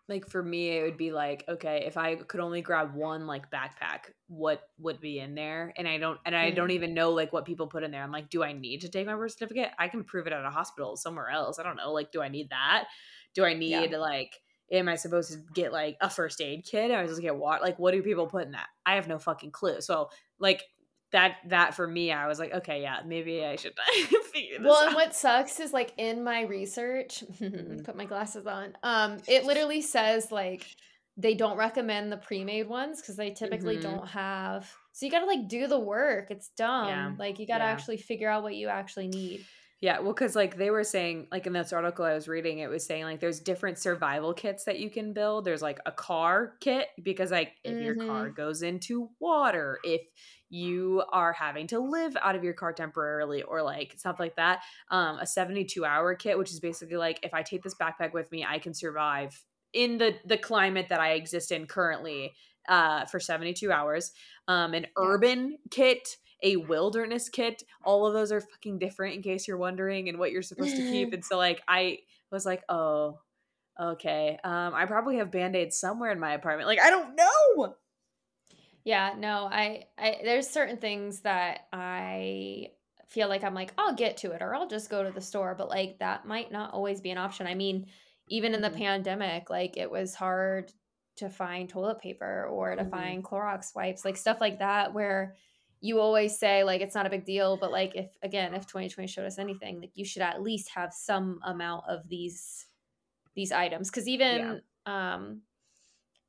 like 0.10 0.28
for 0.30 0.44
me 0.44 0.70
it 0.78 0.84
would 0.84 0.98
be 0.98 1.12
like 1.12 1.46
okay, 1.50 1.86
if 1.86 1.98
I 1.98 2.16
could 2.18 2.40
only 2.42 2.62
grab 2.62 2.96
one 2.96 3.28
like 3.28 3.52
backpack, 3.52 4.12
what 4.28 4.70
would 4.80 5.02
be 5.02 5.20
in 5.20 5.36
there? 5.36 5.74
And 5.78 5.88
I 5.88 5.98
don't 5.98 6.20
and 6.26 6.36
I 6.36 6.52
Mm. 6.52 6.52
don't 6.52 6.72
even 6.72 6.94
know 6.94 7.12
like 7.12 7.34
what 7.34 7.46
people 7.46 7.68
put 7.68 7.84
in 7.84 7.92
there. 7.92 8.04
I'm 8.04 8.12
like, 8.12 8.30
do 8.30 8.44
I 8.44 8.54
need 8.54 8.82
to 8.82 8.90
take 8.90 9.08
my 9.08 9.16
birth 9.16 9.34
certificate? 9.34 9.72
I 9.80 9.88
can 9.90 10.04
prove 10.04 10.28
it 10.28 10.34
at 10.34 10.46
a 10.46 10.52
hospital 10.52 10.98
somewhere 10.98 11.30
else. 11.30 11.60
I 11.60 11.64
don't 11.64 11.78
know. 11.78 11.94
Like 11.94 12.12
do 12.12 12.22
I 12.22 12.30
need 12.30 12.50
that? 12.52 12.88
Do 13.34 13.46
I 13.46 13.54
Yeah. 13.66 13.90
need 13.94 13.94
like 13.94 14.42
am 14.72 14.88
I 14.90 14.96
supposed 14.96 15.32
to 15.32 15.40
get 15.54 15.72
like 15.72 15.98
a 16.02 16.10
first 16.10 16.42
aid 16.42 16.66
kit? 16.66 16.92
Or 16.92 17.06
just 17.06 17.22
get 17.22 17.36
water? 17.36 17.62
Like 17.64 17.78
what 17.80 17.94
do 17.94 18.02
people 18.02 18.28
put 18.28 18.46
in 18.46 18.52
that? 18.52 18.68
I 18.86 18.96
have 18.96 19.08
no 19.08 19.20
fucking 19.20 19.52
clue. 19.52 19.82
So 19.82 20.10
like 20.40 20.64
that 21.12 21.36
that 21.50 21.76
for 21.76 21.88
me, 21.88 22.12
I 22.12 22.28
was 22.28 22.40
like, 22.40 22.54
okay, 22.54 22.82
yeah, 22.82 23.00
maybe 23.06 23.46
I 23.46 23.56
should 23.56 23.74
figure 24.34 24.58
this 24.58 24.64
Well, 24.66 24.76
out. 24.78 24.88
and 24.88 24.96
what 24.96 25.16
sucks 25.16 25.60
is 25.60 25.72
like 25.72 25.94
in 25.98 26.24
my 26.24 26.42
research, 26.42 27.24
Mhm. 27.40 27.84
put 27.86 27.96
my 27.96 28.06
glasses 28.06 28.48
on. 28.48 28.76
Um, 28.84 29.18
it 29.28 29.46
literally 29.46 29.82
says 29.82 30.32
like 30.32 30.66
they 31.18 31.34
don't 31.36 31.56
recommend 31.58 32.12
the 32.12 32.18
pre-made 32.18 32.68
ones 32.68 33.00
because 33.02 33.16
they 33.16 33.30
typically 33.32 33.78
Mhm. 33.78 33.84
don't 33.84 34.08
have. 34.10 34.70
So 34.92 35.06
you 35.06 35.12
gotta 35.12 35.26
like 35.28 35.48
do 35.48 35.68
the 35.68 35.80
work. 35.80 36.32
It's 36.32 36.50
dumb. 36.50 36.88
Yeah, 36.90 37.12
Like 37.18 37.40
you 37.40 37.48
gotta 37.48 37.64
yeah. 37.64 37.70
actually 37.72 37.98
figure 37.98 38.30
out 38.30 38.44
what 38.44 38.56
you 38.56 38.68
actually 38.68 39.08
need. 39.08 39.46
Yeah, 39.86 40.00
well, 40.00 40.14
because 40.14 40.36
like 40.36 40.58
they 40.58 40.72
were 40.72 40.84
saying, 40.84 41.28
like 41.32 41.46
in 41.46 41.54
this 41.54 41.72
article 41.72 42.06
I 42.06 42.16
was 42.16 42.28
reading, 42.28 42.58
it 42.58 42.72
was 42.72 42.84
saying 42.84 43.04
like 43.04 43.20
there's 43.20 43.40
different 43.40 43.78
survival 43.78 44.34
kits 44.34 44.64
that 44.64 44.80
you 44.80 44.90
can 44.90 45.14
build. 45.14 45.46
There's 45.46 45.62
like 45.62 45.80
a 45.86 45.92
car 45.92 46.54
kit 46.60 46.88
because 47.04 47.30
like 47.30 47.52
if 47.64 47.80
your 47.80 47.94
car 47.94 48.32
goes 48.32 48.64
into 48.64 49.12
water, 49.20 49.78
if 49.84 50.02
you 50.50 51.04
are 51.12 51.34
having 51.34 51.68
to 51.68 51.78
live 51.78 52.18
out 52.20 52.36
of 52.36 52.44
your 52.44 52.56
car 52.56 52.74
temporarily 52.74 53.44
or 53.44 53.62
like 53.62 53.94
stuff 53.96 54.20
like 54.20 54.36
that, 54.38 54.62
um, 54.90 55.20
a 55.20 55.28
72 55.28 55.86
hour 55.86 56.16
kit, 56.16 56.36
which 56.36 56.50
is 56.50 56.60
basically 56.60 56.98
like 56.98 57.20
if 57.22 57.36
I 57.36 57.44
take 57.44 57.62
this 57.62 57.76
backpack 57.76 58.12
with 58.12 58.32
me, 58.32 58.44
I 58.44 58.58
can 58.58 58.74
survive 58.74 59.40
in 59.72 60.00
the 60.00 60.16
the 60.26 60.40
climate 60.40 60.88
that 60.90 61.00
I 61.00 61.12
exist 61.12 61.52
in 61.52 61.68
currently 61.68 62.34
uh, 62.68 63.06
for 63.06 63.20
72 63.20 63.72
hours. 63.72 64.14
Um, 64.48 64.74
an 64.74 64.88
urban 64.98 65.60
kit, 65.70 66.18
a 66.44 66.58
wilderness 66.58 67.30
kit. 67.30 67.64
All 67.84 68.06
of 68.06 68.14
those 68.14 68.32
are 68.32 68.42
fucking 68.42 68.80
different 68.80 69.16
in 69.16 69.22
case 69.22 69.48
you're 69.48 69.58
wondering 69.58 70.10
and 70.10 70.20
what 70.20 70.32
you're 70.32 70.42
supposed 70.42 70.76
to 70.78 70.84
keep. 70.84 71.12
And 71.14 71.24
so 71.26 71.38
like 71.38 71.62
I 71.68 72.00
was 72.32 72.46
like, 72.46 72.64
oh, 72.70 73.22
okay. 73.80 74.40
Um, 74.44 74.74
I 74.76 74.86
probably 74.86 75.18
have 75.18 75.32
band-aids 75.32 75.78
somewhere 75.80 76.12
in 76.12 76.20
my 76.20 76.34
apartment. 76.34 76.68
Like 76.68 76.82
I 76.82 76.90
don't 76.90 77.16
know. 77.16 77.76
Yeah, 78.84 79.16
no, 79.18 79.48
I, 79.52 79.88
I 79.98 80.20
there's 80.24 80.50
certain 80.50 80.78
things 80.78 81.22
that 81.22 81.68
I 81.74 82.74
feel 83.08 83.28
like 83.30 83.44
I'm 83.44 83.54
like 83.54 83.74
I'll 83.78 83.96
get 83.96 84.18
to 84.18 84.32
it 84.32 84.42
or 84.42 84.54
I'll 84.54 84.68
just 84.68 84.90
go 84.90 85.04
to 85.04 85.12
the 85.12 85.22
store, 85.22 85.56
but 85.56 85.70
like 85.70 86.00
that 86.00 86.26
might 86.26 86.52
not 86.52 86.74
always 86.74 87.02
be 87.02 87.10
an 87.12 87.18
option. 87.18 87.48
I 87.48 87.56
mean, 87.56 87.88
even 88.28 88.54
in 88.54 88.62
the 88.62 88.70
Mhm. 88.70 88.72
pandemic, 88.72 89.50
like 89.50 89.78
it 89.78 89.90
was 89.90 90.14
hard 90.16 90.72
to 91.18 91.30
find 91.30 91.70
toilet 91.70 92.00
paper 92.00 92.46
or 92.48 92.76
to 92.76 92.84
Mhm. 92.84 92.86
find 92.86 93.24
Clorox 93.24 93.74
wipes, 93.76 94.06
like 94.06 94.18
stuff 94.18 94.42
like 94.42 94.60
that 94.60 94.94
where 94.94 95.36
you 95.86 96.00
always 96.00 96.38
say 96.40 96.64
like 96.64 96.82
it's 96.82 96.96
not 96.96 97.06
a 97.06 97.10
big 97.10 97.26
deal, 97.26 97.58
but 97.58 97.72
like 97.72 97.96
if 97.96 98.18
again, 98.24 98.54
if 98.56 98.68
2020 98.68 99.08
showed 99.08 99.26
us 99.26 99.40
anything, 99.40 99.82
like 99.82 99.92
you 99.96 100.06
should 100.06 100.22
at 100.24 100.42
least 100.42 100.70
have 100.72 100.94
some 100.94 101.40
amount 101.44 101.86
of 101.90 102.08
these 102.10 102.68
these 103.36 103.52
items. 103.52 103.92
Cuz 103.92 104.08
even 104.08 104.62
um 104.86 105.44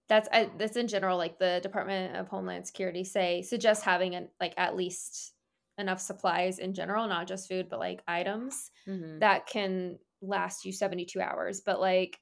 that's 0.09 0.28
I, 0.32 0.50
that's 0.57 0.76
in 0.76 0.88
general 0.88 1.18
like 1.18 1.38
the 1.38 1.61
department 1.62 2.16
of 2.16 2.28
homeland 2.28 2.66
security 2.66 3.04
say 3.04 3.42
suggest 3.42 3.84
having 3.84 4.14
an 4.14 4.28
like 4.40 4.54
at 4.57 4.76
least 4.76 5.34
enough 5.78 6.00
supplies 6.00 6.59
in 6.59 6.74
general 6.74 7.09
not 7.09 7.26
just 7.26 7.48
food 7.48 7.68
but 7.68 7.80
like 7.80 8.02
items 8.07 8.70
Mhm. 8.86 9.18
that 9.20 9.46
can 9.46 9.98
last 10.22 10.64
you 10.64 10.72
72 10.72 11.20
hours. 11.20 11.61
But 11.61 11.80
like 11.80 12.20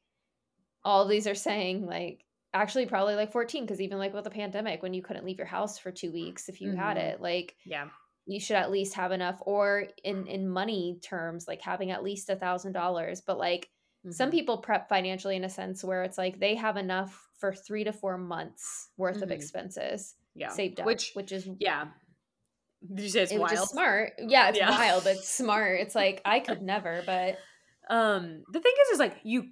all 0.84 1.06
these 1.06 1.26
are 1.26 1.34
saying 1.34 1.86
like 1.86 2.23
actually 2.54 2.86
probably 2.86 3.14
like 3.16 3.32
14 3.32 3.64
because 3.64 3.80
even 3.80 3.98
like 3.98 4.14
with 4.14 4.24
the 4.24 4.30
pandemic 4.30 4.82
when 4.82 4.94
you 4.94 5.02
couldn't 5.02 5.24
leave 5.26 5.38
your 5.38 5.46
house 5.46 5.78
for 5.78 5.90
two 5.90 6.12
weeks 6.12 6.48
if 6.48 6.60
you 6.60 6.72
had 6.74 6.96
Mhm. 6.96 7.00
it 7.02 7.20
like 7.20 7.56
Yeah. 7.64 7.88
you 8.26 8.38
should 8.40 8.56
at 8.56 8.70
least 8.70 8.94
have 8.94 9.12
enough 9.12 9.38
or 9.42 9.88
in 10.04 10.26
in 10.26 10.48
money 10.48 10.98
terms 11.02 11.46
like 11.48 11.60
having 11.60 11.90
at 11.90 12.02
least 12.04 12.30
a 12.30 12.36
thousand 12.36 12.72
dollars 12.72 13.20
but 13.20 13.36
like 13.38 13.68
some 14.10 14.28
Mhm. 14.28 14.32
people 14.32 14.58
prep 14.58 14.88
financially 14.88 15.34
in 15.36 15.44
a 15.44 15.48
sense 15.50 15.82
where 15.82 16.04
it's 16.04 16.16
like 16.18 16.38
they 16.38 16.54
have 16.54 16.76
enough 16.76 17.28
for 17.38 17.52
three 17.52 17.84
to 17.84 17.92
four 17.92 18.16
months 18.16 18.88
worth 18.96 19.20
of 19.22 19.28
Mhm. 19.30 19.32
expenses 19.32 20.14
yeah. 20.34 20.48
saved 20.50 20.78
up 20.80 20.86
Which 20.86 21.12
which 21.14 21.32
is 21.32 21.48
yeah. 21.58 21.88
Did 22.86 23.02
you 23.02 23.08
say 23.08 23.22
it's 23.22 23.32
it- 23.32 23.40
wild? 23.40 23.68
smart 23.68 24.12
yeah 24.18 24.48
it's 24.50 24.58
Yeah. 24.58 24.70
wild 24.70 25.06
it's 25.06 25.28
smart 25.28 25.80
it's 25.80 25.94
like 25.94 26.20
i 26.24 26.38
could 26.46 26.62
never 26.62 27.02
but 27.04 27.36
Um, 27.90 28.44
the 28.50 28.60
thing 28.60 28.72
is, 28.82 28.88
is 28.94 28.98
like 28.98 29.16
you 29.24 29.50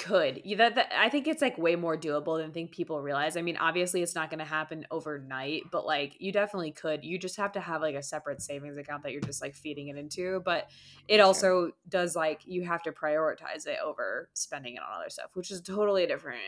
could. 0.00 0.40
You 0.44 0.56
that, 0.56 0.74
that 0.74 0.92
I 0.96 1.08
think 1.10 1.28
it's 1.28 1.42
like 1.42 1.56
way 1.58 1.76
more 1.76 1.96
doable 1.96 2.40
than 2.40 2.50
think 2.52 2.72
people 2.72 3.00
realize. 3.00 3.36
I 3.36 3.42
mean, 3.42 3.56
obviously, 3.56 4.02
it's 4.02 4.14
not 4.14 4.30
going 4.30 4.38
to 4.40 4.44
happen 4.44 4.86
overnight, 4.90 5.64
but 5.70 5.86
like 5.86 6.16
you 6.18 6.32
definitely 6.32 6.72
could. 6.72 7.04
You 7.04 7.18
just 7.18 7.36
have 7.36 7.52
to 7.52 7.60
have 7.60 7.80
like 7.82 7.94
a 7.94 8.02
separate 8.02 8.42
savings 8.42 8.76
account 8.76 9.02
that 9.04 9.12
you're 9.12 9.20
just 9.20 9.40
like 9.42 9.54
feeding 9.54 9.88
it 9.88 9.96
into. 9.96 10.40
But 10.44 10.68
it 11.06 11.16
Sure. 11.18 11.24
also 11.26 11.70
does 11.88 12.16
like 12.16 12.40
you 12.46 12.64
have 12.64 12.82
to 12.84 12.92
prioritize 12.92 13.66
it 13.66 13.78
over 13.84 14.28
spending 14.34 14.74
it 14.74 14.80
on 14.80 15.00
other 15.00 15.10
stuff, 15.10 15.30
which 15.34 15.50
is 15.50 15.60
totally 15.60 16.06
different. 16.06 16.40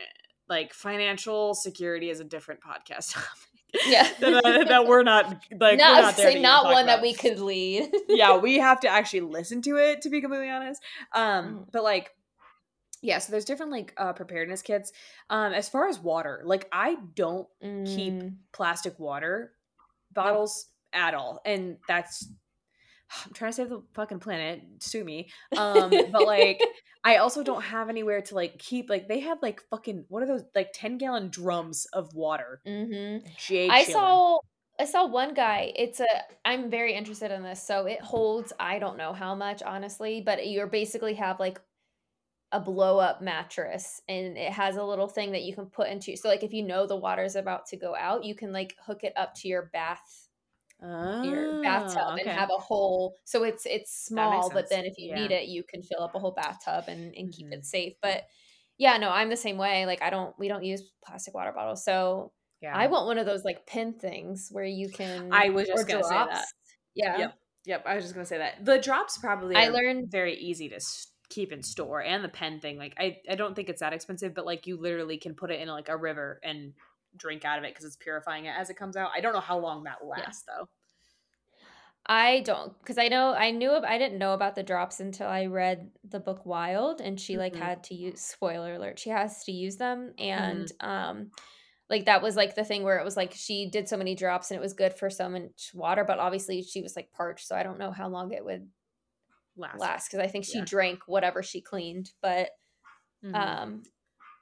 Like 0.49 0.73
financial 0.73 1.53
security 1.53 2.09
is 2.09 2.19
a 2.19 2.23
different 2.25 2.59
podcast 2.61 3.13
topic. 3.13 3.29
Yeah. 3.87 4.07
that, 4.19 4.45
uh, 4.45 4.63
that 4.65 4.85
we're 4.87 5.01
not 5.03 5.25
like 5.59 5.79
not, 5.79 5.95
we're 5.95 6.01
not 6.01 6.17
there 6.17 6.31
say 6.33 6.39
not 6.39 6.65
one 6.65 6.85
that 6.85 7.01
we 7.01 7.11
could 7.11 7.39
lead 7.39 7.89
yeah, 8.07 8.37
we 8.37 8.57
have 8.59 8.79
to 8.81 8.87
actually 8.87 9.21
listen 9.21 9.63
to 9.63 9.77
it 9.77 10.01
to 10.03 10.09
be 10.11 10.21
completely 10.21 10.49
honest. 10.49 10.79
Um, 11.11 11.45
Mhm. 11.45 11.71
but 11.71 11.81
like, 11.83 12.11
yeah, 13.03 13.19
so 13.19 13.31
there's 13.31 13.45
different 13.45 13.71
like 13.71 13.93
uh, 13.97 14.13
preparedness 14.13 14.63
kits. 14.63 14.91
Um, 15.29 15.53
as 15.53 15.69
far 15.69 15.87
as 15.89 15.99
water, 15.99 16.41
like 16.45 16.67
I 16.71 16.97
don't 17.15 17.47
keep 17.85 18.23
Mm, 18.23 18.37
plastic 18.53 18.99
water 18.99 19.53
bottles 20.11 20.67
at 20.93 21.13
all, 21.13 21.41
and 21.45 21.77
that's 21.87 22.29
I'm 23.25 23.33
trying 23.33 23.51
to 23.51 23.55
save 23.55 23.69
the 23.69 23.83
fucking 23.93 24.19
planet. 24.19 24.63
Sue 24.79 25.03
me. 25.03 25.29
Um, 25.55 26.09
but 26.11 26.25
like. 26.25 26.69
I 27.05 27.17
also 27.17 27.43
don't 27.43 27.63
have 27.63 27.89
anywhere 27.89 28.21
to 28.21 28.35
like 28.35 28.59
keep 28.59 28.89
like 28.89 29.09
they 29.09 29.19
had 29.19 29.39
like 29.41 29.61
fucking 29.69 30.05
what 30.07 30.23
are 30.23 30.25
those 30.25 30.45
like 30.55 30.71
10 30.73 30.97
gallon 30.97 31.29
drums 31.29 31.85
of 31.91 32.13
water. 32.13 32.61
mhm. 32.65 33.23
Jay 33.35 33.69
I 33.69 33.83
saw 33.83 34.39
I 34.79 34.85
saw 34.85 35.05
one 35.05 35.33
guy. 35.33 35.71
It's 35.75 35.99
a 35.99 36.07
I'm 36.45 36.69
very 36.69 36.93
interested 36.93 37.31
in 37.31 37.43
this. 37.43 37.61
So 37.61 37.85
it 37.85 38.01
holds 38.01 38.53
I 38.59 38.79
don't 38.79 38.97
know 38.97 39.13
how 39.13 39.35
much 39.35 39.61
honestly, 39.63 40.21
but 40.21 40.45
you 40.47 40.65
basically 40.67 41.15
have 41.15 41.39
like 41.39 41.59
a 42.53 42.59
blow 42.59 42.99
up 42.99 43.21
mattress 43.21 44.01
and 44.07 44.37
it 44.37 44.51
has 44.53 44.77
a 44.77 44.83
little 44.83 45.07
thing 45.07 45.31
that 45.33 45.41
you 45.43 45.53
can 45.55 45.65
put 45.65 45.89
into. 45.89 46.15
So 46.15 46.29
like 46.29 46.43
if 46.43 46.53
you 46.53 46.63
know 46.63 46.85
the 46.87 46.95
water's 46.95 47.35
about 47.35 47.65
to 47.67 47.77
go 47.77 47.95
out, 47.95 48.23
you 48.23 48.35
can 48.35 48.53
like 48.53 48.75
hook 48.85 49.03
it 49.03 49.13
up 49.17 49.33
to 49.37 49.47
your 49.47 49.69
bath 49.73 50.29
your 50.81 51.61
bathtub 51.63 51.97
Oh, 52.09 52.15
and 52.19 52.27
have 52.27 52.49
a 52.49 52.59
whole 52.59 53.15
so 53.23 53.43
it's 53.43 53.65
it's 53.65 54.05
small 54.05 54.49
but 54.53 54.69
then 54.69 54.83
if 54.83 54.95
you 54.97 55.09
Yeah. 55.09 55.15
need 55.21 55.31
it 55.31 55.47
you 55.47 55.63
can 55.63 55.81
fill 55.81 56.03
up 56.03 56.13
a 56.13 56.19
whole 56.19 56.33
bathtub 56.33 56.85
and, 56.89 57.15
and 57.15 57.31
keep 57.31 57.47
Mhm. 57.47 57.53
it 57.53 57.65
safe 57.65 57.93
but 58.01 58.23
yeah 58.77 58.97
no 58.97 59.09
i'm 59.09 59.29
the 59.29 59.37
same 59.37 59.55
way 59.57 59.85
like 59.85 60.01
i 60.01 60.09
don't 60.09 60.37
we 60.37 60.49
don't 60.49 60.65
use 60.65 60.91
plastic 61.05 61.33
water 61.33 61.53
bottles 61.53 61.85
so 61.85 62.33
yeah. 62.61 62.75
i 62.75 62.87
want 62.87 63.05
one 63.05 63.17
of 63.17 63.25
those 63.25 63.45
like 63.45 63.65
pin 63.65 63.93
things 63.93 64.49
where 64.51 64.65
you 64.65 64.89
can 64.89 65.29
I 65.31 65.49
was 65.51 65.67
just 65.69 65.87
gonna 65.87 66.03
say 66.03 66.09
that. 66.15 66.45
yeah 66.95 67.17
Yep. 67.17 67.33
Yep. 67.65 67.83
I 67.85 67.95
was 67.95 68.03
just 68.03 68.13
gonna 68.13 68.25
say 68.25 68.39
that 68.39 68.65
the 68.65 68.77
drops 68.77 69.17
probably 69.17 69.55
I 69.55 69.67
are 69.67 69.71
learned- 69.71 70.11
very 70.11 70.35
easy 70.35 70.67
to 70.67 70.75
s- 70.75 71.07
keep 71.33 71.51
in 71.51 71.63
store, 71.63 72.01
and 72.03 72.23
the 72.23 72.29
pen 72.29 72.59
thing. 72.59 72.77
Like 72.77 72.95
I, 72.97 73.21
I 73.29 73.35
don't 73.35 73.55
think 73.55 73.69
it's 73.69 73.79
that 73.81 73.93
expensive, 73.93 74.33
but 74.33 74.45
like 74.45 74.67
you 74.67 74.77
literally 74.77 75.17
can 75.17 75.35
put 75.35 75.51
it 75.51 75.59
in 75.61 75.67
like 75.67 75.89
a 75.89 75.97
river 75.97 76.39
and 76.43 76.73
drink 77.15 77.45
out 77.45 77.59
of 77.59 77.63
it 77.65 77.71
because 77.71 77.85
it's 77.85 77.95
purifying 77.97 78.45
it 78.45 78.55
as 78.57 78.69
it 78.69 78.75
comes 78.77 78.95
out. 78.97 79.11
I 79.15 79.21
don't 79.21 79.33
know 79.33 79.39
how 79.39 79.59
long 79.59 79.83
that 79.83 80.05
lasts 80.05 80.43
though. 80.47 80.67
I 82.05 82.41
don't 82.41 82.77
because 82.79 82.97
I 82.97 83.07
know 83.07 83.33
I 83.33 83.51
knew 83.51 83.71
I 83.71 83.97
didn't 83.97 84.17
know 84.19 84.33
about 84.33 84.55
the 84.55 84.63
drops 84.63 84.99
until 84.99 85.27
I 85.27 85.45
read 85.45 85.91
the 86.03 86.19
book 86.19 86.45
Wild 86.45 86.99
and 86.99 87.19
she 87.19 87.37
like 87.37 87.55
Mhm. 87.55 87.55
had 87.55 87.81
to 87.85 87.95
use 87.95 88.19
spoiler 88.19 88.73
alert 88.73 88.99
she 88.99 89.09
has 89.09 89.43
to 89.45 89.53
use 89.53 89.77
them 89.77 90.13
and 90.17 90.69
Mm-hmm. 90.69 90.73
um 90.81 91.31
like 91.89 92.05
that 92.05 92.21
was 92.21 92.35
like 92.35 92.55
the 92.55 92.65
thing 92.65 92.83
where 92.83 92.99
it 92.99 93.05
was 93.05 93.15
like 93.15 93.33
she 93.33 93.69
did 93.69 93.87
so 93.87 93.95
many 93.97 94.15
drops 94.15 94.51
and 94.51 94.57
it 94.57 94.61
was 94.61 94.73
good 94.73 94.93
for 94.93 95.09
so 95.09 95.29
much 95.29 95.71
water 95.73 96.03
but 96.03 96.19
obviously 96.19 96.61
she 96.61 96.81
was 96.81 96.95
like 96.97 97.11
parched 97.13 97.47
so 97.47 97.55
I 97.55 97.63
don't 97.63 97.79
know 97.79 97.91
how 97.91 98.09
long 98.09 98.33
it 98.33 98.43
would 98.43 98.69
Last. 99.55 99.79
last 99.79 100.09
because 100.09 100.19
I 100.23 100.27
think 100.27 100.45
she 100.45 100.61
Yeah. 100.61 100.65
drank 100.65 101.01
whatever 101.07 101.43
she 101.43 101.61
cleaned 101.61 102.11
but 102.21 102.51
Mhm. 103.21 103.57
um 103.63 103.83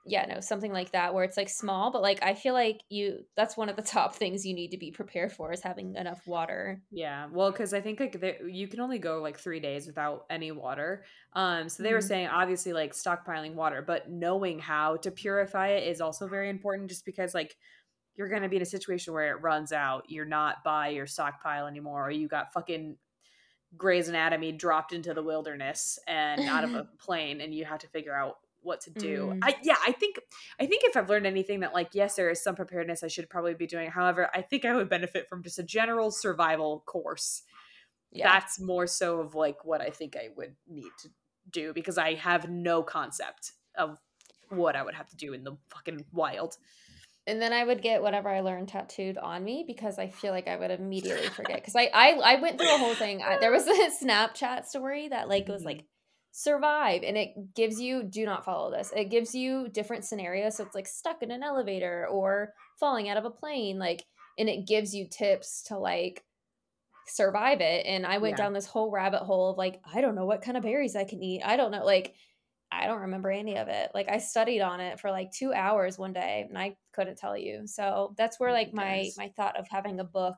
yeah 0.05 0.26
no 0.28 0.41
something 0.41 0.74
like 0.74 0.91
that 0.93 1.14
where 1.14 1.24
it's 1.26 1.38
like 1.38 1.49
small 1.49 1.91
but 1.91 2.01
like 2.03 2.24
I 2.24 2.36
feel 2.36 2.53
like 2.55 2.82
you 2.89 3.26
that's 3.38 3.57
one 3.57 3.70
of 3.70 3.76
the 3.78 3.82
top 3.97 4.16
things 4.16 4.45
you 4.45 4.55
need 4.55 4.72
to 4.72 4.78
be 4.78 4.91
prepared 4.91 5.32
for 5.34 5.53
is 5.53 5.62
having 5.64 5.95
enough 5.95 6.28
water 6.28 6.84
Yeah, 6.93 7.28
well, 7.32 7.51
because 7.51 7.74
I 7.74 7.80
think 7.80 8.01
like 8.01 8.22
you 8.45 8.68
can 8.68 8.82
only 8.82 8.99
go 8.99 9.22
like 9.22 9.39
three 9.39 9.62
days 9.62 9.88
without 9.88 10.26
any 10.30 10.51
water. 10.51 11.05
Um, 11.32 11.70
so 11.70 11.84
they 11.84 11.93
were 11.93 12.01
Mhm. 12.01 12.01
saying 12.01 12.28
obviously 12.28 12.74
like 12.74 12.91
stockpiling 12.91 13.53
water, 13.55 13.82
but 13.82 14.09
knowing 14.09 14.59
how 14.59 14.97
to 14.97 15.09
purify 15.12 15.70
it 15.70 15.88
is 15.88 16.01
also 16.01 16.28
very 16.28 16.49
important. 16.49 16.89
Just 16.89 17.05
because 17.05 17.34
like 17.34 17.55
you're 18.16 18.30
gonna 18.30 18.49
be 18.49 18.57
in 18.57 18.62
a 18.64 18.66
situation 18.66 19.14
where 19.14 19.32
it 19.32 19.41
runs 19.41 19.72
out, 19.74 20.05
you're 20.09 20.26
not 20.26 20.64
by 20.66 20.89
your 20.89 21.07
stockpile 21.07 21.68
anymore, 21.68 22.07
or 22.07 22.12
you 22.12 22.28
got 22.28 22.53
fucking 22.53 22.97
Grey's 23.78 24.09
Anatomy 24.09 24.51
dropped 24.51 24.93
into 24.93 25.13
the 25.13 25.24
wilderness 25.24 25.97
and 26.07 26.41
out 26.41 26.63
of 26.63 26.74
a 26.74 26.88
plane, 26.99 27.41
and 27.41 27.53
you 27.53 27.65
have 27.65 27.80
to 27.80 27.88
figure 27.88 28.15
out 28.15 28.38
what 28.61 28.82
to 28.82 28.91
do. 28.91 29.34
Mm. 29.34 29.39
I 29.41 29.55
yeah, 29.63 29.76
I 29.86 29.91
think 29.91 30.19
I 30.59 30.65
think 30.65 30.84
if 30.84 30.95
I've 30.95 31.09
learned 31.09 31.26
anything 31.26 31.61
that 31.61 31.74
like 31.74 31.89
yes, 31.93 32.15
there 32.15 32.30
is 32.30 32.43
some 32.43 32.55
preparedness 32.55 33.03
I 33.03 33.07
should 33.07 33.30
probably 33.30 33.53
be 33.53 33.67
doing. 33.67 33.89
However, 33.89 34.30
I 34.34 34.41
think 34.41 34.65
I 34.65 34.76
would 34.76 34.89
benefit 34.89 35.28
from 35.28 35.43
just 35.43 35.59
a 35.59 35.63
general 35.63 36.11
survival 36.11 36.84
course. 36.86 37.43
yeah 38.11 38.32
That's 38.32 38.59
more 38.59 38.88
so 38.88 39.19
of 39.19 39.36
like 39.36 39.65
what 39.65 39.82
I 39.82 39.89
think 39.89 40.15
I 40.15 40.30
would 40.36 40.55
need 40.67 40.91
to 41.01 41.09
do 41.49 41.74
because 41.74 41.97
I 41.97 42.15
have 42.15 42.49
no 42.49 42.84
concept 42.84 43.53
of 43.78 43.97
what 44.49 44.76
I 44.76 44.84
would 44.84 44.95
have 44.95 45.07
to 45.09 45.15
do 45.15 45.34
in 45.34 45.43
the 45.43 45.57
fucking 45.69 46.05
wild. 46.11 46.57
And 47.28 47.41
then 47.41 47.53
I 47.53 47.63
would 47.63 47.82
get 47.82 48.01
whatever 48.01 48.30
I 48.30 48.41
learned 48.41 48.69
tattooed 48.69 49.17
on 49.17 49.43
me 49.43 49.63
because 49.67 49.99
I 49.99 50.09
feel 50.09 50.32
like 50.32 50.47
I 50.47 50.57
would 50.57 50.72
immediately 50.72 51.28
forget. 51.28 51.57
Because 51.61 51.76
I, 51.76 51.89
I 51.93 52.34
I 52.34 52.41
went 52.41 52.57
through 52.57 52.74
a 52.74 52.80
whole 52.80 52.95
thing. 52.95 53.22
I, 53.22 53.38
there 53.39 53.51
was 53.51 53.67
a 53.67 53.89
Snapchat 54.03 54.65
story 54.65 55.07
that 55.09 55.30
like 55.30 55.47
was 55.47 55.59
mm-hmm. 55.59 55.67
like 55.67 55.86
survive, 56.32 57.03
and 57.03 57.17
it 57.17 57.30
gives 57.55 57.80
you 57.80 58.03
do 58.03 58.26
not 58.26 58.45
follow 58.45 58.72
this. 58.72 58.91
It 58.95 59.11
gives 59.11 59.36
you 59.36 59.67
different 59.69 60.05
scenarios. 60.05 60.57
So 60.57 60.63
it's 60.63 60.76
like 60.76 60.88
stuck 60.88 61.22
in 61.22 61.32
an 61.32 61.43
elevator 61.43 62.07
or 62.09 62.53
falling 62.80 63.09
out 63.09 63.17
of 63.17 63.26
a 63.26 63.30
plane, 63.30 63.78
like, 63.78 64.03
and 64.39 64.49
it 64.49 64.65
gives 64.67 64.95
you 64.95 65.07
tips 65.07 65.63
to 65.67 65.78
like 65.78 66.24
survive 67.07 67.61
it. 67.61 67.86
And 67.86 68.05
I 68.05 68.17
went 68.17 68.38
Yeah. 68.38 68.45
down 68.45 68.53
this 68.53 68.65
whole 68.65 68.89
rabbit 68.89 69.22
hole 69.22 69.51
of 69.51 69.57
like 69.57 69.82
I 69.93 70.01
don't 70.01 70.15
know 70.15 70.26
what 70.26 70.41
kind 70.41 70.57
of 70.57 70.63
berries 70.63 70.95
I 70.95 71.03
can 71.03 71.22
eat. 71.22 71.41
I 71.45 71.57
don't 71.57 71.72
know 71.72 71.86
like 71.86 72.15
I 72.72 72.88
don't 72.88 73.01
remember 73.01 73.30
any 73.32 73.57
of 73.57 73.67
it. 73.67 73.91
Like 73.93 74.09
I 74.09 74.17
studied 74.19 74.61
on 74.61 74.80
it 74.80 74.99
for 74.99 75.11
like 75.11 75.32
2 75.32 75.53
hours 75.53 75.97
one 75.97 76.13
day 76.13 76.45
and 76.47 76.57
I 76.57 76.78
couldn't 76.93 77.17
tell 77.17 77.38
you. 77.38 77.67
So 77.67 78.13
that's 78.17 78.39
where 78.39 78.51
like 78.53 78.74
my 78.74 79.13
my 79.17 79.30
thought 79.36 79.57
of 79.59 79.67
having 79.69 79.99
a 79.99 80.03
book 80.05 80.38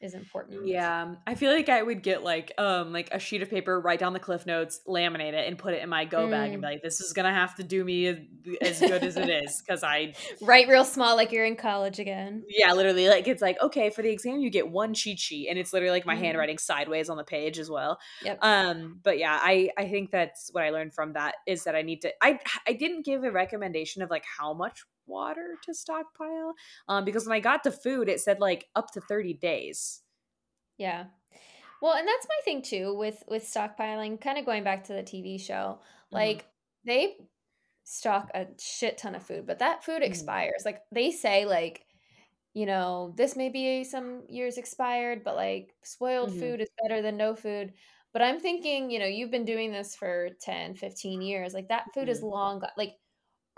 is 0.00 0.14
important. 0.14 0.62
Yeah, 0.64 1.16
I 1.26 1.34
feel 1.34 1.52
like 1.52 1.68
I 1.68 1.82
would 1.82 2.02
get 2.02 2.22
like 2.22 2.52
um 2.58 2.90
like 2.92 3.10
a 3.12 3.18
sheet 3.18 3.42
of 3.42 3.50
paper, 3.50 3.78
write 3.80 3.98
down 4.00 4.14
the 4.14 4.18
cliff 4.20 4.46
notes, 4.46 4.80
laminate 4.88 5.34
it, 5.34 5.46
and 5.46 5.58
put 5.58 5.74
it 5.74 5.82
in 5.82 5.90
my 5.90 6.06
go 6.06 6.26
bag, 6.26 6.54
and 6.54 6.60
Mm. 6.60 6.62
be 6.62 6.68
like, 6.68 6.82
"This 6.82 7.00
is 7.02 7.12
gonna 7.12 7.34
have 7.34 7.54
to 7.56 7.62
do 7.64 7.84
me 7.84 8.06
as, 8.06 8.18
as 8.62 8.82
good 8.82 9.04
as 9.04 9.18
it 9.18 9.28
is," 9.28 9.62
because 9.66 9.84
I 9.84 10.16
Write 10.40 10.68
real 10.68 10.84
small 10.84 11.16
like 11.16 11.32
you're 11.32 11.44
in 11.44 11.56
college 11.56 11.98
again. 11.98 12.46
Yeah, 12.50 12.72
literally, 12.72 13.08
like, 13.08 13.28
it's 13.28 13.42
like, 13.42 13.60
okay, 13.60 13.90
for 13.90 14.00
the 14.00 14.08
exam, 14.10 14.38
you 14.38 14.48
get 14.48 14.70
one 14.70 14.94
cheat 14.94 15.18
sheet, 15.18 15.48
and 15.50 15.58
it's 15.58 15.72
literally, 15.74 15.90
like, 15.90 16.06
my 16.06 16.14
Mhm. 16.14 16.14
handwriting 16.14 16.56
sideways 16.56 17.10
on 17.10 17.18
the 17.18 17.24
page 17.24 17.58
as 17.58 17.68
well. 17.68 17.98
Yep. 18.20 18.42
Um, 18.42 19.00
but 19.02 19.18
yeah, 19.18 19.38
I 19.42 19.70
I 19.76 19.88
think 19.88 20.10
that's 20.12 20.48
what 20.52 20.64
I 20.64 20.70
learned 20.70 20.94
from 20.94 21.12
that 21.12 21.34
is 21.46 21.64
that 21.64 21.74
I 21.76 21.82
need 21.82 22.00
to 22.02 22.14
I 22.24 22.38
I 22.66 22.72
didn't 22.72 23.04
give 23.04 23.24
a 23.24 23.30
recommendation 23.32 24.00
of, 24.02 24.08
like, 24.10 24.24
how 24.24 24.54
much 24.54 24.82
water 25.08 25.58
to 25.64 25.74
stockpile, 25.74 26.54
um, 26.88 27.04
because 27.04 27.26
when 27.26 27.36
I 27.36 27.40
got 27.40 27.64
the 27.64 27.72
food, 27.72 28.08
it 28.08 28.20
said, 28.20 28.40
like, 28.40 28.68
up 28.76 28.92
to 28.92 29.00
30 29.00 29.34
days. 29.34 30.02
Yeah. 30.76 31.06
Well, 31.82 31.94
and 31.94 32.08
that's 32.08 32.26
my 32.28 32.40
thing 32.44 32.62
too 32.62 32.94
with 32.96 33.24
with 33.28 33.44
stockpiling, 33.44 34.20
kind 34.20 34.38
of 34.38 34.46
going 34.46 34.64
back 34.64 34.84
to 34.86 34.94
the 34.94 35.02
TV 35.02 35.38
show. 35.38 35.80
Mhm. 36.10 36.38
Like 36.38 36.46
they 36.84 37.18
stock 37.84 38.30
a 38.34 38.48
shit 38.60 38.98
ton 38.98 39.14
of 39.16 39.24
food, 39.26 39.46
but 39.46 39.60
that 39.60 39.84
food 39.84 40.02
Mhm. 40.04 40.38
expires. 40.42 40.64
Like 40.66 40.82
they 40.92 41.10
say 41.12 41.46
like, 41.46 41.86
you 42.54 42.66
know, 42.66 43.14
this 43.16 43.36
may 43.36 43.50
be 43.50 43.84
some 43.84 44.26
years 44.30 44.58
expired, 44.58 45.24
but 45.24 45.36
like 45.36 45.74
spoiled 45.84 46.32
Mhm. 46.32 46.38
food 46.38 46.60
is 46.62 46.70
better 46.82 47.02
than 47.02 47.16
no 47.18 47.34
food. 47.36 47.74
But 48.12 48.22
I'm 48.22 48.40
thinking, 48.40 48.90
you 48.90 48.98
know, 49.00 49.06
you've 49.06 49.30
been 49.32 49.44
doing 49.46 49.72
this 49.72 49.96
for 49.96 50.30
10, 50.40 50.74
15 50.76 51.22
years. 51.22 51.54
Like 51.54 51.68
that 51.68 51.92
food 51.94 52.08
is 52.10 52.22
Mhm. 52.22 52.24
long 52.24 52.60
go- 52.60 52.68
like 52.76 52.98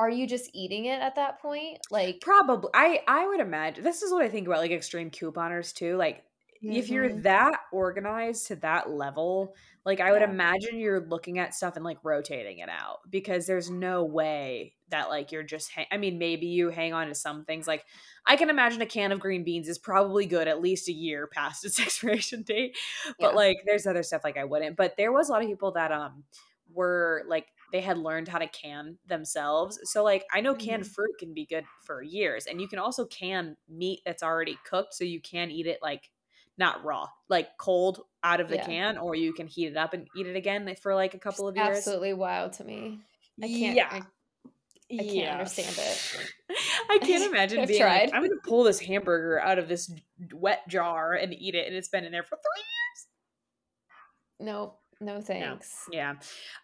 are 0.01 0.11
you 0.11 0.27
just 0.27 0.51
eating 0.55 0.87
it 0.87 1.01
at 1.01 1.15
that 1.17 1.41
point? 1.41 1.81
Like 1.91 2.21
Probably. 2.21 2.71
I 2.75 3.03
I 3.09 3.27
would 3.27 3.41
imagine 3.41 3.83
this 3.83 4.03
is 4.03 4.13
what 4.13 4.23
I 4.23 4.29
think 4.29 4.47
about, 4.47 4.59
like, 4.59 4.71
extreme 4.71 5.11
couponers 5.11 5.75
too, 5.75 5.97
like, 5.97 6.25
if 6.67 6.89
you're 6.91 7.09
Mhm. 7.09 7.23
that 7.23 7.63
organized 7.73 8.47
to 8.49 8.57
that 8.57 8.91
level, 8.91 9.55
like, 9.85 9.99
I 10.01 10.13
would 10.13 10.21
Yeah. 10.21 10.23
imagine 10.23 10.79
you're 10.79 11.01
looking 11.09 11.39
at 11.39 11.55
stuff 11.55 11.75
and, 11.77 11.85
like, 11.85 11.99
rotating 12.05 12.59
it 12.59 12.69
out 12.69 12.99
because 13.11 13.47
there's 13.47 13.71
no 13.71 14.05
way 14.05 14.77
that, 14.89 15.09
like, 15.09 15.33
you're 15.33 15.43
just 15.43 15.73
ha 15.73 15.85
I 15.91 15.97
mean, 15.97 16.19
maybe 16.19 16.47
you 16.47 16.69
hang 16.69 16.93
on 16.93 17.07
to 17.09 17.15
some 17.15 17.45
things, 17.47 17.67
like, 17.67 17.87
I 18.27 18.37
can 18.37 18.51
imagine 18.51 18.83
a 18.83 18.87
can 18.87 19.13
of 19.13 19.19
green 19.21 19.43
beans 19.45 19.67
is 19.69 19.79
probably 19.79 20.27
good 20.27 20.47
at 20.47 20.61
least 20.61 20.89
a 20.89 20.93
year 20.93 21.27
past 21.27 21.65
its 21.65 21.81
expiration 21.81 22.43
date, 22.43 22.77
but, 23.19 23.35
Yeah. 23.35 23.35
like, 23.35 23.57
there's 23.65 23.87
other 23.87 24.03
stuff, 24.03 24.23
like, 24.25 24.37
I 24.37 24.45
wouldn't, 24.45 24.77
but 24.77 24.97
there 24.99 25.11
was 25.13 25.29
a 25.31 25.33
lot 25.33 25.43
of 25.43 25.49
people 25.49 25.73
that, 25.73 25.91
um, 25.91 26.25
were, 26.73 27.25
like 27.27 27.49
they 27.73 27.81
had 27.81 27.99
learned 27.99 28.29
how 28.29 28.39
to 28.39 28.49
can 28.49 28.99
themselves, 29.07 29.79
so, 29.85 30.03
like, 30.05 30.25
I 30.33 30.41
know 30.41 30.55
canned 30.55 30.87
Mhm. 30.87 30.95
fruit 30.95 31.17
can 31.19 31.35
be 31.35 31.47
good 31.47 31.67
for 31.85 32.03
years, 32.03 32.47
and 32.47 32.61
you 32.61 32.69
can 32.69 32.79
also 32.79 33.07
can 33.07 33.57
meat 33.69 34.01
that's 34.05 34.23
already 34.23 34.59
cooked, 34.65 34.95
so 34.95 35.05
you 35.05 35.21
can 35.21 35.51
eat 35.51 35.67
it, 35.67 35.81
like, 35.83 36.11
not 36.59 36.85
raw, 36.85 37.09
like, 37.29 37.57
cold 37.59 38.03
out 38.23 38.41
of 38.41 38.49
the 38.51 38.59
Yeah. 38.59 38.61
can, 38.61 38.99
or 38.99 39.15
you 39.15 39.33
can 39.33 39.47
heat 39.47 39.67
it 39.69 39.77
up 39.77 39.95
and 39.95 40.09
eat 40.15 40.27
it 40.27 40.37
again 40.37 40.75
for, 40.77 40.95
like, 40.95 41.15
a 41.15 41.19
couple 41.19 41.49
of 41.49 41.57
years. 41.57 41.87
Absolutely 41.87 42.13
wild 42.13 42.53
to 42.55 42.65
me. 42.65 43.03
I 43.43 43.49
can't 43.49 43.79
Yeah. 43.79 43.91
I, 43.91 44.07
I 44.99 45.05
can't 45.05 45.29
Yeah. 45.29 45.33
understand 45.33 45.79
it. 45.79 46.05
I 46.91 47.01
can't 47.05 47.25
imagine 47.25 47.67
being 47.67 47.87
like, 47.87 48.09
"I'm 48.13 48.23
gonna 48.23 48.41
pull 48.45 48.65
this 48.65 48.81
hamburger 48.81 49.41
out 49.41 49.59
of 49.59 49.69
this 49.69 49.91
wet 50.33 50.69
jar 50.69 51.15
and 51.15 51.33
eat 51.35 51.55
it," 51.55 51.67
and 51.67 51.77
it's 51.77 51.89
been 51.89 52.05
in 52.05 52.13
there 52.13 52.25
for 52.25 52.37
3 52.37 52.65
Nope. 54.41 54.80
No 54.80 54.80
thanks. 55.23 55.89
Yeah. 55.93 56.15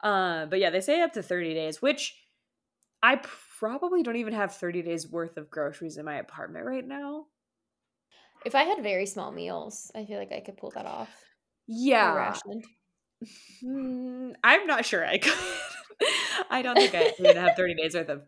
Uh, 0.02 0.46
but 0.46 0.58
yeah, 0.58 0.70
they 0.70 0.80
say 0.80 1.00
up 1.00 1.12
to 1.14 1.22
30 1.22 1.54
days, 1.54 1.80
which 1.80 2.14
I 3.02 3.20
probably 3.58 4.02
don't 4.02 4.16
even 4.16 4.34
have 4.34 4.54
30 4.54 4.82
days 4.82 5.08
worth 5.08 5.36
of 5.36 5.50
groceries 5.50 5.96
in 5.96 6.04
my 6.04 6.16
apartment 6.16 6.66
right 6.66 6.86
now. 6.86 7.26
If 8.44 8.54
I 8.54 8.62
had 8.62 8.82
very 8.82 9.06
small 9.06 9.32
meals, 9.32 9.90
I 9.94 10.04
feel 10.04 10.18
like 10.18 10.32
I 10.32 10.40
could 10.40 10.56
pull 10.56 10.70
that 10.70 10.86
off. 10.86 11.08
Yeah. 11.66 12.14
Rationed. 12.14 12.64
Hmm, 13.60 14.32
I'm 14.44 14.66
not 14.66 14.84
sure 14.84 15.04
I 15.04 15.18
could. 15.18 15.32
I 16.50 16.62
don't 16.62 16.76
think 16.76 16.94
I 16.94 17.12
would 17.18 17.36
have 17.36 17.56
30 17.56 17.74
days 17.74 17.94
worth 17.94 18.08
of 18.08 18.22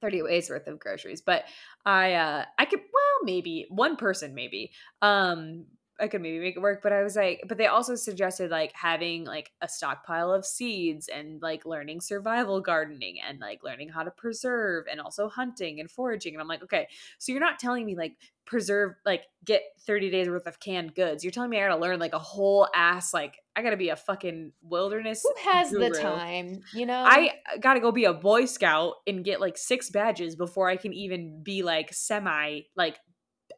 30 0.00 0.22
days 0.22 0.50
worth 0.50 0.66
of 0.66 0.78
groceries, 0.78 1.20
but 1.20 1.44
I 1.84 2.14
uh 2.14 2.44
I 2.58 2.64
could 2.64 2.80
well 2.80 3.24
maybe 3.24 3.66
one 3.70 3.96
person 3.96 4.34
maybe. 4.34 4.72
Um 5.02 5.66
I 6.00 6.08
could 6.08 6.22
maybe 6.22 6.38
make 6.38 6.56
it 6.56 6.60
work, 6.60 6.80
but 6.82 6.92
I 6.92 7.02
was 7.02 7.16
like 7.16 7.44
but 7.46 7.58
they 7.58 7.66
also 7.66 7.94
suggested 7.94 8.50
like 8.50 8.72
having 8.74 9.24
like 9.24 9.52
a 9.60 9.68
stockpile 9.68 10.32
of 10.32 10.44
seeds 10.46 11.08
and 11.08 11.40
like 11.42 11.66
learning 11.66 12.00
survival 12.00 12.60
gardening 12.60 13.18
and 13.26 13.40
like 13.40 13.62
learning 13.62 13.90
how 13.90 14.02
to 14.02 14.10
preserve 14.10 14.86
and 14.90 15.00
also 15.00 15.28
hunting 15.28 15.80
and 15.80 15.90
foraging 15.90 16.34
and 16.34 16.40
I'm 16.40 16.48
like, 16.48 16.62
okay, 16.62 16.88
so 17.18 17.32
you're 17.32 17.40
not 17.40 17.58
telling 17.58 17.84
me 17.86 17.96
like 17.96 18.16
preserve 18.46 18.94
like 19.06 19.22
get 19.44 19.62
30 19.86 20.10
days 20.10 20.28
worth 20.28 20.46
of 20.46 20.58
canned 20.58 20.94
goods. 20.94 21.22
You're 21.22 21.30
telling 21.30 21.50
me 21.50 21.58
I 21.58 21.68
got 21.68 21.76
to 21.76 21.80
learn 21.80 22.00
like 22.00 22.14
a 22.14 22.18
whole 22.18 22.66
ass 22.74 23.14
like 23.14 23.36
I 23.54 23.62
got 23.62 23.70
to 23.70 23.76
be 23.76 23.90
a 23.90 23.96
fucking 23.96 24.52
wilderness 24.62 25.22
Who 25.22 25.50
has 25.50 25.70
the 25.70 25.90
time? 25.90 26.62
You 26.74 26.86
know? 26.86 27.04
I 27.04 27.34
got 27.60 27.74
to 27.74 27.80
go 27.80 27.92
be 27.92 28.04
a 28.04 28.12
boy 28.12 28.46
scout 28.46 28.94
and 29.06 29.24
get 29.24 29.40
like 29.40 29.56
six 29.56 29.90
badges 29.90 30.34
before 30.34 30.68
I 30.68 30.76
can 30.76 30.92
even 30.92 31.42
be 31.42 31.62
like 31.62 31.92
semi 31.92 32.62
like 32.76 32.98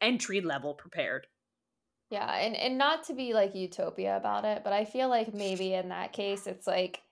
entry 0.00 0.40
level 0.40 0.74
prepared. 0.74 1.26
Yeah, 2.12 2.30
and 2.30 2.54
and 2.56 2.76
not 2.78 3.04
to 3.04 3.14
be 3.14 3.32
like 3.32 3.54
utopia 3.54 4.16
about 4.16 4.44
it, 4.44 4.62
but 4.64 4.72
I 4.72 4.84
feel 4.84 5.08
like 5.08 5.32
maybe 5.32 5.72
in 5.74 5.88
that 5.88 6.12
case 6.12 6.46
it's 6.46 6.66
like 6.66 7.02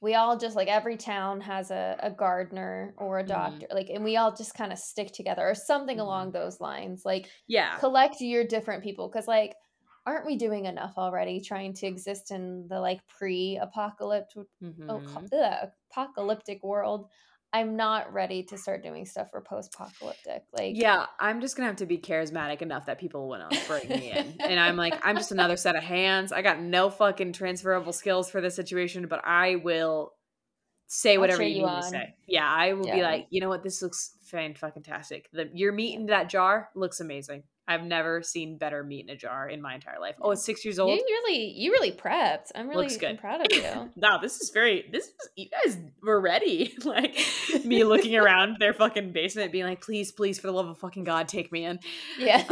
we 0.00 0.14
all 0.14 0.38
just 0.38 0.56
like 0.56 0.68
every 0.68 0.96
town 0.96 1.40
has 1.42 1.70
a, 1.70 1.96
a 2.00 2.10
gardener 2.10 2.94
or 2.98 3.18
a 3.18 3.26
Mhm. 3.26 3.66
doctor, 3.66 3.66
like 3.70 3.90
and 3.90 4.02
we 4.04 4.16
all 4.16 4.34
just 4.34 4.54
kind 4.54 4.72
of 4.72 4.78
stick 4.78 5.12
together 5.12 5.42
or 5.46 5.54
something 5.54 6.00
Mhm. 6.00 6.00
along 6.00 6.32
those 6.32 6.60
lines. 6.60 7.04
Like 7.04 7.30
Yeah. 7.46 7.80
collect 7.80 8.20
your 8.20 8.44
different 8.46 8.82
people 8.82 9.08
because 9.10 9.28
like 9.28 9.54
aren't 10.06 10.26
we 10.26 10.36
doing 10.36 10.64
enough 10.66 10.94
already 10.96 11.40
trying 11.40 11.74
to 11.74 11.86
exist 11.86 12.30
in 12.30 12.66
the 12.68 12.80
like 12.80 13.06
pre-apocalyptic 13.08 14.46
oh, 14.88 15.00
Mhm. 15.00 15.30
co- 15.30 15.36
ugh, 15.38 15.70
apocalyptic 15.92 16.62
world? 16.62 17.10
I'm 17.52 17.76
not 17.76 18.12
ready 18.12 18.42
to 18.44 18.58
start 18.58 18.82
doing 18.82 19.06
stuff 19.06 19.30
for 19.30 19.40
post-apocalyptic. 19.40 20.44
Like 20.52 20.76
Yeah, 20.76 21.06
I'm 21.18 21.40
just 21.40 21.56
gonna 21.56 21.68
have 21.68 21.76
to 21.76 21.86
be 21.86 21.98
charismatic 21.98 22.60
enough 22.62 22.86
that 22.86 22.98
people 22.98 23.28
want 23.28 23.50
to 23.50 23.66
bring 23.66 23.88
me 23.88 24.10
in, 24.10 24.36
and 24.40 24.60
I'm 24.60 24.76
like, 24.76 24.94
I'm 25.02 25.16
just 25.16 25.32
another 25.32 25.56
set 25.56 25.76
of 25.76 25.82
hands. 25.82 26.32
I 26.32 26.42
got 26.42 26.60
no 26.60 26.90
fucking 26.90 27.32
transferable 27.32 27.92
skills 27.92 28.30
for 28.30 28.40
this 28.40 28.56
situation, 28.56 29.06
but 29.08 29.24
I 29.24 29.56
will 29.56 30.12
say 30.88 31.18
whatever 31.18 31.42
you 31.42 31.60
you 31.60 31.66
need 31.66 31.82
to 31.82 31.88
say. 31.88 32.14
Yeah, 32.26 32.48
I 32.48 32.74
will 32.74 32.84
be 32.84 33.02
like, 33.02 33.26
you 33.30 33.40
know 33.40 33.48
what, 33.48 33.62
this 33.62 33.82
looks 33.82 34.12
fan 34.22 34.54
fucking 34.54 34.82
tastic. 34.82 35.28
The 35.32 35.50
your 35.54 35.72
meat 35.72 35.94
in 35.94 36.06
that 36.06 36.28
jar 36.28 36.68
looks 36.74 37.00
amazing. 37.00 37.44
I've 37.68 37.82
never 37.82 38.22
seen 38.22 38.58
better 38.58 38.84
meat 38.84 39.06
in 39.08 39.10
a 39.10 39.16
jar 39.16 39.48
in 39.48 39.60
my 39.60 39.74
entire 39.74 39.98
life. 39.98 40.14
Oh, 40.20 40.30
it's 40.30 40.44
six 40.44 40.64
years 40.64 40.78
old. 40.78 40.96
You 40.96 41.04
really, 41.04 41.50
you 41.50 41.72
really 41.72 41.90
prepped. 41.90 42.52
I'm 42.54 42.68
really 42.68 42.84
Looks 42.84 42.96
good. 42.96 43.10
I'm 43.10 43.16
proud 43.16 43.40
of 43.40 43.46
you. 43.50 43.90
Wow, 43.96 44.18
this 44.18 44.40
is 44.40 44.50
very. 44.50 44.84
This 44.92 45.06
is 45.06 45.14
you 45.34 45.48
guys 45.48 45.76
were 46.02 46.20
ready. 46.20 46.74
like 46.84 47.18
me 47.64 47.82
looking 47.84 48.16
around 48.16 48.56
their 48.60 48.72
fucking 48.72 49.12
basement, 49.12 49.52
being 49.52 49.64
like, 49.64 49.80
"Please, 49.80 50.12
please, 50.12 50.38
for 50.38 50.46
the 50.46 50.52
love 50.52 50.68
of 50.68 50.78
fucking 50.78 51.04
god, 51.04 51.28
take 51.28 51.50
me 51.50 51.64
in." 51.64 51.80
Yeah. 52.18 52.44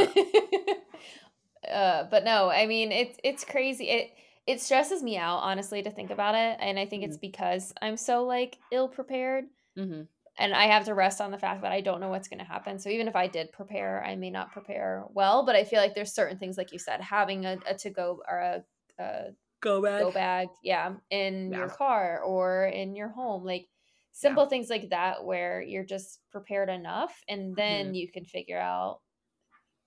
uh, 1.71 2.05
but 2.11 2.25
no, 2.25 2.51
I 2.51 2.67
mean 2.67 2.91
it's 2.91 3.19
it's 3.23 3.45
crazy. 3.45 3.85
It 3.85 4.11
it 4.47 4.61
stresses 4.61 5.03
me 5.03 5.17
out 5.17 5.39
honestly 5.39 5.83
to 5.83 5.91
think 5.91 6.11
about 6.11 6.35
it, 6.35 6.59
and 6.61 6.79
I 6.79 6.87
think 6.87 7.05
it's 7.05 7.19
because 7.19 7.73
I'm 7.81 7.97
so 7.97 8.25
like 8.25 8.59
ill 8.73 8.89
prepared, 8.89 9.45
Mm-hmm. 9.79 10.03
And 10.39 10.55
I 10.55 10.65
have 10.67 10.85
to 10.87 10.95
rest 10.95 11.21
on 11.21 11.31
the 11.31 11.39
fact 11.39 11.63
that 11.63 11.73
I 11.73 11.81
don't 11.81 12.01
know 12.01 12.09
what's 12.11 12.29
going 12.29 12.39
to 12.41 12.45
happen. 12.45 12.79
So 12.79 12.89
even 12.91 13.09
if 13.09 13.17
I 13.17 13.29
did 13.29 13.53
prepare, 13.53 14.05
I 14.05 14.17
may 14.17 14.31
not 14.31 14.53
prepare 14.53 15.05
well. 15.11 15.45
But 15.47 15.57
I 15.57 15.65
feel 15.65 15.81
like 15.81 15.95
there's 15.95 16.13
certain 16.15 16.39
things, 16.39 16.59
like 16.59 16.73
you 16.73 16.79
said, 16.79 17.01
having 17.01 17.45
a, 17.47 17.59
a 17.67 17.75
to 17.79 17.91
go 17.91 18.23
or 18.29 18.39
a, 18.39 18.65
a 18.99 19.33
Go 19.61 19.83
back. 19.83 20.01
go 20.01 20.11
bag, 20.13 20.49
yeah, 20.63 20.97
in 21.11 21.53
your 21.53 21.69
car 21.69 22.21
or 22.23 22.67
in 22.67 22.97
your 22.97 23.09
home, 23.09 23.45
like 23.45 23.69
simple 24.13 24.47
things 24.47 24.71
like 24.71 24.91
that 24.91 25.25
where 25.25 25.63
you're 25.63 25.85
just 25.85 26.21
prepared 26.31 26.69
enough 26.71 27.23
and 27.29 27.57
then 27.57 27.95
you 27.95 28.09
can 28.11 28.25
figure 28.25 28.59
out 28.59 29.01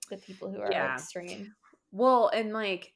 the 0.09 0.17
people 0.17 0.51
who 0.51 0.59
are 0.59 0.69
Mm-hmm. 0.69 0.71
Yeah. 0.73 0.93
extreme. 0.93 1.55
Well, 1.91 2.29
and 2.29 2.53
like 2.53 2.93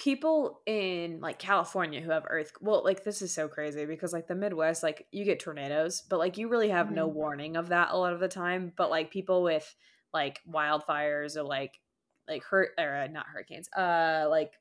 people 0.00 0.62
in 0.64 1.20
like 1.20 1.38
California 1.38 2.00
who 2.00 2.10
have 2.10 2.24
earth 2.26 2.52
well 2.62 2.82
like 2.82 3.04
this 3.04 3.20
is 3.20 3.34
so 3.34 3.48
crazy 3.48 3.84
because 3.84 4.14
like 4.14 4.26
the 4.26 4.34
Midwest 4.34 4.82
like 4.82 5.06
you 5.12 5.26
get 5.26 5.38
tornadoes 5.38 6.02
but 6.08 6.18
like 6.18 6.38
you 6.38 6.48
really 6.48 6.70
have 6.70 6.86
mm-hmm. 6.86 6.96
no 6.96 7.06
warning 7.06 7.54
of 7.54 7.68
that 7.68 7.88
a 7.90 7.96
lot 7.98 8.14
of 8.14 8.18
the 8.18 8.26
time 8.26 8.72
but 8.78 8.88
like 8.88 9.10
people 9.10 9.42
with 9.42 9.74
like 10.14 10.40
wildfires 10.50 11.36
or 11.36 11.42
like 11.42 11.78
like 12.26 12.42
hurt 12.44 12.70
or 12.78 12.96
uh, 12.96 13.06
not 13.08 13.26
hurricanes 13.30 13.68
uh 13.76 14.26
like 14.30 14.54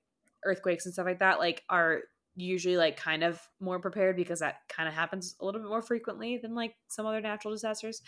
earthquakes 0.43 0.85
and 0.85 0.93
stuff 0.93 1.05
like 1.05 1.19
that 1.19 1.39
like 1.39 1.63
are 1.69 2.01
usually 2.35 2.75
like 2.75 2.97
kind 2.97 3.23
of 3.23 3.41
more 3.61 3.79
prepared 3.79 4.17
because 4.17 4.39
that 4.39 4.57
kind 4.67 4.89
of 4.89 4.93
happens 4.93 5.37
a 5.39 5.45
little 5.45 5.61
bit 5.61 5.69
more 5.69 5.81
frequently 5.81 6.37
than 6.37 6.53
like 6.53 6.75
some 6.89 7.05
other 7.05 7.21
natural 7.21 7.53
disasters 7.53 8.01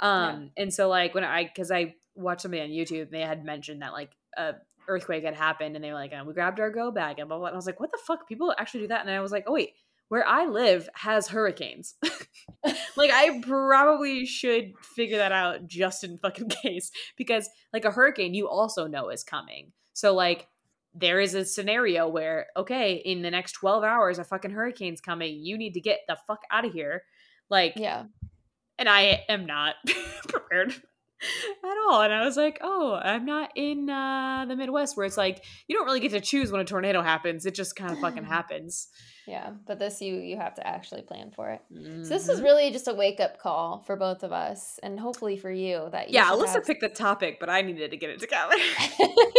um 0.00 0.50
yeah. 0.54 0.62
and 0.62 0.74
so 0.74 0.86
like 0.90 1.14
when 1.14 1.24
i 1.24 1.44
because 1.44 1.70
i 1.70 1.94
watched 2.14 2.42
somebody 2.42 2.62
on 2.62 2.68
youtube 2.68 3.10
they 3.10 3.22
had 3.22 3.42
mentioned 3.42 3.80
that 3.80 3.94
like 3.94 4.10
a 4.36 4.52
earthquake 4.88 5.24
had 5.24 5.34
happened 5.34 5.74
and 5.74 5.84
they 5.84 5.88
were 5.88 5.94
like 5.94 6.12
oh, 6.14 6.24
we 6.24 6.32
grabbed 6.32 6.60
our 6.60 6.70
go 6.70 6.90
bag 6.90 7.18
and 7.18 7.28
blah, 7.28 7.38
blah 7.38 7.46
and 7.46 7.54
i 7.54 7.56
was 7.56 7.66
like 7.66 7.80
what 7.80 7.90
the 7.92 7.98
fuck 8.06 8.28
people 8.28 8.54
actually 8.58 8.80
do 8.80 8.88
that 8.88 9.00
and 9.00 9.10
i 9.10 9.20
was 9.20 9.32
like 9.32 9.44
oh 9.46 9.52
wait 9.52 9.70
where 10.08 10.26
I 10.26 10.46
live 10.46 10.88
has 10.94 11.28
hurricanes. 11.28 11.94
like 12.96 13.10
I 13.10 13.40
probably 13.42 14.26
should 14.26 14.72
figure 14.80 15.18
that 15.18 15.32
out 15.32 15.66
just 15.66 16.04
in 16.04 16.18
fucking 16.18 16.48
case 16.62 16.90
because 17.16 17.48
like 17.72 17.84
a 17.84 17.90
hurricane 17.90 18.34
you 18.34 18.48
also 18.48 18.86
know 18.86 19.08
is 19.08 19.24
coming. 19.24 19.72
So 19.92 20.14
like 20.14 20.46
there 20.94 21.20
is 21.20 21.34
a 21.34 21.44
scenario 21.44 22.06
where 22.06 22.46
okay, 22.56 22.94
in 22.94 23.22
the 23.22 23.30
next 23.30 23.52
12 23.52 23.82
hours 23.82 24.18
a 24.18 24.24
fucking 24.24 24.52
hurricane's 24.52 25.00
coming. 25.00 25.40
You 25.40 25.58
need 25.58 25.74
to 25.74 25.80
get 25.80 26.00
the 26.06 26.16
fuck 26.26 26.42
out 26.50 26.64
of 26.64 26.72
here. 26.72 27.02
Like 27.50 27.74
Yeah. 27.76 28.04
And 28.78 28.88
I 28.88 29.24
am 29.28 29.46
not 29.46 29.76
prepared 30.28 30.74
at 31.64 31.76
all. 31.88 32.02
And 32.02 32.12
I 32.12 32.24
was 32.24 32.36
like, 32.36 32.58
oh, 32.62 33.00
I'm 33.02 33.24
not 33.24 33.50
in 33.56 33.88
uh, 33.88 34.44
the 34.48 34.56
Midwest 34.56 34.96
where 34.96 35.06
it's 35.06 35.16
like 35.16 35.44
you 35.68 35.76
don't 35.76 35.86
really 35.86 36.00
get 36.00 36.12
to 36.12 36.20
choose 36.20 36.50
when 36.50 36.60
a 36.60 36.64
tornado 36.64 37.02
happens. 37.02 37.46
It 37.46 37.54
just 37.54 37.76
kind 37.76 37.92
of 37.92 37.98
fucking 37.98 38.24
happens. 38.24 38.88
Yeah, 39.26 39.52
but 39.66 39.78
this 39.78 40.00
you 40.02 40.16
you 40.16 40.36
have 40.36 40.54
to 40.54 40.66
actually 40.66 41.02
plan 41.02 41.30
for 41.34 41.50
it. 41.50 41.62
Mm-hmm. 41.72 42.04
So 42.04 42.10
this 42.10 42.28
is 42.28 42.36
mm-hmm. 42.36 42.44
really 42.44 42.70
just 42.70 42.88
a 42.88 42.94
wake 42.94 43.20
up 43.20 43.38
call 43.38 43.82
for 43.86 43.96
both 43.96 44.22
of 44.22 44.32
us, 44.32 44.78
and 44.82 45.00
hopefully 45.00 45.36
for 45.36 45.50
you 45.50 45.88
that 45.92 46.10
you 46.10 46.14
yeah. 46.14 46.30
Alyssa 46.30 46.54
have... 46.54 46.66
picked 46.66 46.82
the 46.82 46.88
topic, 46.88 47.38
but 47.40 47.48
I 47.48 47.62
needed 47.62 47.90
to 47.90 47.96
get 47.96 48.10
it 48.10 48.20
together. 48.20 48.54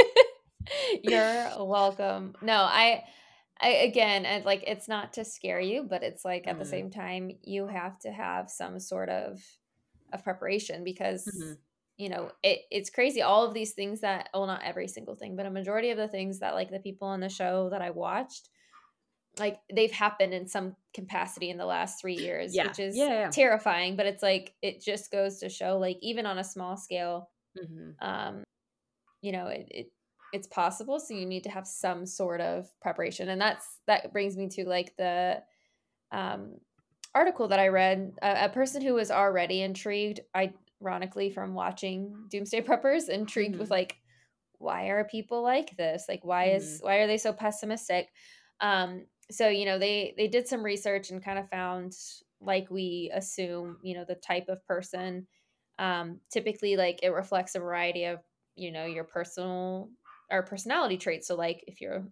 You're 1.04 1.66
welcome. 1.66 2.36
No, 2.42 2.56
I. 2.56 3.04
I, 3.58 3.70
again, 3.70 4.26
and 4.26 4.44
like 4.44 4.66
it's 4.68 4.90
not 4.90 5.14
to 5.14 5.24
scare 5.24 5.62
you, 5.62 5.84
but 5.90 6.04
it's 6.04 6.26
like 6.26 6.46
at 6.46 6.58
mm. 6.58 6.60
the 6.60 6.66
same 6.66 6.92
time 6.92 7.32
you 7.42 7.68
have 7.68 7.98
to 8.00 8.12
have 8.12 8.50
some 8.50 8.82
sort 8.82 9.08
of 9.08 9.42
of 10.12 10.26
preparation 10.26 10.84
because 10.84 11.24
mm-hmm 11.26 11.54
you 11.98 12.10
know 12.10 12.32
it, 12.44 12.60
it's 12.72 12.90
crazy 12.90 13.22
all 13.22 13.46
of 13.46 13.54
these 13.54 13.74
things 13.74 14.02
that 14.02 14.30
well 14.34 14.48
not 14.48 14.64
every 14.64 14.88
single 14.88 15.16
thing 15.16 15.36
but 15.36 15.46
a 15.46 15.52
majority 15.52 15.92
of 15.92 15.98
the 15.98 16.08
things 16.08 16.40
that 16.40 16.54
like 16.54 16.70
the 16.70 16.80
people 16.80 17.08
on 17.08 17.20
the 17.20 17.30
show 17.30 17.70
that 17.70 17.82
i 17.82 17.90
watched 17.90 18.50
like 19.40 19.60
they've 19.74 19.92
happened 19.92 20.34
in 20.34 20.48
some 20.48 20.76
capacity 20.94 21.50
in 21.50 21.58
the 21.58 21.66
last 21.66 22.00
three 22.00 22.16
years 22.16 22.56
yeah. 22.56 22.68
which 22.68 22.80
is 22.80 22.96
yeah, 22.96 23.08
yeah. 23.08 23.30
terrifying 23.30 23.96
but 23.96 24.06
it's 24.06 24.24
like 24.24 24.54
it 24.62 24.82
just 24.82 25.12
goes 25.12 25.40
to 25.40 25.50
show 25.50 25.78
like 25.78 25.98
even 26.02 26.26
on 26.26 26.38
a 26.38 26.44
small 26.44 26.78
scale 26.78 27.30
mm-hmm. 27.58 27.92
um 28.06 28.44
you 29.22 29.32
know 29.32 29.48
it, 29.48 29.68
it 29.70 29.92
it's 30.34 30.48
possible 30.48 31.00
so 31.00 31.14
you 31.14 31.26
need 31.26 31.44
to 31.44 31.50
have 31.50 31.66
some 31.66 32.06
sort 32.06 32.42
of 32.42 32.68
preparation 32.82 33.30
and 33.30 33.40
that's 33.40 33.80
that 33.88 34.12
brings 34.12 34.36
me 34.36 34.50
to 34.50 34.68
like 34.68 34.94
the 34.98 35.42
um 36.12 36.56
article 37.14 37.48
that 37.48 37.60
i 37.60 37.70
read 37.70 38.14
a, 38.22 38.46
a 38.46 38.50
person 38.50 38.82
who 38.82 38.94
was 38.94 39.12
already 39.12 39.62
intrigued 39.62 40.20
i 40.34 40.52
ironically 40.82 41.30
from 41.30 41.54
watching 41.54 42.28
Doomsday 42.30 42.62
Preppers, 42.62 43.10
intrigued 43.10 43.54
mm-hmm. 43.54 43.62
with 43.62 43.72
like 43.72 43.98
why 44.58 44.88
are 44.88 45.04
people 45.04 45.44
like 45.44 45.76
this? 45.78 46.06
Like 46.08 46.24
why 46.24 46.48
mm-hmm. 46.48 46.58
is 46.58 46.80
why 46.82 46.98
are 46.98 47.08
they 47.08 47.18
so 47.18 47.34
pessimistic? 47.34 48.10
Um, 48.62 49.06
so 49.32 49.48
you 49.48 49.66
know 49.66 49.80
they 49.80 50.14
they 50.18 50.28
did 50.28 50.48
some 50.48 50.64
research 50.64 51.10
and 51.10 51.24
kind 51.24 51.40
of 51.40 51.50
found 51.50 51.94
like 52.42 52.70
we 52.70 53.12
assume 53.14 53.78
you 53.82 53.96
know 53.96 54.06
the 54.08 54.16
type 54.16 54.46
of 54.50 54.66
person 54.66 55.26
um 55.80 56.20
typically 56.32 56.76
like 56.78 57.00
it 57.02 57.10
reflects 57.10 57.56
a 57.56 57.60
variety 57.60 58.06
of 58.06 58.20
you 58.56 58.72
know 58.72 58.86
your 58.86 59.04
personal 59.04 59.90
or 60.32 60.44
personality 60.44 60.98
traits 60.98 61.28
so 61.28 61.36
like 61.36 61.64
if 61.68 61.82
you're 61.82 62.06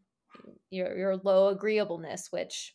your 0.70 0.98
your 0.98 1.18
low 1.18 1.50
agreeableness 1.50 2.30
which 2.32 2.74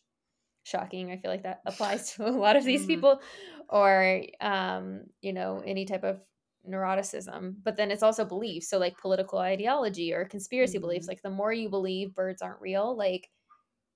shocking 0.69 1.11
i 1.11 1.17
feel 1.17 1.31
like 1.31 1.43
that 1.43 1.61
applies 1.65 2.13
to 2.13 2.25
a 2.27 2.29
lot 2.29 2.55
of 2.55 2.63
these 2.63 2.81
mm-hmm. 2.81 2.87
people 2.87 3.21
or 3.69 4.23
um, 4.41 5.01
you 5.21 5.31
know 5.33 5.61
any 5.65 5.85
type 5.85 6.03
of 6.03 6.19
neuroticism 6.67 7.55
but 7.63 7.77
then 7.77 7.89
it's 7.89 8.03
also 8.03 8.25
beliefs 8.25 8.69
so 8.69 8.77
like 8.77 8.97
political 8.97 9.39
ideology 9.39 10.13
or 10.13 10.25
conspiracy 10.25 10.77
mm-hmm. 10.77 10.81
beliefs 10.81 11.07
like 11.07 11.21
the 11.21 11.29
more 11.29 11.53
you 11.53 11.69
believe 11.69 12.13
birds 12.13 12.41
aren't 12.41 12.61
real 12.61 12.95
like 12.95 13.29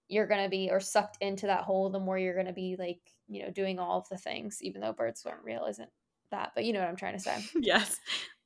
you're 0.07 0.28
gonna 0.28 0.49
be 0.49 0.69
or 0.71 0.80
sucked 0.80 1.17
into 1.21 1.47
that 1.47 1.63
hole 1.63 1.89
the 1.89 1.99
more 1.99 2.17
you're 2.17 2.36
gonna 2.36 2.53
be 2.53 2.76
like 2.78 2.99
you 3.28 3.43
know 3.43 3.51
doing 3.51 3.80
all 3.80 3.99
of 3.99 4.09
the 4.09 4.17
things 4.17 4.59
even 4.61 4.82
though 4.82 4.93
birds 4.93 5.24
weren't 5.26 5.43
real 5.43 5.65
isn't 5.65 5.89
that 6.32 6.51
but 6.55 6.63
you 6.63 6.74
know 6.74 6.80
what 6.80 6.88
i'm 6.88 6.95
trying 6.95 7.13
to 7.13 7.19
say 7.19 7.43
yes 7.59 7.99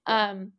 um 0.08 0.52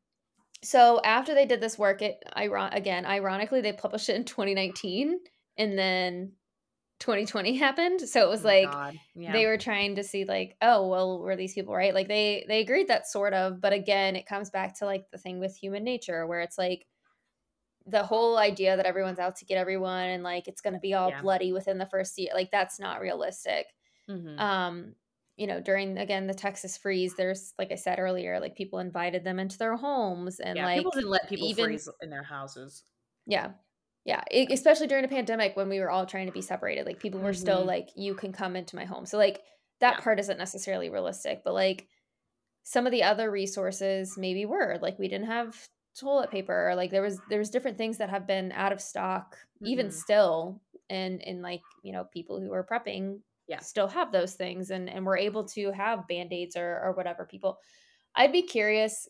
so 0.63 1.01
after 1.05 1.35
they 1.35 1.47
did 1.47 1.61
this 1.61 1.79
work 1.79 2.03
it 2.03 2.23
iron 2.33 2.73
again 2.73 3.05
ironically 3.05 3.61
they 3.61 3.73
published 3.73 4.09
it 4.09 4.17
in 4.17 4.25
2019 4.25 5.19
and 5.57 5.79
then 5.79 6.33
2020 7.01 7.57
happened 7.57 8.01
so 8.01 8.21
it 8.23 8.29
was 8.29 8.45
oh 8.45 8.49
like 8.49 8.97
yeah. 9.15 9.33
they 9.33 9.47
were 9.47 9.57
trying 9.57 9.95
to 9.95 10.03
see 10.03 10.25
like 10.25 10.57
oh 10.63 10.89
well 10.89 11.21
were 11.21 11.37
these 11.37 11.55
people 11.55 11.75
right 11.75 11.95
like 11.95 12.09
they 12.09 12.45
they 12.49 12.61
agreed 12.61 12.89
that 12.89 13.07
sort 13.07 13.33
of 13.33 13.61
but 13.61 13.73
again 13.73 14.17
it 14.17 14.27
comes 14.27 14.51
back 14.51 14.77
to 14.77 14.85
like 14.85 15.05
the 15.13 15.19
thing 15.19 15.39
with 15.39 15.57
human 15.57 15.85
nature 15.85 16.27
where 16.27 16.41
it's 16.41 16.59
like 16.59 16.87
the 17.87 18.03
whole 18.03 18.37
idea 18.37 18.77
that 18.77 18.85
everyone's 18.85 19.19
out 19.19 19.37
to 19.37 19.45
get 19.45 19.59
everyone 19.59 20.09
and 20.09 20.23
like 20.23 20.49
it's 20.49 20.61
going 20.61 20.75
to 20.75 20.81
be 20.81 20.93
all 20.93 21.09
yeah. 21.09 21.23
bloody 21.23 21.53
within 21.53 21.79
the 21.79 21.87
first 21.87 22.19
year 22.19 22.31
like 22.35 22.51
that's 22.51 22.81
not 22.81 23.01
realistic 23.01 23.67
mm-hmm. 24.11 24.39
um 24.39 24.95
you 25.37 25.47
know 25.47 25.61
during 25.61 25.97
again 25.99 26.27
the 26.27 26.35
texas 26.35 26.77
freeze 26.77 27.15
there's 27.17 27.55
like 27.59 27.71
i 27.71 27.77
said 27.77 28.01
earlier 28.01 28.41
like 28.41 28.57
people 28.57 28.81
invited 28.81 29.23
them 29.23 29.39
into 29.39 29.57
their 29.57 29.77
homes 29.77 30.41
and 30.41 30.57
yeah, 30.57 30.67
like 30.67 30.79
people 30.79 30.91
didn't 30.91 31.11
let 31.11 31.29
people 31.29 31.47
even, 31.47 31.65
freeze 31.65 31.89
in 32.03 32.11
their 32.11 32.25
houses 32.25 32.83
yeah 33.25 33.51
yeah 34.05 34.23
it, 34.31 34.51
especially 34.51 34.87
during 34.87 35.05
a 35.05 35.09
pandemic 35.09 35.57
when 35.57 35.69
we 35.69 35.81
were 35.81 35.91
all 35.91 36.07
trying 36.07 36.27
to 36.27 36.33
be 36.33 36.43
separated 36.43 36.87
like 36.87 37.01
people 37.01 37.21
were 37.21 37.31
mm-hmm. 37.31 37.41
still 37.41 37.65
like 37.65 37.89
you 37.97 38.15
can 38.15 38.33
come 38.33 38.57
into 38.57 38.77
my 38.77 38.85
home 38.85 39.07
so 39.07 39.19
like 39.19 39.41
that 39.81 39.97
yeah. 39.99 40.01
part 40.01 40.19
isn't 40.19 40.39
necessarily 40.39 40.91
realistic 40.91 41.43
but 41.45 41.55
like 41.55 41.87
some 42.65 42.87
of 42.87 42.93
the 42.93 43.03
other 43.03 43.31
resources 43.31 44.17
maybe 44.19 44.45
were 44.45 44.79
like 44.83 44.99
we 44.99 45.09
didn't 45.09 45.27
have 45.27 45.57
toilet 45.99 46.31
paper 46.31 46.69
or 46.69 46.75
like 46.75 46.91
there 46.91 47.03
was 47.03 47.21
there 47.29 47.39
was 47.39 47.51
different 47.51 47.79
things 47.79 47.99
that 47.99 48.11
have 48.11 48.27
been 48.27 48.53
out 48.53 48.73
of 48.73 48.81
stock 48.81 49.37
mm-hmm. 49.57 49.67
even 49.67 49.91
still 49.91 50.61
and 50.91 51.21
in 51.23 51.43
like 51.43 51.63
you 51.83 51.93
know 51.93 52.05
people 52.13 52.41
who 52.41 52.53
are 52.53 52.67
prepping 52.67 53.19
yeah 53.49 53.61
still 53.61 53.89
have 53.89 54.13
those 54.13 54.35
things 54.35 54.71
and 54.71 54.89
and 54.89 55.05
we're 55.05 55.17
able 55.17 55.45
to 55.45 55.73
have 55.73 56.07
band-aids 56.07 56.57
or 56.57 56.81
or 56.85 56.93
whatever 56.93 57.25
people 57.25 57.59
i'd 58.17 58.33
be 58.33 58.43
curious 58.43 59.09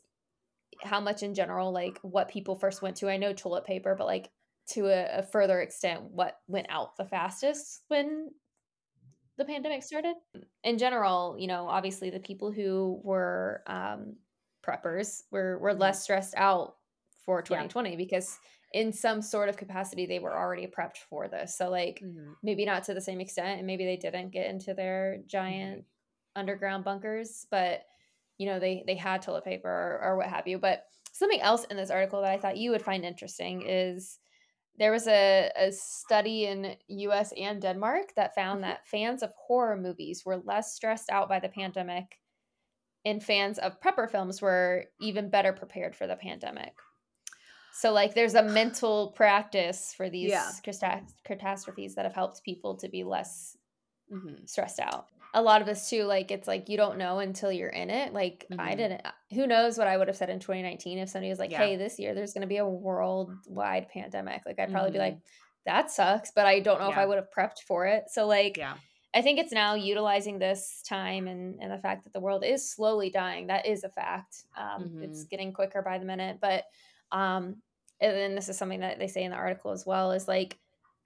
how 0.82 1.00
much 1.00 1.22
in 1.22 1.34
general 1.34 1.72
like 1.72 1.98
what 2.02 2.28
people 2.28 2.56
first 2.56 2.80
went 2.82 2.96
to 2.96 3.10
i 3.10 3.16
know 3.16 3.32
toilet 3.32 3.64
paper 3.64 3.94
but 3.96 4.06
like 4.06 4.30
to 4.70 4.86
a, 4.86 5.18
a 5.18 5.22
further 5.22 5.60
extent 5.60 6.02
what 6.02 6.38
went 6.46 6.66
out 6.70 6.96
the 6.96 7.04
fastest 7.04 7.82
when 7.88 8.30
the 9.38 9.44
pandemic 9.44 9.82
started. 9.82 10.14
In 10.64 10.78
general, 10.78 11.36
you 11.38 11.46
know, 11.46 11.68
obviously 11.68 12.10
the 12.10 12.20
people 12.20 12.52
who 12.52 13.00
were 13.02 13.62
um, 13.66 14.16
preppers 14.66 15.22
were 15.30 15.58
were 15.58 15.70
mm-hmm. 15.70 15.80
less 15.80 16.02
stressed 16.02 16.34
out 16.36 16.74
for 17.24 17.40
2020 17.40 17.90
yeah. 17.90 17.96
because 17.96 18.38
in 18.74 18.92
some 18.92 19.22
sort 19.22 19.48
of 19.48 19.56
capacity 19.56 20.06
they 20.06 20.18
were 20.18 20.36
already 20.36 20.66
prepped 20.66 20.98
for 21.08 21.28
this. 21.28 21.56
So 21.56 21.70
like 21.70 22.02
mm-hmm. 22.04 22.32
maybe 22.42 22.64
not 22.64 22.84
to 22.84 22.94
the 22.94 23.00
same 23.00 23.20
extent 23.20 23.58
and 23.58 23.66
maybe 23.66 23.84
they 23.84 23.96
didn't 23.96 24.30
get 24.30 24.50
into 24.50 24.74
their 24.74 25.20
giant 25.26 25.80
mm-hmm. 25.80 26.40
underground 26.40 26.84
bunkers, 26.84 27.46
but 27.50 27.84
you 28.36 28.46
know, 28.46 28.58
they 28.58 28.84
they 28.86 28.94
had 28.94 29.22
toilet 29.22 29.44
paper 29.44 29.68
or, 29.68 30.00
or 30.02 30.16
what 30.16 30.26
have 30.26 30.46
you. 30.46 30.58
But 30.58 30.84
something 31.12 31.40
else 31.40 31.64
in 31.64 31.76
this 31.76 31.90
article 31.90 32.22
that 32.22 32.32
I 32.32 32.38
thought 32.38 32.56
you 32.56 32.70
would 32.70 32.82
find 32.82 33.04
interesting 33.04 33.62
is 33.66 34.18
there 34.78 34.92
was 34.92 35.08
a, 35.08 35.50
a 35.56 35.72
study 35.72 36.46
in 36.46 36.76
US 36.88 37.32
and 37.36 37.60
Denmark 37.60 38.14
that 38.16 38.34
found 38.34 38.62
mm-hmm. 38.62 38.70
that 38.70 38.86
fans 38.86 39.22
of 39.22 39.32
horror 39.34 39.76
movies 39.76 40.24
were 40.24 40.36
less 40.44 40.74
stressed 40.74 41.10
out 41.10 41.28
by 41.28 41.40
the 41.40 41.48
pandemic 41.48 42.18
and 43.04 43.22
fans 43.22 43.58
of 43.58 43.80
prepper 43.80 44.10
films 44.10 44.42
were 44.42 44.84
even 45.00 45.30
better 45.30 45.52
prepared 45.52 45.96
for 45.96 46.06
the 46.06 46.16
pandemic. 46.16 46.74
So 47.72 47.92
like 47.92 48.14
there's 48.14 48.34
a 48.34 48.42
mental 48.42 49.12
practice 49.12 49.94
for 49.96 50.10
these 50.10 50.30
yeah. 50.30 50.50
catastrophes 51.24 51.94
that 51.94 52.04
have 52.04 52.14
helped 52.14 52.42
people 52.44 52.76
to 52.76 52.88
be 52.88 53.04
less 53.04 53.56
mm-hmm. 54.12 54.44
stressed 54.46 54.80
out 54.80 55.06
a 55.34 55.42
lot 55.42 55.60
of 55.60 55.68
us 55.68 55.90
too 55.90 56.04
like 56.04 56.30
it's 56.30 56.48
like 56.48 56.68
you 56.68 56.76
don't 56.76 56.96
know 56.98 57.18
until 57.18 57.52
you're 57.52 57.68
in 57.68 57.90
it 57.90 58.12
like 58.12 58.46
mm-hmm. 58.50 58.60
i 58.60 58.74
didn't 58.74 59.00
who 59.32 59.46
knows 59.46 59.76
what 59.76 59.86
i 59.86 59.96
would 59.96 60.08
have 60.08 60.16
said 60.16 60.30
in 60.30 60.38
2019 60.38 60.98
if 60.98 61.08
somebody 61.08 61.28
was 61.28 61.38
like 61.38 61.50
yeah. 61.50 61.58
hey 61.58 61.76
this 61.76 61.98
year 61.98 62.14
there's 62.14 62.32
going 62.32 62.42
to 62.42 62.48
be 62.48 62.56
a 62.56 62.66
worldwide 62.66 63.88
pandemic 63.90 64.42
like 64.46 64.58
i'd 64.58 64.70
probably 64.70 64.90
mm-hmm. 64.90 64.94
be 64.94 64.98
like 64.98 65.18
that 65.66 65.90
sucks 65.90 66.30
but 66.34 66.46
i 66.46 66.60
don't 66.60 66.80
know 66.80 66.86
yeah. 66.86 66.92
if 66.92 66.98
i 66.98 67.06
would 67.06 67.16
have 67.16 67.28
prepped 67.36 67.60
for 67.66 67.86
it 67.86 68.04
so 68.08 68.26
like 68.26 68.56
yeah 68.56 68.74
i 69.14 69.20
think 69.20 69.38
it's 69.38 69.52
now 69.52 69.74
utilizing 69.74 70.38
this 70.38 70.82
time 70.88 71.26
and 71.26 71.60
and 71.60 71.70
the 71.70 71.78
fact 71.78 72.04
that 72.04 72.12
the 72.12 72.20
world 72.20 72.44
is 72.44 72.70
slowly 72.70 73.10
dying 73.10 73.48
that 73.48 73.66
is 73.66 73.84
a 73.84 73.88
fact 73.90 74.44
um 74.56 74.84
mm-hmm. 74.84 75.02
it's 75.02 75.24
getting 75.24 75.52
quicker 75.52 75.82
by 75.82 75.98
the 75.98 76.06
minute 76.06 76.38
but 76.40 76.64
um 77.12 77.56
and 78.00 78.16
then 78.16 78.34
this 78.34 78.48
is 78.48 78.56
something 78.56 78.80
that 78.80 78.98
they 78.98 79.08
say 79.08 79.24
in 79.24 79.30
the 79.30 79.36
article 79.36 79.72
as 79.72 79.84
well 79.84 80.12
is 80.12 80.28
like 80.28 80.56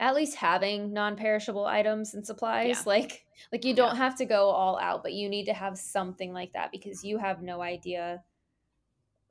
at 0.03 0.16
least 0.16 0.34
having 0.34 0.92
non-perishable 0.92 1.64
items 1.64 2.12
and 2.12 2.26
supplies 2.26 2.66
Yeah. 2.66 2.82
like 2.86 3.24
like 3.53 3.64
you 3.64 3.72
don't 3.72 3.96
have 3.96 4.16
to 4.16 4.24
go 4.24 4.48
all 4.50 4.76
out 4.78 5.03
but 5.05 5.12
you 5.12 5.28
need 5.28 5.44
to 5.44 5.55
have 5.55 5.78
something 5.78 6.32
like 6.32 6.53
that 6.55 6.72
because 6.72 7.05
you 7.05 7.18
have 7.18 7.40
no 7.40 7.62
idea 7.62 8.22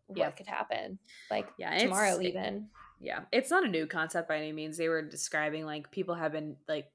what 0.07 0.17
Yeah. 0.17 0.31
could 0.31 0.47
happen 0.47 0.97
like 1.29 1.47
Yeah, 1.57 1.77
tomorrow 1.77 2.21
even 2.21 2.69
Yeah, 3.01 3.21
it's 3.33 3.49
not 3.49 3.65
a 3.65 3.67
new 3.67 3.85
concept 3.87 4.29
by 4.29 4.37
any 4.37 4.53
means. 4.53 4.77
They 4.77 4.87
were 4.87 5.01
describing 5.01 5.65
like 5.65 5.91
people 5.91 6.15
have 6.15 6.31
been 6.31 6.55
like 6.67 6.89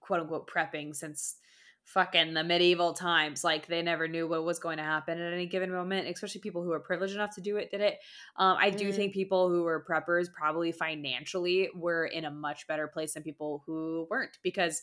quote 0.00 0.20
unquote 0.20 0.48
prepping 0.48 0.96
since 0.96 1.36
fucking 1.88 2.34
the 2.34 2.44
medieval 2.44 2.92
times. 2.92 3.42
Like 3.42 3.66
they 3.66 3.80
never 3.80 4.06
knew 4.06 4.28
what 4.28 4.44
was 4.44 4.58
going 4.58 4.76
to 4.76 4.82
happen 4.82 5.18
at 5.18 5.32
any 5.32 5.46
given 5.46 5.70
moment, 5.72 6.06
especially 6.06 6.42
people 6.42 6.62
who 6.62 6.68
were 6.68 6.80
privileged 6.80 7.14
enough 7.14 7.34
to 7.36 7.40
do 7.40 7.56
it 7.56 7.70
did 7.70 7.80
it. 7.80 7.98
Um, 8.36 8.58
I 8.60 8.68
do 8.70 8.90
Mhm. 8.90 8.94
think 8.94 9.14
people 9.14 9.48
who 9.48 9.62
were 9.62 9.82
preppers 9.88 10.30
probably 10.30 10.70
financially 10.70 11.70
were 11.74 12.04
in 12.04 12.26
a 12.26 12.30
much 12.30 12.66
better 12.66 12.88
place 12.88 13.14
than 13.14 13.22
people 13.22 13.62
who 13.64 14.06
weren't 14.10 14.38
because 14.42 14.82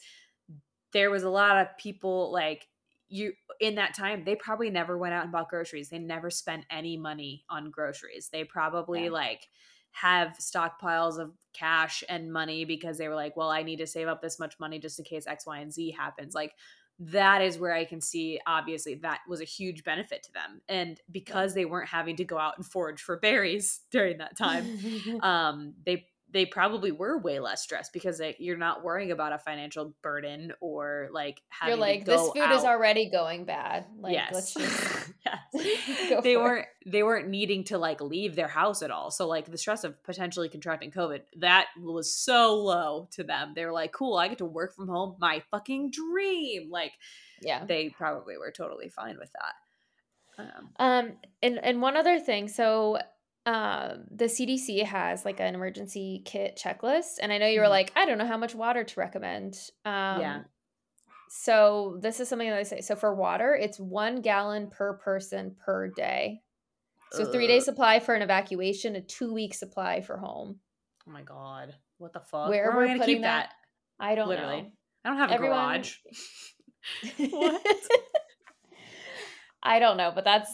there 0.94 1.12
was 1.12 1.24
a 1.24 1.30
lot 1.30 1.58
of 1.58 1.78
people 1.78 2.32
like 2.32 2.68
you 3.08 3.34
in 3.60 3.76
that 3.76 3.94
time 3.94 4.24
they 4.24 4.36
probably 4.36 4.70
never 4.72 4.98
went 4.98 5.14
out 5.14 5.24
and 5.24 5.32
bought 5.32 5.50
groceries 5.50 5.90
they 5.90 6.00
never 6.00 6.30
spent 6.32 6.66
any 6.72 6.98
money 6.98 7.46
on 7.50 7.70
groceries 7.70 8.30
they 8.30 8.44
probably 8.44 9.04
Yeah. 9.06 9.10
like 9.12 9.50
have 9.92 10.38
stockpiles 10.40 11.20
of 11.20 11.38
cash 11.54 12.04
and 12.10 12.34
money 12.34 12.66
because 12.66 12.98
they 12.98 13.08
were 13.08 13.16
like 13.16 13.38
well 13.38 13.50
i 13.50 13.62
need 13.64 13.78
to 13.78 13.88
save 13.88 14.08
up 14.08 14.22
this 14.22 14.40
much 14.40 14.60
money 14.60 14.80
just 14.80 14.98
in 15.00 15.06
case 15.06 15.28
x 15.28 15.46
y 15.46 15.60
and 15.60 15.72
z 15.72 15.92
happens 15.92 16.34
like 16.34 16.56
that 17.00 17.42
is 17.42 17.58
where 17.58 17.74
i 17.74 17.84
can 17.84 18.00
see 18.00 18.40
obviously 18.48 18.96
that 18.96 19.20
was 19.28 19.42
a 19.42 19.46
huge 19.46 19.84
benefit 19.84 20.24
to 20.24 20.32
them. 20.32 20.62
And 20.70 21.00
because 21.12 21.54
they 21.54 21.66
weren't 21.66 21.90
having 21.90 22.16
to 22.18 22.24
go 22.24 22.38
out 22.38 22.58
and 22.58 22.66
forage 22.66 23.02
for 23.02 23.18
berries 23.18 23.82
during 23.92 24.18
that 24.20 24.38
time 24.38 24.66
um 25.22 25.74
they 25.86 26.06
they 26.32 26.46
probably 26.46 26.92
were 26.92 27.18
way 27.18 27.40
less 27.40 27.62
stressed 27.62 27.94
because 27.94 28.18
they, 28.18 28.36
you're 28.40 28.58
not 28.58 28.84
worrying 28.84 29.12
about 29.12 29.32
a 29.32 29.38
financial 29.38 29.96
burden 30.02 30.52
or 30.60 31.08
like 31.14 31.42
having 31.50 31.72
you're 31.72 31.80
like 31.80 32.06
this 32.06 32.22
food 32.32 32.52
is 32.52 32.64
already 32.64 33.10
going 33.10 33.46
bad 33.46 33.86
like 34.00 34.14
yes. 34.14 34.32
let's 34.34 34.54
just 34.54 35.14
yes. 35.54 36.24
they 36.24 36.36
weren't 36.36 36.66
they 36.86 37.04
weren't 37.04 37.30
needing 37.30 37.64
to 37.66 37.78
like 37.78 38.02
leave 38.02 38.36
their 38.36 38.48
house 38.48 38.82
at 38.82 38.92
all. 38.92 39.12
So 39.12 39.28
like 39.28 39.50
the 39.50 39.58
stress 39.58 39.84
of 39.84 40.02
potentially 40.04 40.50
contracting 40.50 40.92
COVID, 40.92 41.22
that 41.40 41.68
was 41.80 42.14
so 42.14 42.56
low 42.56 43.08
to 43.12 43.24
them. 43.24 43.54
They 43.56 43.66
were 43.66 43.72
like, 43.72 43.92
"Cool, 43.92 44.18
I 44.18 44.28
get 44.28 44.40
to 44.40 44.46
work 44.46 44.76
from 44.76 44.88
home, 44.88 45.16
my 45.20 45.42
fucking 45.52 45.92
dream." 45.92 46.70
Like 46.70 46.94
yeah 47.42 47.66
they 47.66 47.90
probably 47.90 48.38
were 48.38 48.52
totally 48.52 48.90
fine 48.90 49.18
with 49.18 49.32
that. 49.34 49.56
Um, 50.38 50.70
Um, 50.78 51.14
and 51.42 51.64
and 51.64 51.82
one 51.82 51.96
other 51.96 52.20
thing, 52.20 52.48
so 52.48 53.00
um, 53.46 54.06
the 54.12 54.26
CDC 54.26 54.84
has 54.86 55.24
like 55.26 55.40
an 55.40 55.54
emergency 55.56 56.22
kit 56.26 56.60
checklist, 56.62 57.18
and 57.22 57.32
I 57.32 57.38
know 57.38 57.48
you 57.48 57.60
were 57.60 57.68
Mhm. 57.68 57.70
like, 57.70 57.92
I 57.96 58.06
don't 58.06 58.18
know 58.18 58.26
how 58.26 58.38
much 58.38 58.56
water 58.56 58.84
to 58.84 59.00
recommend. 59.00 59.56
Um, 59.86 60.22
Yeah. 60.22 60.44
So 61.30 61.98
this 62.02 62.20
is 62.20 62.30
something 62.30 62.50
that 62.50 62.58
I 62.58 62.64
say. 62.64 62.82
So 62.82 62.96
for 62.96 63.14
water, 63.14 63.56
it's 63.56 63.80
one 63.80 64.22
gallon 64.22 64.70
per 64.70 64.94
person 64.94 65.56
per 65.56 65.88
day. 65.90 66.42
So 67.12 67.32
three 67.32 67.48
day 67.48 67.60
supply 67.60 68.00
for 68.00 68.14
an 68.16 68.22
evacuation, 68.22 68.96
a 68.96 69.02
two 69.02 69.34
week 69.34 69.54
supply 69.54 70.02
for 70.02 70.18
home. 70.18 70.60
Oh 71.08 71.12
my 71.12 71.22
god, 71.24 71.76
what 71.98 72.14
the 72.14 72.20
fuck? 72.20 72.50
Where 72.50 72.64
Where, 72.64 72.72
am 72.72 72.78
we're 72.78 72.84
I 72.84 72.88
gonna 72.88 73.00
putting 73.00 73.16
keep 73.16 73.22
that, 73.24 73.50
that? 74.00 74.04
I 74.06 74.16
don't 74.16 74.28
Literally. 74.28 74.62
know. 74.64 74.72
I 75.04 75.10
don't 75.10 75.18
have 75.18 75.32
a 75.32 75.34
Everyone- 75.34 75.58
garage. 75.60 75.98
What? 77.32 77.66
I 79.64 79.80
don't 79.80 79.98
know, 79.98 80.12
but 80.14 80.24
that's 80.24 80.54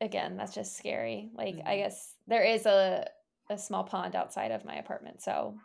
again, 0.00 0.36
that's 0.36 0.54
just 0.54 0.76
scary. 0.76 1.30
Like 1.34 1.56
I 1.64 1.74
Mhm. 1.76 1.82
guess 1.84 2.14
there 2.26 2.42
is 2.44 2.66
a 2.66 3.08
a 3.48 3.56
small 3.56 3.84
pond 3.84 4.16
outside 4.16 4.50
of 4.50 4.64
my 4.64 4.76
apartment, 4.76 5.22
so 5.22 5.56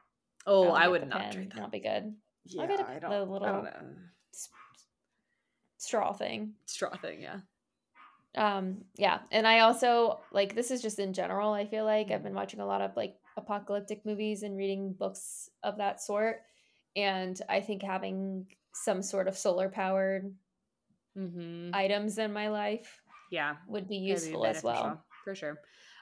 Oh, 0.46 0.70
I 0.72 0.88
would 0.88 1.08
not 1.08 1.32
drink 1.32 1.54
That'll 1.54 1.70
be 1.70 1.80
good. 1.80 2.16
Yeah, 2.46 2.62
I'll 2.64 2.68
get 2.68 2.80
a- 2.80 2.88
I 2.88 3.00
don't. 3.00 3.12
I 3.12 3.20
little- 3.22 3.40
don't 3.40 3.64
know. 3.64 3.96
Straw 5.78 6.14
thing. 6.14 6.54
Straw 6.66 6.96
thing, 6.98 7.22
yeah. 7.22 7.40
Um, 8.36 8.86
yeah, 8.96 9.20
and 9.32 9.46
I 9.48 9.60
also 9.60 10.22
like 10.32 10.56
this 10.56 10.72
is 10.72 10.82
just 10.82 11.00
in 11.00 11.14
general. 11.14 11.52
I 11.54 11.66
feel 11.66 11.86
like 11.86 12.12
I've 12.12 12.24
been 12.24 12.36
watching 12.36 12.60
a 12.60 12.66
lot 12.66 12.82
of 12.82 12.96
like 12.96 13.18
apocalyptic 13.36 14.06
movies 14.06 14.44
and 14.44 14.56
reading 14.58 14.94
books 14.94 15.50
of 15.64 15.78
that 15.78 16.02
sort, 16.02 16.44
and 16.96 17.40
I 17.50 17.60
think 17.62 17.82
having 17.82 18.48
some 18.74 19.02
sort 19.02 19.28
of 19.28 19.38
solar 19.38 19.70
powered 19.70 20.34
Mm-hmm. 21.18 21.72
items 21.74 22.18
in 22.20 22.32
my 22.32 22.48
life 22.48 23.02
Yeah, 23.32 23.56
would 23.68 23.88
be 23.88 23.96
That'd 23.96 24.06
be 24.24 24.28
useful 24.30 24.46
as 24.46 24.64
well. 24.64 25.04
for 25.24 25.34
sure. 25.34 25.58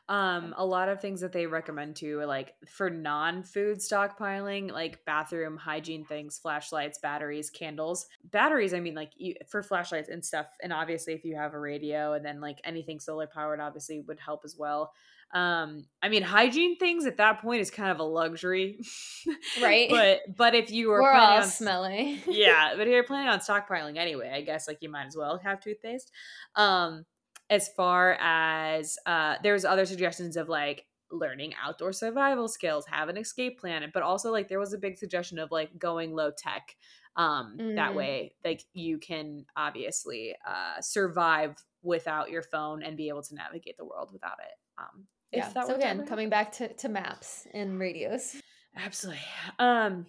Um, 0.09 0.55
a 0.57 0.65
lot 0.65 0.89
of 0.89 0.99
things 0.99 1.21
that 1.21 1.31
they 1.33 1.45
recommend 1.45 1.95
too, 1.95 2.17
are 2.17 2.25
like 2.25 2.55
for 2.67 2.89
non-food 2.89 3.77
stockpiling, 3.77 4.71
like 4.71 5.05
bathroom 5.05 5.55
hygiene 5.55 6.03
things, 6.03 6.39
flashlights, 6.39 6.97
batteries, 6.97 7.51
candles. 7.51 8.07
Batteries, 8.23 8.73
I 8.73 8.79
mean, 8.79 8.95
like 8.95 9.11
you, 9.17 9.35
for 9.47 9.61
flashlights 9.61 10.09
and 10.09 10.25
stuff. 10.25 10.47
And 10.63 10.73
obviously, 10.73 11.13
if 11.13 11.23
you 11.23 11.35
have 11.35 11.53
a 11.53 11.59
radio, 11.59 12.13
and 12.13 12.25
then 12.25 12.41
like 12.41 12.59
anything 12.63 12.99
solar 12.99 13.27
powered, 13.27 13.59
obviously 13.59 13.99
would 13.99 14.19
help 14.19 14.41
as 14.43 14.57
well. 14.57 14.91
Um, 15.31 15.85
I 16.01 16.09
mean, 16.09 16.23
hygiene 16.23 16.77
things 16.77 17.05
at 17.05 17.17
that 17.17 17.43
point 17.43 17.61
is 17.61 17.69
kind 17.69 17.91
of 17.91 17.99
a 17.99 18.03
luxury, 18.03 18.79
Right. 19.61 19.91
but 19.91 20.21
but 20.35 20.55
if 20.55 20.71
you 20.71 20.89
were 20.89 21.03
We're 21.03 21.13
all 21.13 21.37
on 21.41 21.47
smelly. 21.47 22.23
yeah, 22.27 22.71
but 22.75 22.87
if 22.87 22.91
you're 22.91 23.03
planning 23.03 23.29
on 23.29 23.41
stockpiling 23.41 23.97
anyway, 23.97 24.31
I 24.33 24.41
guess 24.41 24.67
like 24.67 24.79
you 24.81 24.89
might 24.89 25.05
as 25.05 25.15
well 25.15 25.37
have 25.43 25.61
toothpaste. 25.61 26.11
Um, 26.55 27.05
as 27.49 27.67
far 27.69 28.17
as 28.19 28.97
uh, 29.05 29.35
there's 29.43 29.65
other 29.65 29.85
suggestions 29.85 30.37
of 30.37 30.49
like 30.49 30.85
learning 31.11 31.53
outdoor 31.63 31.91
survival 31.91 32.47
skills, 32.47 32.85
have 32.85 33.09
an 33.09 33.17
escape 33.17 33.59
plan, 33.59 33.89
but 33.93 34.03
also 34.03 34.31
like 34.31 34.47
there 34.47 34.59
was 34.59 34.73
a 34.73 34.77
big 34.77 34.97
suggestion 34.97 35.39
of 35.39 35.51
like 35.51 35.77
going 35.77 36.13
low 36.13 36.31
tech. 36.31 36.75
Um, 37.15 37.57
that 37.75 37.91
Mhm. 37.91 37.95
way, 37.95 38.35
like 38.45 38.63
you 38.73 38.97
can 38.99 39.45
obviously 39.55 40.35
uh, 40.47 40.79
survive 40.79 41.55
without 41.81 42.29
your 42.29 42.43
phone 42.43 42.83
and 42.83 42.95
be 42.95 43.09
able 43.09 43.23
to 43.23 43.35
navigate 43.35 43.77
the 43.77 43.85
world 43.85 44.11
without 44.13 44.37
it. 44.39 44.53
Um, 44.77 45.07
yeah. 45.31 45.49
that 45.49 45.67
So 45.67 45.75
again, 45.75 46.05
coming 46.05 46.29
back 46.29 46.51
to, 46.53 46.71
to 46.73 46.87
maps 46.89 47.47
and 47.53 47.79
radios. 47.79 48.35
Absolutely. 48.75 49.21
Um 49.57 50.05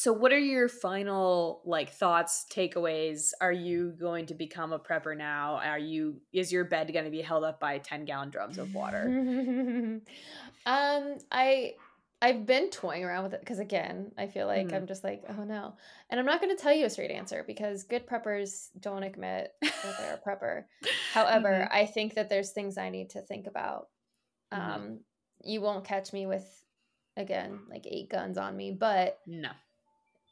so 0.00 0.14
what 0.14 0.32
are 0.32 0.38
your 0.38 0.66
final 0.68 1.60
like 1.66 1.92
thoughts, 1.92 2.46
takeaways? 2.50 3.32
Are 3.42 3.52
you 3.52 3.92
going 4.00 4.24
to 4.26 4.34
become 4.34 4.72
a 4.72 4.78
prepper 4.78 5.14
now? 5.14 5.56
Are 5.56 5.78
you 5.78 6.22
is 6.32 6.50
your 6.50 6.64
bed 6.64 6.90
going 6.92 7.04
to 7.04 7.10
be 7.10 7.20
held 7.20 7.44
up 7.44 7.60
by 7.60 7.76
10 7.78 8.06
gallon 8.06 8.30
drums 8.30 8.56
of 8.56 8.72
water? 8.72 9.04
um, 10.66 11.18
I 11.30 11.74
I've 12.22 12.46
been 12.46 12.70
toying 12.70 13.04
around 13.04 13.24
with 13.24 13.34
it 13.34 13.40
because 13.40 13.58
again, 13.58 14.12
I 14.16 14.26
feel 14.26 14.46
like 14.46 14.68
Mhm. 14.68 14.74
I'm 14.74 14.86
just 14.86 15.04
like, 15.04 15.22
oh 15.28 15.44
no. 15.44 15.76
And 16.08 16.18
I'm 16.18 16.26
not 16.26 16.40
gonna 16.40 16.56
tell 16.56 16.72
you 16.72 16.86
a 16.86 16.90
straight 16.90 17.10
answer 17.10 17.44
because 17.46 17.84
good 17.84 18.06
preppers 18.06 18.68
don't 18.80 19.02
admit 19.02 19.52
that 19.60 19.98
they're 19.98 20.14
a 20.14 20.18
prepper. 20.26 20.64
However, 21.12 21.50
Mhm. 21.50 21.68
I 21.70 21.84
think 21.84 22.14
that 22.14 22.30
there's 22.30 22.52
things 22.52 22.78
I 22.78 22.88
need 22.88 23.10
to 23.10 23.20
think 23.20 23.46
about. 23.46 23.88
Mhm. 24.52 24.58
Um, 24.58 25.00
you 25.44 25.60
won't 25.60 25.84
catch 25.84 26.14
me 26.14 26.26
with 26.26 26.64
again 27.18 27.60
like 27.68 27.86
eight 27.86 28.08
guns 28.08 28.38
on 28.38 28.56
me, 28.56 28.72
but 28.72 29.18
No. 29.26 29.50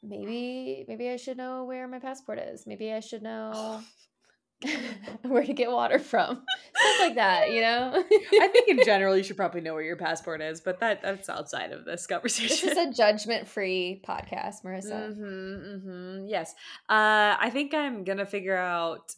Maybe 0.03 0.85
maybe 0.87 1.09
I 1.09 1.17
should 1.17 1.37
know 1.37 1.65
where 1.65 1.87
my 1.87 1.99
passport 1.99 2.39
is. 2.39 2.65
Maybe 2.65 2.91
I 2.91 2.99
should 2.99 3.23
know 3.23 3.81
where 5.21 5.43
to 5.45 5.53
get 5.53 5.71
water 5.71 5.99
from. 5.99 6.43
Stuff 6.75 6.99
like 6.99 7.15
that, 7.15 7.51
you 7.51 7.61
know? 7.61 7.91
I 7.95 8.47
think 8.49 8.67
in 8.67 8.83
general 8.83 9.15
you 9.15 9.23
should 9.23 9.37
probably 9.37 9.61
know 9.61 9.73
where 9.73 9.83
your 9.83 9.95
passport 9.95 10.41
is, 10.41 10.59
but 10.61 10.79
that 10.81 11.01
that's 11.01 11.29
outside 11.29 11.71
of 11.71 11.85
this 11.85 12.05
conversation. 12.07 12.67
this 12.67 12.77
is 12.77 12.77
a 12.77 12.91
judgment-free 12.91 14.03
podcast, 14.05 14.63
Marissa. 14.65 15.13
Mm-hmm, 15.13 15.23
mm-hmm. 15.23 16.25
Yes. 16.27 16.53
Uh, 16.89 17.39
I 17.39 17.49
think 17.51 17.73
I'm 17.73 18.03
gonna 18.03 18.25
figure 18.25 18.57
out 18.57 19.13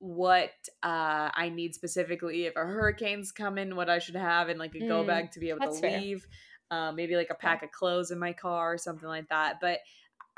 what 0.00 0.50
uh, 0.82 1.30
I 1.32 1.52
need 1.54 1.74
specifically 1.74 2.46
if 2.46 2.56
a 2.56 2.60
hurricane's 2.60 3.32
coming, 3.32 3.76
what 3.76 3.90
I 3.90 3.98
should 3.98 4.16
have 4.16 4.48
in 4.48 4.58
like 4.58 4.74
a 4.74 4.80
go 4.80 5.04
Mm, 5.04 5.06
bag 5.06 5.32
to 5.32 5.40
be 5.40 5.50
able 5.50 5.60
to 5.60 5.70
leave. 5.70 6.26
Uh, 6.70 6.92
maybe 6.92 7.16
like 7.16 7.30
a 7.30 7.34
pack 7.34 7.62
of 7.64 7.70
clothes 7.72 8.12
in 8.12 8.18
my 8.18 8.32
car 8.32 8.74
or 8.74 8.78
something 8.78 9.08
like 9.08 9.28
that. 9.28 9.56
But 9.60 9.80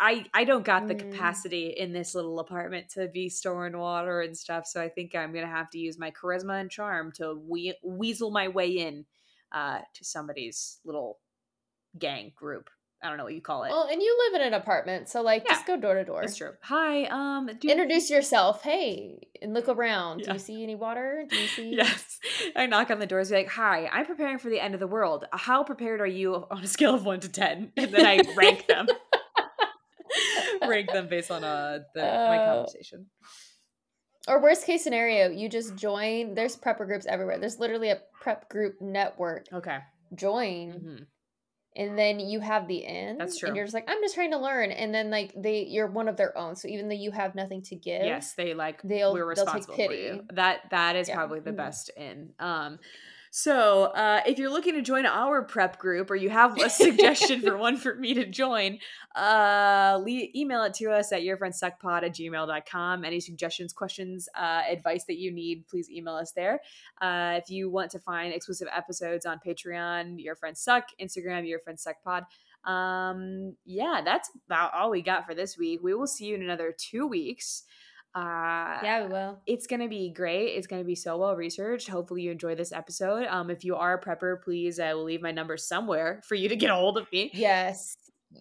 I 0.03 0.25
I 0.35 0.45
don't 0.45 0.65
got 0.65 0.89
the 0.89 0.95
Mm. 0.95 1.11
capacity 1.13 1.69
in 1.69 1.93
this 1.93 2.15
little 2.15 2.41
apartment 2.41 2.89
to 2.91 3.07
be 3.09 3.29
storing 3.29 3.79
water 3.79 4.21
and 4.21 4.37
stuff. 4.37 4.67
So 4.67 4.83
I 4.83 4.89
think 4.89 5.15
I'm 5.15 5.33
gonna 5.33 5.47
have 5.47 5.71
to 5.71 5.79
use 5.79 5.99
my 5.99 6.11
charisma 6.11 6.61
and 6.61 6.71
charm 6.71 7.13
to 7.13 7.35
we- 7.49 7.79
weasel 7.85 8.31
my 8.31 8.49
way 8.49 8.69
in 8.69 9.07
uh, 9.53 9.81
to 9.95 10.05
somebody's 10.05 10.79
little 10.85 11.19
gang 11.99 12.33
group. 12.35 12.69
I 13.05 13.09
don't 13.09 13.19
know 13.19 13.25
what 13.25 13.35
you 13.35 13.41
call 13.43 13.65
it. 13.65 13.71
Well, 13.71 13.89
and 13.91 14.01
you 14.01 14.17
live 14.31 14.41
in 14.41 14.47
an 14.47 14.55
apartment, 14.55 15.09
so 15.09 15.23
like 15.23 15.45
just 15.47 15.67
go 15.67 15.77
door 15.77 15.95
to 15.95 16.05
door. 16.05 16.21
That's 16.21 16.37
true. 16.37 16.53
Hi, 16.63 17.05
um, 17.07 17.51
do 17.59 17.69
Introduce 17.69 18.09
yourself. 18.11 18.63
Hey, 18.63 19.19
and 19.43 19.53
look 19.53 19.69
around. 19.69 20.23
Do 20.23 20.33
you 20.33 20.39
see 20.39 20.63
any 20.63 20.77
water? 20.77 21.25
Do 21.29 21.37
you 21.37 21.49
see? 21.57 21.75
Yes, 21.77 22.21
I 22.55 22.67
knock 22.67 22.91
on 22.93 23.01
the 23.01 23.07
doors, 23.07 23.31
be 23.31 23.37
like, 23.37 23.49
"Hi, 23.49 23.89
I'm 23.93 24.07
preparing 24.07 24.39
for 24.39 24.51
the 24.51 24.61
end 24.61 24.75
of 24.75 24.81
the 24.81 24.87
world. 24.87 25.25
How 25.33 25.65
prepared 25.65 26.01
are 26.01 26.07
you 26.07 26.47
on 26.51 26.63
a 26.63 26.67
scale 26.69 26.95
of 26.95 27.05
one 27.05 27.19
to 27.21 27.29
ten? 27.29 27.73
And 27.77 27.93
then 27.93 28.07
I 28.07 28.21
rank 28.37 28.69
them, 28.69 28.87
rank 30.73 30.93
them 30.93 31.09
based 31.09 31.31
on 31.31 31.45
uh 31.45 31.81
the, 31.95 32.03
my 32.03 32.39
Oh. 32.43 32.55
conversation. 32.57 33.07
Or 34.29 34.41
worst 34.41 34.67
case 34.67 34.85
scenario, 34.85 35.31
you 35.31 35.49
just 35.49 35.75
join. 35.75 36.35
There's 36.35 36.57
prepper 36.57 36.87
groups 36.87 37.07
everywhere. 37.07 37.39
There's 37.39 37.59
literally 37.59 37.91
a 37.91 38.01
prep 38.21 38.49
group 38.49 38.81
network 38.81 39.47
Okay, 39.53 39.79
join. 40.15 40.73
Mhm. 40.73 41.07
And 41.75 41.99
then 41.99 42.21
you 42.21 42.39
have 42.41 42.69
the 42.69 42.85
end. 42.87 43.19
That's 43.19 43.39
true. 43.39 43.49
And 43.49 43.57
you're 43.57 43.65
just 43.65 43.73
like, 43.75 43.89
I'm 43.91 44.01
just 44.03 44.15
trying 44.15 44.33
to 44.33 44.39
learn. 44.39 44.71
And 44.73 44.95
then 44.95 45.11
like 45.11 45.33
they 45.37 45.65
you're 45.65 45.87
one 45.87 46.07
of 46.07 46.17
their 46.19 46.37
own. 46.37 46.55
So 46.55 46.69
even 46.69 46.89
though 46.89 46.95
you 46.95 47.11
have 47.13 47.35
nothing 47.35 47.63
to 47.63 47.75
give, 47.77 48.03
Yes, 48.05 48.35
they 48.35 48.53
like 48.55 48.81
they'll- 48.83 49.13
we're 49.15 49.35
they'll 49.35 49.47
take 49.47 49.55
responsible 49.55 49.75
for 49.77 49.93
you. 49.95 50.11
pity. 50.13 50.21
That 50.35 50.71
that 50.71 50.97
is 50.97 51.09
Yeah. 51.09 51.15
probably 51.17 51.41
the 51.41 51.53
Mhm. 51.53 51.57
best 51.57 51.91
in. 51.97 52.35
Um 52.39 52.79
so 53.35 53.85
uh 53.85 54.21
if 54.27 54.39
you're 54.39 54.51
looking 54.51 54.75
to 54.75 54.83
join 54.83 55.07
our 55.07 55.41
prep 55.43 55.79
group 55.79 56.11
or 56.11 56.17
you 56.17 56.29
have 56.29 56.61
a 56.61 56.69
suggestion 56.69 57.41
for 57.41 57.57
one 57.67 57.79
for 57.79 57.95
me 57.95 58.13
to 58.13 58.27
join, 58.27 58.79
uh 59.17 59.99
le- 60.03 60.29
email 60.37 60.63
it 60.65 60.75
to 60.75 60.91
us 60.91 61.13
at 61.13 61.23
yourfriendsuckpod 61.23 62.03
at 62.03 62.15
gmail.com. 62.15 63.05
Any 63.07 63.21
suggestions, 63.21 63.73
questions, 63.73 64.29
uh 64.39 64.61
advice 64.71 65.05
that 65.05 65.17
you 65.17 65.33
need, 65.33 65.67
please 65.67 65.91
email 65.91 66.15
us 66.15 66.33
there. 66.33 66.61
Uh 67.01 67.41
if 67.43 67.49
you 67.49 67.71
want 67.71 67.91
to 67.93 67.99
find 67.99 68.35
exclusive 68.35 68.69
episodes 68.71 69.25
on 69.25 69.41
Patreon, 69.45 70.23
Your 70.23 70.37
Friends 70.37 70.61
Suck, 70.61 70.89
Instagram, 71.01 71.49
Your 71.49 71.59
Friends 71.59 71.83
Suck 71.83 72.03
Pod. 72.05 72.25
Um 72.65 73.57
yeah, 73.65 74.03
that's 74.05 74.31
about 74.47 74.75
all 74.75 74.91
we 74.91 75.01
got 75.01 75.25
for 75.25 75.35
this 75.35 75.57
week. 75.57 75.81
We 75.83 75.95
will 75.95 76.07
see 76.07 76.27
you 76.27 76.35
in 76.35 76.43
another 76.43 76.75
two 76.77 77.07
weeks. 77.07 77.65
Uh 78.15 78.79
Yeah, 78.83 79.07
we 79.07 79.13
will. 79.13 79.41
it's 79.47 79.67
gonna 79.67 79.89
be 79.89 80.11
great. 80.11 80.49
It's 80.57 80.67
gonna 80.67 80.85
be 80.85 80.95
so 80.95 81.17
well 81.17 81.35
researched. 81.35 81.89
Hopefully, 81.89 82.23
you 82.23 82.31
enjoy 82.31 82.55
this 82.55 82.73
episode. 82.73 83.27
Um, 83.27 83.49
if 83.51 83.65
you 83.65 83.77
are 83.77 83.95
a 83.95 84.01
prepper, 84.01 84.43
please, 84.43 84.79
I 84.79 84.93
will 84.95 85.05
leave 85.05 85.23
my 85.23 85.33
number 85.33 85.57
somewhere 85.57 86.21
for 86.27 86.35
you 86.35 86.49
to 86.49 86.57
get 86.57 86.71
a 86.71 86.75
hold 86.75 86.99
of 86.99 87.07
me. 87.13 87.31
Yes. 87.33 87.97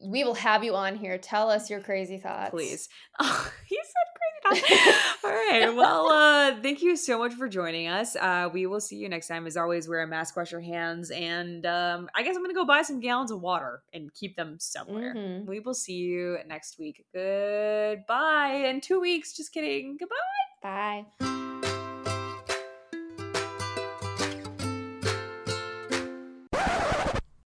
We 0.05 0.24
will 0.24 0.36
have 0.36 0.63
you 0.63 0.74
on 0.76 0.95
here. 0.95 1.17
Tell 1.17 1.49
us 1.49 1.69
your 1.69 1.82
crazy 1.82 2.17
thoughts. 2.17 2.51
Please. 2.51 2.88
Oh, 3.19 3.51
he 3.67 3.76
said. 3.76 4.11
All 5.23 5.29
right. 5.31 5.73
Well, 5.75 6.07
uh, 6.07 6.61
thank 6.61 6.81
you 6.81 6.95
so 6.95 7.19
much 7.19 7.33
for 7.33 7.47
joining 7.47 7.87
us. 7.87 8.15
Uh, 8.15 8.49
we 8.51 8.65
will 8.65 8.81
see 8.81 8.95
you 8.97 9.07
next 9.07 9.27
time. 9.27 9.45
As 9.45 9.55
always, 9.57 9.87
wear 9.87 10.01
a 10.01 10.07
mask, 10.07 10.35
wash 10.35 10.51
your 10.51 10.61
hands, 10.61 11.11
and 11.11 11.65
um, 11.65 12.09
I 12.15 12.23
guess 12.23 12.35
I'm 12.35 12.41
gonna 12.41 12.53
go 12.53 12.65
buy 12.65 12.81
some 12.81 12.99
gallons 12.99 13.31
of 13.31 13.41
water 13.41 13.81
and 13.93 14.13
keep 14.13 14.35
them 14.35 14.57
somewhere. 14.59 15.13
Mhm. 15.15 15.45
We 15.45 15.59
will 15.59 15.73
see 15.75 15.93
you 15.93 16.37
next 16.47 16.79
week. 16.79 17.05
Goodbye. 17.13 18.63
In 18.65 18.81
two 18.81 18.99
weeks. 18.99 19.33
Just 19.35 19.53
kidding. 19.53 19.97
Goodbye. 19.97 21.05
Bye. 21.19 21.70